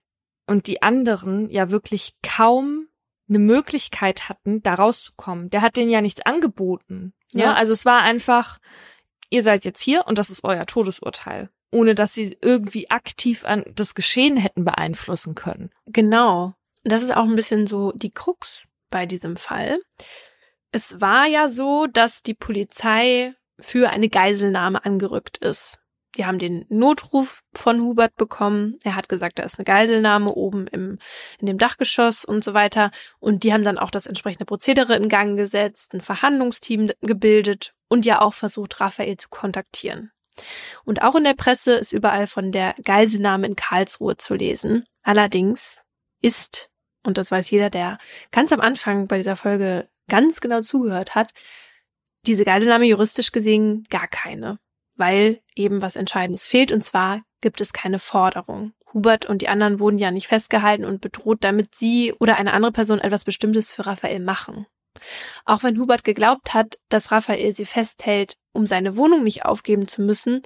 [0.46, 2.87] und die anderen ja wirklich kaum
[3.28, 5.50] eine Möglichkeit hatten, da rauszukommen.
[5.50, 7.12] Der hat denen ja nichts angeboten.
[7.32, 8.58] Ja, ja also es war einfach,
[9.30, 11.50] ihr seid jetzt hier und das ist euer Todesurteil.
[11.70, 15.70] ohne dass sie irgendwie aktiv an das Geschehen hätten beeinflussen können.
[15.86, 16.54] Genau.
[16.84, 19.78] Das ist auch ein bisschen so die Krux bei diesem Fall.
[20.72, 25.80] Es war ja so, dass die Polizei für eine Geiselnahme angerückt ist.
[26.16, 28.78] Die haben den Notruf von Hubert bekommen.
[28.82, 30.98] Er hat gesagt, da ist eine Geiselnahme oben im,
[31.38, 32.90] in dem Dachgeschoss und so weiter.
[33.20, 38.06] Und die haben dann auch das entsprechende Prozedere in Gang gesetzt, ein Verhandlungsteam gebildet und
[38.06, 40.10] ja auch versucht, Raphael zu kontaktieren.
[40.84, 44.84] Und auch in der Presse ist überall von der Geiselnahme in Karlsruhe zu lesen.
[45.02, 45.82] Allerdings
[46.20, 46.70] ist,
[47.04, 47.98] und das weiß jeder, der
[48.30, 51.32] ganz am Anfang bei dieser Folge ganz genau zugehört hat,
[52.26, 54.58] diese Geiselnahme juristisch gesehen gar keine,
[54.98, 58.72] weil eben was Entscheidendes fehlt und zwar gibt es keine Forderung.
[58.92, 62.72] Hubert und die anderen wurden ja nicht festgehalten und bedroht, damit sie oder eine andere
[62.72, 64.66] Person etwas Bestimmtes für Raphael machen.
[65.44, 70.02] Auch wenn Hubert geglaubt hat, dass Raphael sie festhält, um seine Wohnung nicht aufgeben zu
[70.02, 70.42] müssen,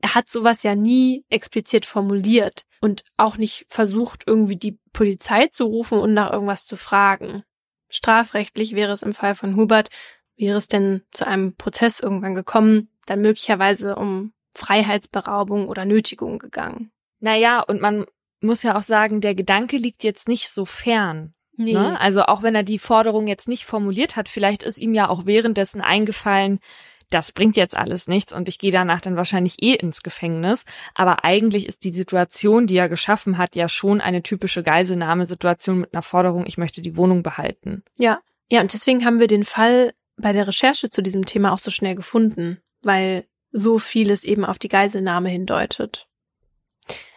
[0.00, 5.64] er hat sowas ja nie explizit formuliert und auch nicht versucht, irgendwie die Polizei zu
[5.64, 7.42] rufen und nach irgendwas zu fragen.
[7.88, 9.88] Strafrechtlich wäre es im Fall von Hubert,
[10.36, 16.90] wäre es denn zu einem Prozess irgendwann gekommen, dann möglicherweise um Freiheitsberaubung oder Nötigung gegangen.
[17.20, 18.06] Naja, und man
[18.40, 21.34] muss ja auch sagen, der Gedanke liegt jetzt nicht so fern.
[21.56, 21.72] Nee.
[21.72, 22.00] Ne?
[22.00, 25.26] Also auch wenn er die Forderung jetzt nicht formuliert hat, vielleicht ist ihm ja auch
[25.26, 26.60] währenddessen eingefallen,
[27.10, 30.64] das bringt jetzt alles nichts und ich gehe danach dann wahrscheinlich eh ins Gefängnis.
[30.94, 35.94] Aber eigentlich ist die Situation, die er geschaffen hat, ja schon eine typische Geiselnahmesituation mit
[35.94, 37.82] einer Forderung, ich möchte die Wohnung behalten.
[37.96, 38.20] Ja,
[38.50, 41.70] ja, und deswegen haben wir den Fall bei der Recherche zu diesem Thema auch so
[41.70, 46.08] schnell gefunden, weil so vieles eben auf die Geiselnahme hindeutet.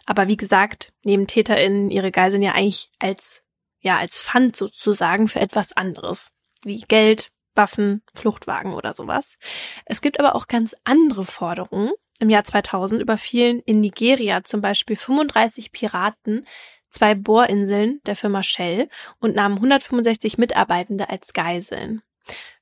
[0.05, 3.43] Aber wie gesagt, nehmen TäterInnen ihre Geiseln ja eigentlich als,
[3.79, 6.31] ja, als Pfand sozusagen für etwas anderes.
[6.63, 9.37] Wie Geld, Waffen, Fluchtwagen oder sowas.
[9.85, 11.91] Es gibt aber auch ganz andere Forderungen.
[12.19, 16.45] Im Jahr 2000 überfielen in Nigeria zum Beispiel 35 Piraten
[16.89, 18.89] zwei Bohrinseln der Firma Shell
[19.19, 22.01] und nahmen 165 Mitarbeitende als Geiseln.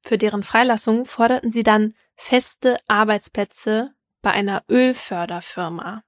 [0.02, 6.04] Für deren Freilassung forderten sie dann feste Arbeitsplätze bei einer Ölförderfirma.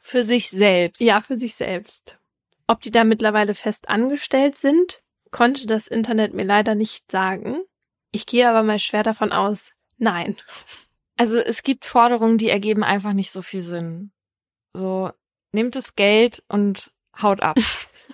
[0.00, 1.00] Für sich selbst.
[1.00, 2.18] Ja, für sich selbst.
[2.66, 7.60] Ob die da mittlerweile fest angestellt sind, konnte das Internet mir leider nicht sagen.
[8.12, 10.36] Ich gehe aber mal schwer davon aus, nein.
[11.16, 14.12] Also es gibt Forderungen, die ergeben einfach nicht so viel Sinn.
[14.72, 15.10] So,
[15.52, 17.58] nehmt das Geld und haut ab.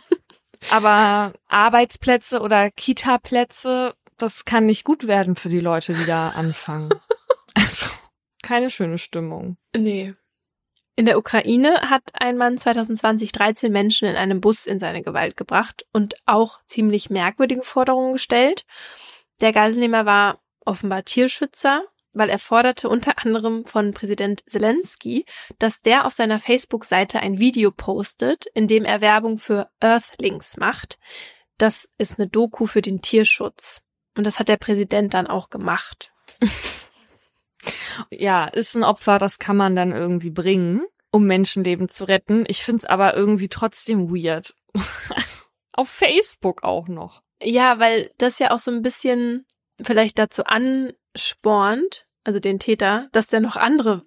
[0.71, 6.91] aber Arbeitsplätze oder Kita-Plätze, das kann nicht gut werden für die Leute, die da anfangen.
[7.59, 7.87] Also,
[8.43, 9.57] keine schöne Stimmung.
[9.75, 10.13] Nee.
[10.95, 15.39] In der Ukraine hat ein Mann 2020 13 Menschen in einem Bus in seine Gewalt
[15.39, 18.67] gebracht und auch ziemlich merkwürdige Forderungen gestellt.
[19.41, 25.27] Der Geiselnehmer war offenbar Tierschützer, weil er forderte unter anderem von Präsident Zelensky,
[25.59, 30.99] dass der auf seiner Facebook-Seite ein Video postet, in dem er Werbung für Earthlings macht.
[31.59, 33.83] Das ist eine Doku für den Tierschutz.
[34.17, 36.11] Und das hat der Präsident dann auch gemacht.
[38.11, 42.45] ja, ist ein Opfer, das kann man dann irgendwie bringen, um Menschenleben zu retten.
[42.49, 44.55] Ich find's aber irgendwie trotzdem weird.
[45.73, 47.23] Auf Facebook auch noch.
[47.43, 49.45] Ja, weil das ja auch so ein bisschen
[49.83, 54.07] vielleicht dazu anspornt, also den Täter, dass der noch andere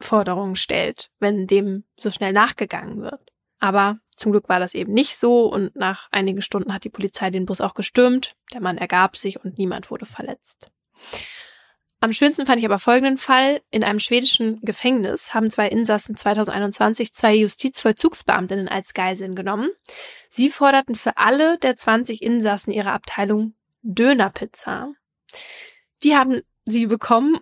[0.00, 3.20] Forderungen stellt, wenn dem so schnell nachgegangen wird.
[3.58, 7.30] Aber zum Glück war das eben nicht so und nach einigen Stunden hat die Polizei
[7.30, 8.36] den Bus auch gestürmt.
[8.52, 10.70] Der Mann ergab sich und niemand wurde verletzt.
[12.02, 13.60] Am schönsten fand ich aber folgenden Fall.
[13.70, 19.70] In einem schwedischen Gefängnis haben zwei Insassen 2021 zwei Justizvollzugsbeamtinnen als Geiseln genommen.
[20.30, 24.92] Sie forderten für alle der 20 Insassen ihrer Abteilung Dönerpizza.
[26.02, 27.38] Die haben sie bekommen.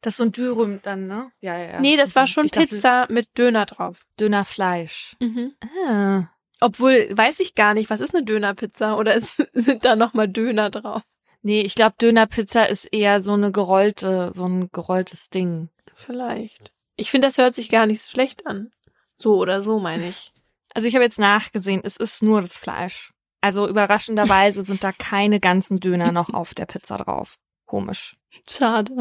[0.00, 1.30] Das ist so ein Dürüm dann, ne?
[1.40, 1.80] Ja, ja, ja.
[1.80, 4.06] Nee, das war schon ich Pizza dachte, mit Döner drauf.
[4.20, 5.16] Dönerfleisch.
[5.20, 5.54] Mhm.
[5.86, 6.28] Ah.
[6.60, 10.70] Obwohl, weiß ich gar nicht, was ist eine Dönerpizza oder ist, sind da nochmal Döner
[10.70, 11.02] drauf?
[11.42, 15.68] Nee, ich glaube, Dönerpizza ist eher so eine gerollte, so ein gerolltes Ding.
[15.94, 16.72] Vielleicht.
[16.96, 18.70] Ich finde, das hört sich gar nicht so schlecht an.
[19.16, 20.32] So oder so, meine ich.
[20.74, 23.14] Also ich habe jetzt nachgesehen, es ist nur das Fleisch.
[23.40, 27.38] Also überraschenderweise sind da keine ganzen Döner noch auf der Pizza drauf.
[27.64, 28.18] Komisch.
[28.46, 28.94] Schade.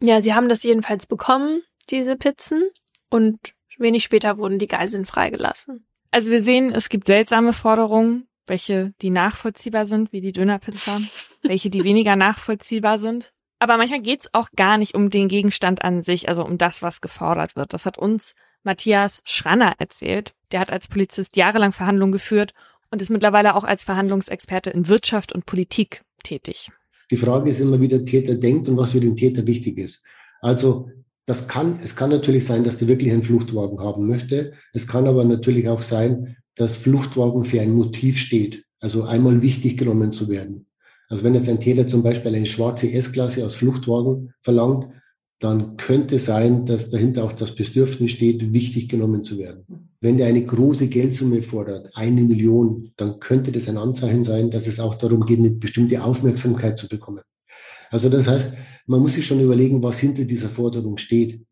[0.00, 2.70] Ja, sie haben das jedenfalls bekommen, diese Pizzen,
[3.10, 3.38] und
[3.78, 5.86] wenig später wurden die Geiseln freigelassen.
[6.10, 11.00] Also wir sehen, es gibt seltsame Forderungen welche die nachvollziehbar sind, wie die Dönerpizza,
[11.42, 13.32] welche die weniger nachvollziehbar sind.
[13.58, 17.00] Aber manchmal geht's auch gar nicht um den Gegenstand an sich, also um das, was
[17.00, 17.72] gefordert wird.
[17.72, 20.34] Das hat uns Matthias Schranner erzählt.
[20.52, 22.52] Der hat als Polizist jahrelang Verhandlungen geführt
[22.90, 26.70] und ist mittlerweile auch als Verhandlungsexperte in Wirtschaft und Politik tätig.
[27.10, 30.02] Die Frage ist immer, wie der Täter denkt und was für den Täter wichtig ist.
[30.40, 30.90] Also
[31.24, 34.52] das kann, es kann natürlich sein, dass der wirklich einen Fluchtwagen haben möchte.
[34.72, 38.64] Es kann aber natürlich auch sein, dass Fluchtwagen für ein Motiv steht.
[38.80, 40.66] Also einmal wichtig genommen zu werden.
[41.08, 44.88] Also wenn jetzt ein Täter zum Beispiel eine schwarze S-Klasse aus Fluchtwagen verlangt,
[45.40, 49.90] dann könnte sein, dass dahinter auch das Bedürfnis steht, wichtig genommen zu werden.
[50.00, 54.66] Wenn der eine große Geldsumme fordert, eine Million, dann könnte das ein Anzeichen sein, dass
[54.66, 57.22] es auch darum geht, eine bestimmte Aufmerksamkeit zu bekommen.
[57.90, 58.54] Also das heißt,
[58.86, 61.44] man muss sich schon überlegen, was hinter dieser Forderung steht.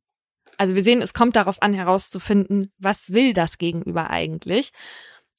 [0.59, 4.73] Also wir sehen, es kommt darauf an, herauszufinden, was will das Gegenüber eigentlich.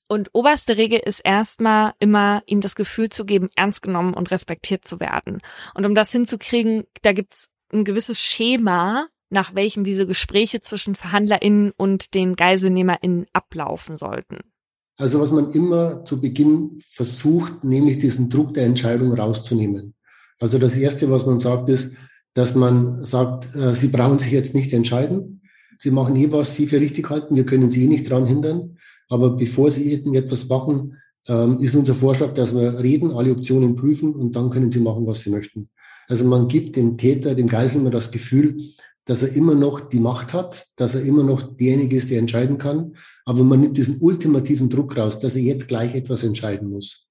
[0.08, 4.88] Und oberste Regel ist erstmal immer, ihm das Gefühl zu geben, ernst genommen und respektiert
[4.88, 5.40] zu werden.
[5.74, 11.72] Und um das hinzukriegen, da gibt's ein gewisses Schema, nach welchem diese Gespräche zwischen VerhandlerInnen
[11.76, 14.40] und den GeiselnehmerInnen ablaufen sollten.
[14.98, 19.94] Also was man immer zu Beginn versucht, nämlich diesen Druck der Entscheidung rauszunehmen.
[20.40, 21.94] Also das Erste, was man sagt, ist,
[22.34, 25.42] dass man sagt, äh, Sie brauchen sich jetzt nicht entscheiden.
[25.80, 27.36] Sie machen eh, was Sie für richtig halten.
[27.36, 28.78] Wir können Sie eh nicht dran hindern.
[29.10, 34.16] Aber bevor Sie etwas machen, ähm, ist unser Vorschlag, dass wir reden, alle Optionen prüfen
[34.16, 35.70] und dann können Sie machen, was Sie möchten.
[36.08, 38.58] Also man gibt dem Täter, dem Geiselnehmer das Gefühl,
[39.06, 42.58] dass er immer noch die Macht hat, dass er immer noch derjenige ist, der entscheiden
[42.58, 42.96] kann.
[43.26, 47.08] Aber man nimmt diesen ultimativen Druck raus, dass er jetzt gleich etwas entscheiden muss.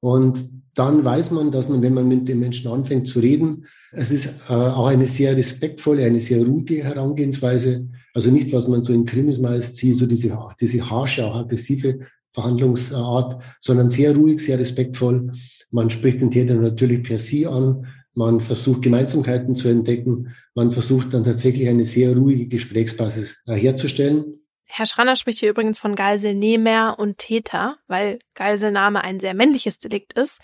[0.00, 4.10] Und dann weiß man, dass man, wenn man mit den Menschen anfängt zu reden, es
[4.10, 7.88] ist äh, auch eine sehr respektvolle, eine sehr ruhige Herangehensweise.
[8.14, 11.98] Also nicht, was man so in Krimis meist sieht, so diese, diese harsche, auch aggressive
[12.28, 15.32] Verhandlungsart, sondern sehr ruhig, sehr respektvoll.
[15.70, 17.86] Man spricht den Täter natürlich per Sie an.
[18.16, 20.34] Man versucht Gemeinsamkeiten zu entdecken.
[20.54, 24.40] Man versucht dann tatsächlich eine sehr ruhige Gesprächsbasis äh, herzustellen.
[24.64, 30.14] Herr Schranner spricht hier übrigens von Geiselnehmer und Täter, weil Geiselnahme ein sehr männliches Delikt
[30.14, 30.40] ist.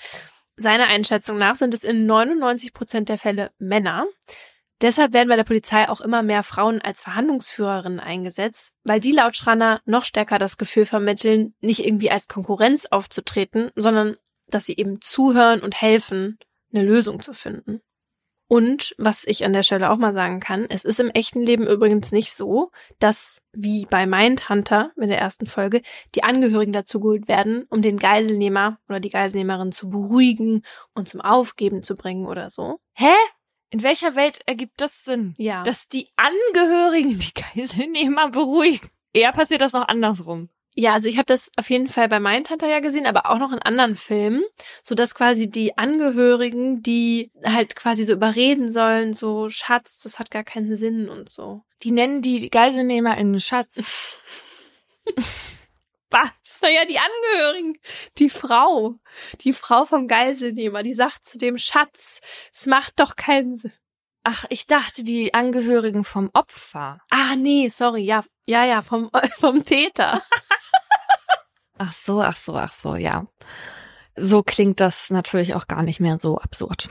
[0.54, 4.06] Seiner Einschätzung nach sind es in 99 Prozent der Fälle Männer.
[4.82, 9.34] Deshalb werden bei der Polizei auch immer mehr Frauen als Verhandlungsführerinnen eingesetzt, weil die laut
[9.34, 14.16] Schranner noch stärker das Gefühl vermitteln, nicht irgendwie als Konkurrenz aufzutreten, sondern
[14.48, 16.38] dass sie eben zuhören und helfen,
[16.72, 17.80] eine Lösung zu finden.
[18.52, 21.66] Und was ich an der Stelle auch mal sagen kann, es ist im echten Leben
[21.66, 25.80] übrigens nicht so, dass wie bei Mindhunter mit der ersten Folge
[26.14, 31.22] die Angehörigen dazu geholt werden, um den Geiselnehmer oder die Geiselnehmerin zu beruhigen und zum
[31.22, 32.78] Aufgeben zu bringen oder so.
[32.92, 33.14] Hä?
[33.70, 35.32] In welcher Welt ergibt das Sinn?
[35.38, 35.62] Ja.
[35.62, 38.90] Dass die Angehörigen die Geiselnehmer beruhigen.
[39.14, 40.50] Eher passiert das noch andersrum.
[40.74, 43.52] Ja, also ich habe das auf jeden Fall bei Mindhunter ja gesehen, aber auch noch
[43.52, 44.42] in anderen Filmen,
[44.82, 50.30] so dass quasi die Angehörigen, die halt quasi so überreden sollen, so Schatz, das hat
[50.30, 51.62] gar keinen Sinn und so.
[51.82, 53.84] Die nennen die Geiselnehmer in Schatz.
[56.10, 56.30] Was?
[56.62, 57.78] Naja, die Angehörigen,
[58.18, 58.94] die Frau,
[59.40, 62.20] die Frau vom Geiselnehmer, die sagt zu dem Schatz,
[62.52, 63.72] es macht doch keinen Sinn.
[64.24, 67.00] Ach, ich dachte die Angehörigen vom Opfer.
[67.10, 70.22] Ah, nee, sorry, ja, ja, ja, vom, vom Täter.
[71.78, 73.26] ach so, ach so, ach so, ja.
[74.16, 76.88] So klingt das natürlich auch gar nicht mehr so absurd.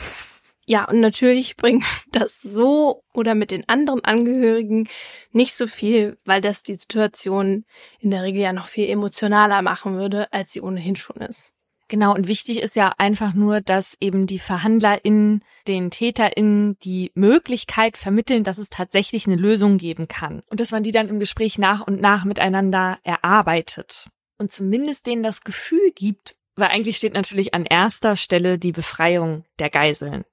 [0.65, 4.87] Ja, und natürlich bringt das so oder mit den anderen Angehörigen
[5.31, 7.65] nicht so viel, weil das die Situation
[7.99, 11.51] in der Regel ja noch viel emotionaler machen würde, als sie ohnehin schon ist.
[11.91, 17.97] Genau, und wichtig ist ja einfach nur, dass eben die VerhandlerInnen den TäterInnen die Möglichkeit
[17.97, 20.41] vermitteln, dass es tatsächlich eine Lösung geben kann.
[20.49, 24.07] Und dass man die dann im Gespräch nach und nach miteinander erarbeitet.
[24.41, 29.45] Und zumindest denen das Gefühl gibt, weil eigentlich steht natürlich an erster Stelle die Befreiung
[29.59, 30.26] der Geiseln.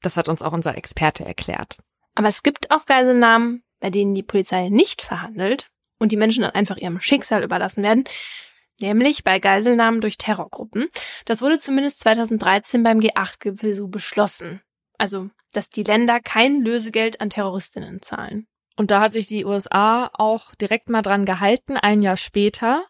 [0.00, 1.76] Das hat uns auch unser Experte erklärt.
[2.14, 5.66] Aber es gibt auch Geiselnahmen, bei denen die Polizei nicht verhandelt
[5.98, 8.04] und die Menschen dann einfach ihrem Schicksal überlassen werden
[8.80, 10.88] nämlich bei Geiselnahmen durch Terrorgruppen.
[11.24, 14.60] Das wurde zumindest 2013 beim G8-Gipfel so beschlossen.
[14.98, 18.46] Also, dass die Länder kein Lösegeld an Terroristinnen zahlen.
[18.78, 22.84] Und da hat sich die USA auch direkt mal dran gehalten, ein Jahr später.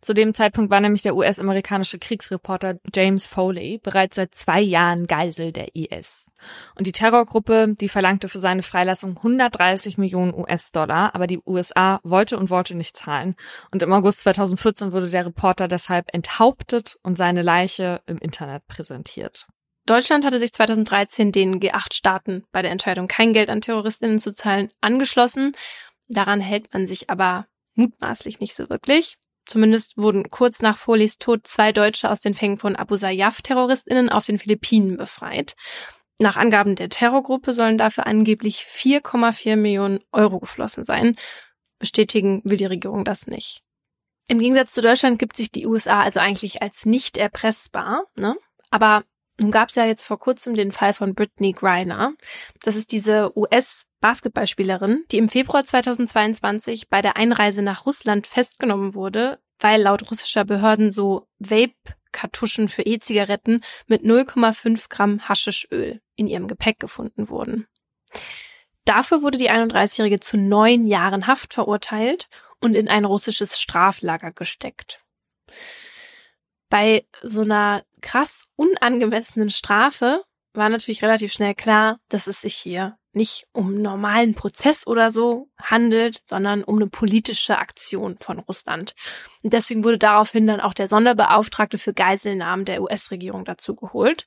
[0.00, 5.50] Zu dem Zeitpunkt war nämlich der US-amerikanische Kriegsreporter James Foley bereits seit zwei Jahren Geisel
[5.50, 6.26] der IS.
[6.76, 12.38] Und die Terrorgruppe, die verlangte für seine Freilassung 130 Millionen US-Dollar, aber die USA wollte
[12.38, 13.34] und wollte nicht zahlen.
[13.72, 19.48] Und im August 2014 wurde der Reporter deshalb enthauptet und seine Leiche im Internet präsentiert.
[19.86, 24.70] Deutschland hatte sich 2013 den G8-Staaten bei der Entscheidung, kein Geld an Terroristinnen zu zahlen,
[24.80, 25.52] angeschlossen.
[26.08, 29.16] Daran hält man sich aber mutmaßlich nicht so wirklich.
[29.44, 34.24] Zumindest wurden kurz nach Folis Tod zwei Deutsche aus den Fängen von Abu Sayyaf-Terroristinnen auf
[34.24, 35.56] den Philippinen befreit.
[36.18, 41.16] Nach Angaben der Terrorgruppe sollen dafür angeblich 4,4 Millionen Euro geflossen sein.
[41.80, 43.62] Bestätigen will die Regierung das nicht.
[44.28, 48.04] Im Gegensatz zu Deutschland gibt sich die USA also eigentlich als nicht erpressbar.
[48.14, 48.36] Ne?
[48.70, 49.02] Aber
[49.40, 52.14] nun gab es ja jetzt vor kurzem den Fall von Brittany Griner.
[52.62, 58.94] Das ist diese US- Basketballspielerin, die im Februar 2022 bei der Einreise nach Russland festgenommen
[58.94, 66.48] wurde, weil laut russischer Behörden so Vape-Kartuschen für E-Zigaretten mit 0,5 Gramm Haschischöl in ihrem
[66.48, 67.66] Gepäck gefunden wurden.
[68.84, 72.28] Dafür wurde die 31-Jährige zu neun Jahren Haft verurteilt
[72.60, 75.00] und in ein russisches Straflager gesteckt.
[76.68, 80.22] Bei so einer krass unangemessenen Strafe
[80.54, 85.10] war natürlich relativ schnell klar, dass es sich hier nicht um einen normalen Prozess oder
[85.10, 88.94] so handelt, sondern um eine politische Aktion von Russland.
[89.42, 94.26] Und deswegen wurde daraufhin dann auch der Sonderbeauftragte für Geiselnahmen der US-Regierung dazu geholt.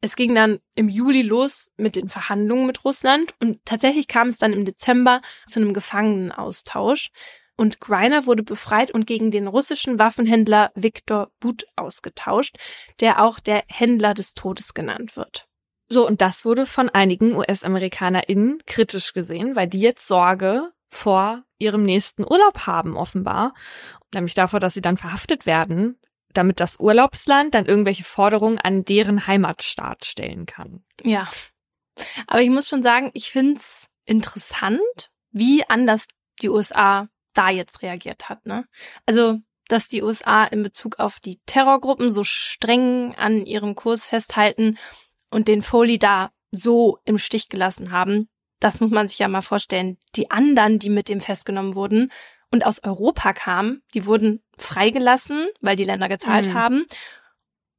[0.00, 4.38] Es ging dann im Juli los mit den Verhandlungen mit Russland und tatsächlich kam es
[4.38, 7.10] dann im Dezember zu einem Gefangenenaustausch
[7.58, 12.56] und Greiner wurde befreit und gegen den russischen Waffenhändler Viktor But ausgetauscht,
[13.00, 15.48] der auch der Händler des Todes genannt wird.
[15.88, 21.82] So, und das wurde von einigen US-AmerikanerInnen kritisch gesehen, weil die jetzt Sorge vor ihrem
[21.82, 23.54] nächsten Urlaub haben, offenbar.
[24.14, 25.98] Nämlich davor, dass sie dann verhaftet werden,
[26.32, 30.84] damit das Urlaubsland dann irgendwelche Forderungen an deren Heimatstaat stellen kann.
[31.02, 31.28] Ja.
[32.26, 36.06] Aber ich muss schon sagen, ich find's interessant, wie anders
[36.40, 37.08] die USA
[37.38, 38.44] da jetzt reagiert hat.
[38.46, 38.66] Ne?
[39.06, 39.38] Also,
[39.68, 44.78] dass die USA in Bezug auf die Terrorgruppen so streng an ihrem Kurs festhalten
[45.30, 48.28] und den Foley da so im Stich gelassen haben,
[48.60, 49.98] das muss man sich ja mal vorstellen.
[50.16, 52.10] Die anderen, die mit dem festgenommen wurden
[52.50, 56.54] und aus Europa kamen, die wurden freigelassen, weil die Länder gezahlt mhm.
[56.54, 56.86] haben.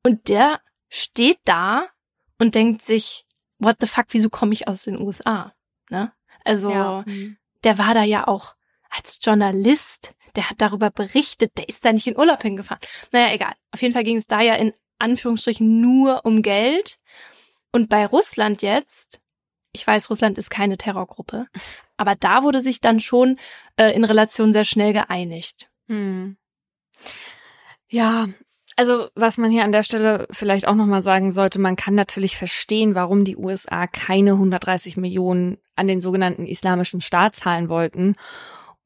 [0.06, 1.88] Und der steht da
[2.38, 3.26] und denkt sich,
[3.58, 5.54] what the fuck, wieso komme ich aus den USA?
[5.90, 6.14] Ne?
[6.46, 7.04] Also, ja.
[7.06, 7.38] Mhm.
[7.66, 8.56] der war da ja auch
[8.90, 12.82] als Journalist, der hat darüber berichtet, der ist da nicht in Urlaub hingefahren.
[13.12, 13.54] Naja, egal.
[13.72, 17.00] Auf jeden Fall ging es da ja in Anführungsstrichen nur um Geld.
[17.72, 19.22] Und bei Russland jetzt,
[19.74, 21.48] ich weiß, Russland ist keine Terrorgruppe,
[21.98, 23.38] aber da wurde sich dann schon
[23.78, 25.70] äh, in Relation sehr schnell geeinigt.
[25.88, 26.38] Hm.
[27.88, 28.28] Ja,
[28.76, 32.38] also was man hier an der Stelle vielleicht auch nochmal sagen sollte, man kann natürlich
[32.38, 38.16] verstehen, warum die USA keine 130 Millionen an den sogenannten Islamischen Staat zahlen wollten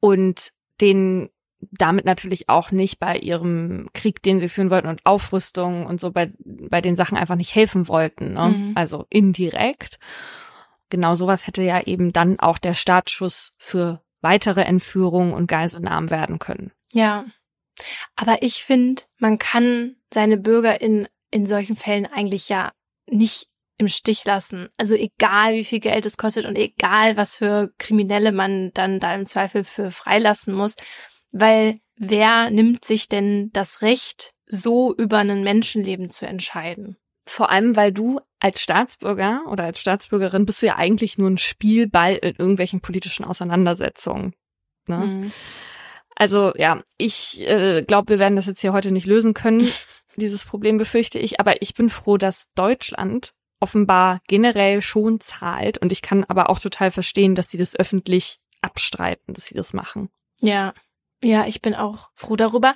[0.04, 0.52] und
[0.82, 5.98] den damit natürlich auch nicht bei ihrem Krieg, den sie führen wollten und Aufrüstung und
[5.98, 8.34] so bei, bei den Sachen einfach nicht helfen wollten.
[8.34, 8.48] Ne?
[8.48, 8.72] Mhm.
[8.74, 9.98] Also indirekt.
[10.90, 16.38] Genau sowas hätte ja eben dann auch der Startschuss für weitere Entführungen und Geiselnahmen werden
[16.38, 16.70] können.
[16.92, 17.24] Ja.
[18.14, 22.72] Aber ich finde, man kann seine Bürger in, in solchen Fällen eigentlich ja
[23.10, 24.68] nicht im Stich lassen.
[24.76, 29.14] Also egal, wie viel Geld es kostet und egal, was für Kriminelle man dann da
[29.14, 30.76] im Zweifel für freilassen muss,
[31.32, 36.96] weil wer nimmt sich denn das Recht, so über ein Menschenleben zu entscheiden?
[37.26, 41.38] Vor allem, weil du als Staatsbürger oder als Staatsbürgerin bist du ja eigentlich nur ein
[41.38, 44.34] Spielball in irgendwelchen politischen Auseinandersetzungen.
[44.86, 44.98] Ne?
[44.98, 45.32] Mhm.
[46.14, 49.68] Also ja, ich äh, glaube, wir werden das jetzt hier heute nicht lösen können.
[50.16, 53.32] Dieses Problem befürchte ich, aber ich bin froh, dass Deutschland
[53.64, 55.78] offenbar generell schon zahlt.
[55.78, 59.72] Und ich kann aber auch total verstehen, dass sie das öffentlich abstreiten, dass sie das
[59.72, 60.10] machen.
[60.40, 60.74] Ja,
[61.22, 62.74] ja, ich bin auch froh darüber.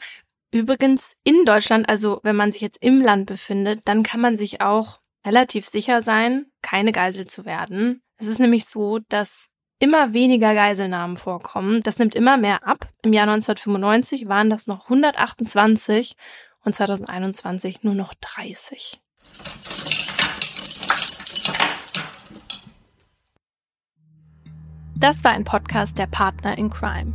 [0.50, 4.62] Übrigens in Deutschland, also wenn man sich jetzt im Land befindet, dann kann man sich
[4.62, 8.00] auch relativ sicher sein, keine Geisel zu werden.
[8.16, 9.48] Es ist nämlich so, dass
[9.78, 11.82] immer weniger Geiselnahmen vorkommen.
[11.82, 12.88] Das nimmt immer mehr ab.
[13.02, 16.16] Im Jahr 1995 waren das noch 128
[16.64, 19.00] und 2021 nur noch 30.
[25.00, 27.12] Das war ein Podcast der Partner in Crime.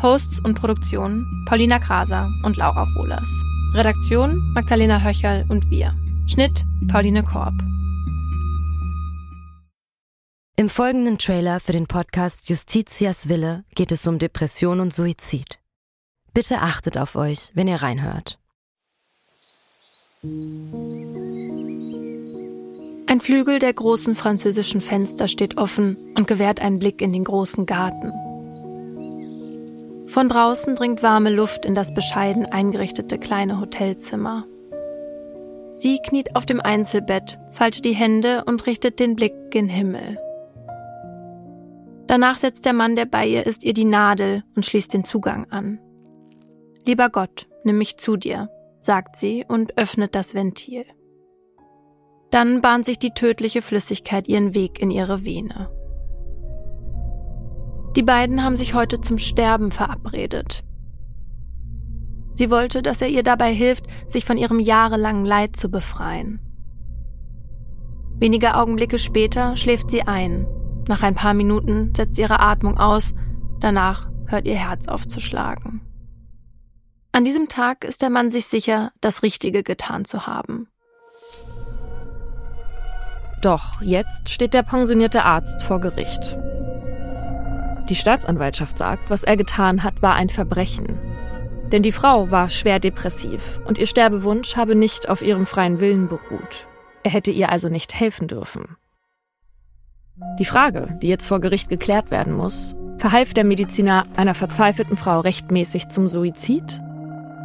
[0.00, 3.28] Hosts und Produktion Paulina Kraser und Laura Wohlers.
[3.74, 5.96] Redaktion Magdalena Höcherl und wir.
[6.28, 7.54] Schnitt Pauline Korb.
[10.56, 15.58] Im folgenden Trailer für den Podcast Justitias Wille geht es um Depression und Suizid.
[16.34, 18.38] Bitte achtet auf euch, wenn ihr reinhört.
[23.06, 27.66] Ein Flügel der großen französischen Fenster steht offen und gewährt einen Blick in den großen
[27.66, 28.12] Garten.
[30.08, 34.46] Von draußen dringt warme Luft in das bescheiden eingerichtete kleine Hotelzimmer.
[35.74, 40.18] Sie kniet auf dem Einzelbett, faltet die Hände und richtet den Blick gen Himmel.
[42.06, 45.50] Danach setzt der Mann, der bei ihr ist, ihr die Nadel und schließt den Zugang
[45.50, 45.78] an.
[46.84, 48.50] Lieber Gott, nimm mich zu dir,
[48.80, 50.84] sagt sie und öffnet das Ventil.
[52.30, 55.70] Dann bahnt sich die tödliche Flüssigkeit ihren Weg in ihre Vene.
[57.96, 60.64] Die beiden haben sich heute zum Sterben verabredet.
[62.34, 66.40] Sie wollte, dass er ihr dabei hilft, sich von ihrem jahrelangen Leid zu befreien.
[68.18, 70.46] Wenige Augenblicke später schläft sie ein,
[70.88, 73.14] Nach ein paar Minuten setzt ihre Atmung aus,
[73.60, 75.80] danach hört ihr Herz auf zu schlagen.
[77.12, 80.68] An diesem Tag ist der Mann sich sicher, das Richtige getan zu haben.
[83.44, 86.38] Doch jetzt steht der pensionierte Arzt vor Gericht.
[87.90, 90.98] Die Staatsanwaltschaft sagt, was er getan hat, war ein Verbrechen.
[91.70, 96.08] Denn die Frau war schwer depressiv und ihr Sterbewunsch habe nicht auf ihrem freien Willen
[96.08, 96.66] beruht.
[97.02, 98.78] Er hätte ihr also nicht helfen dürfen.
[100.38, 105.20] Die Frage, die jetzt vor Gericht geklärt werden muss, verhalf der Mediziner einer verzweifelten Frau
[105.20, 106.80] rechtmäßig zum Suizid?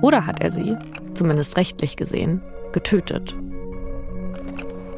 [0.02, 0.78] Oder hat er sie,
[1.14, 3.36] zumindest rechtlich gesehen, getötet?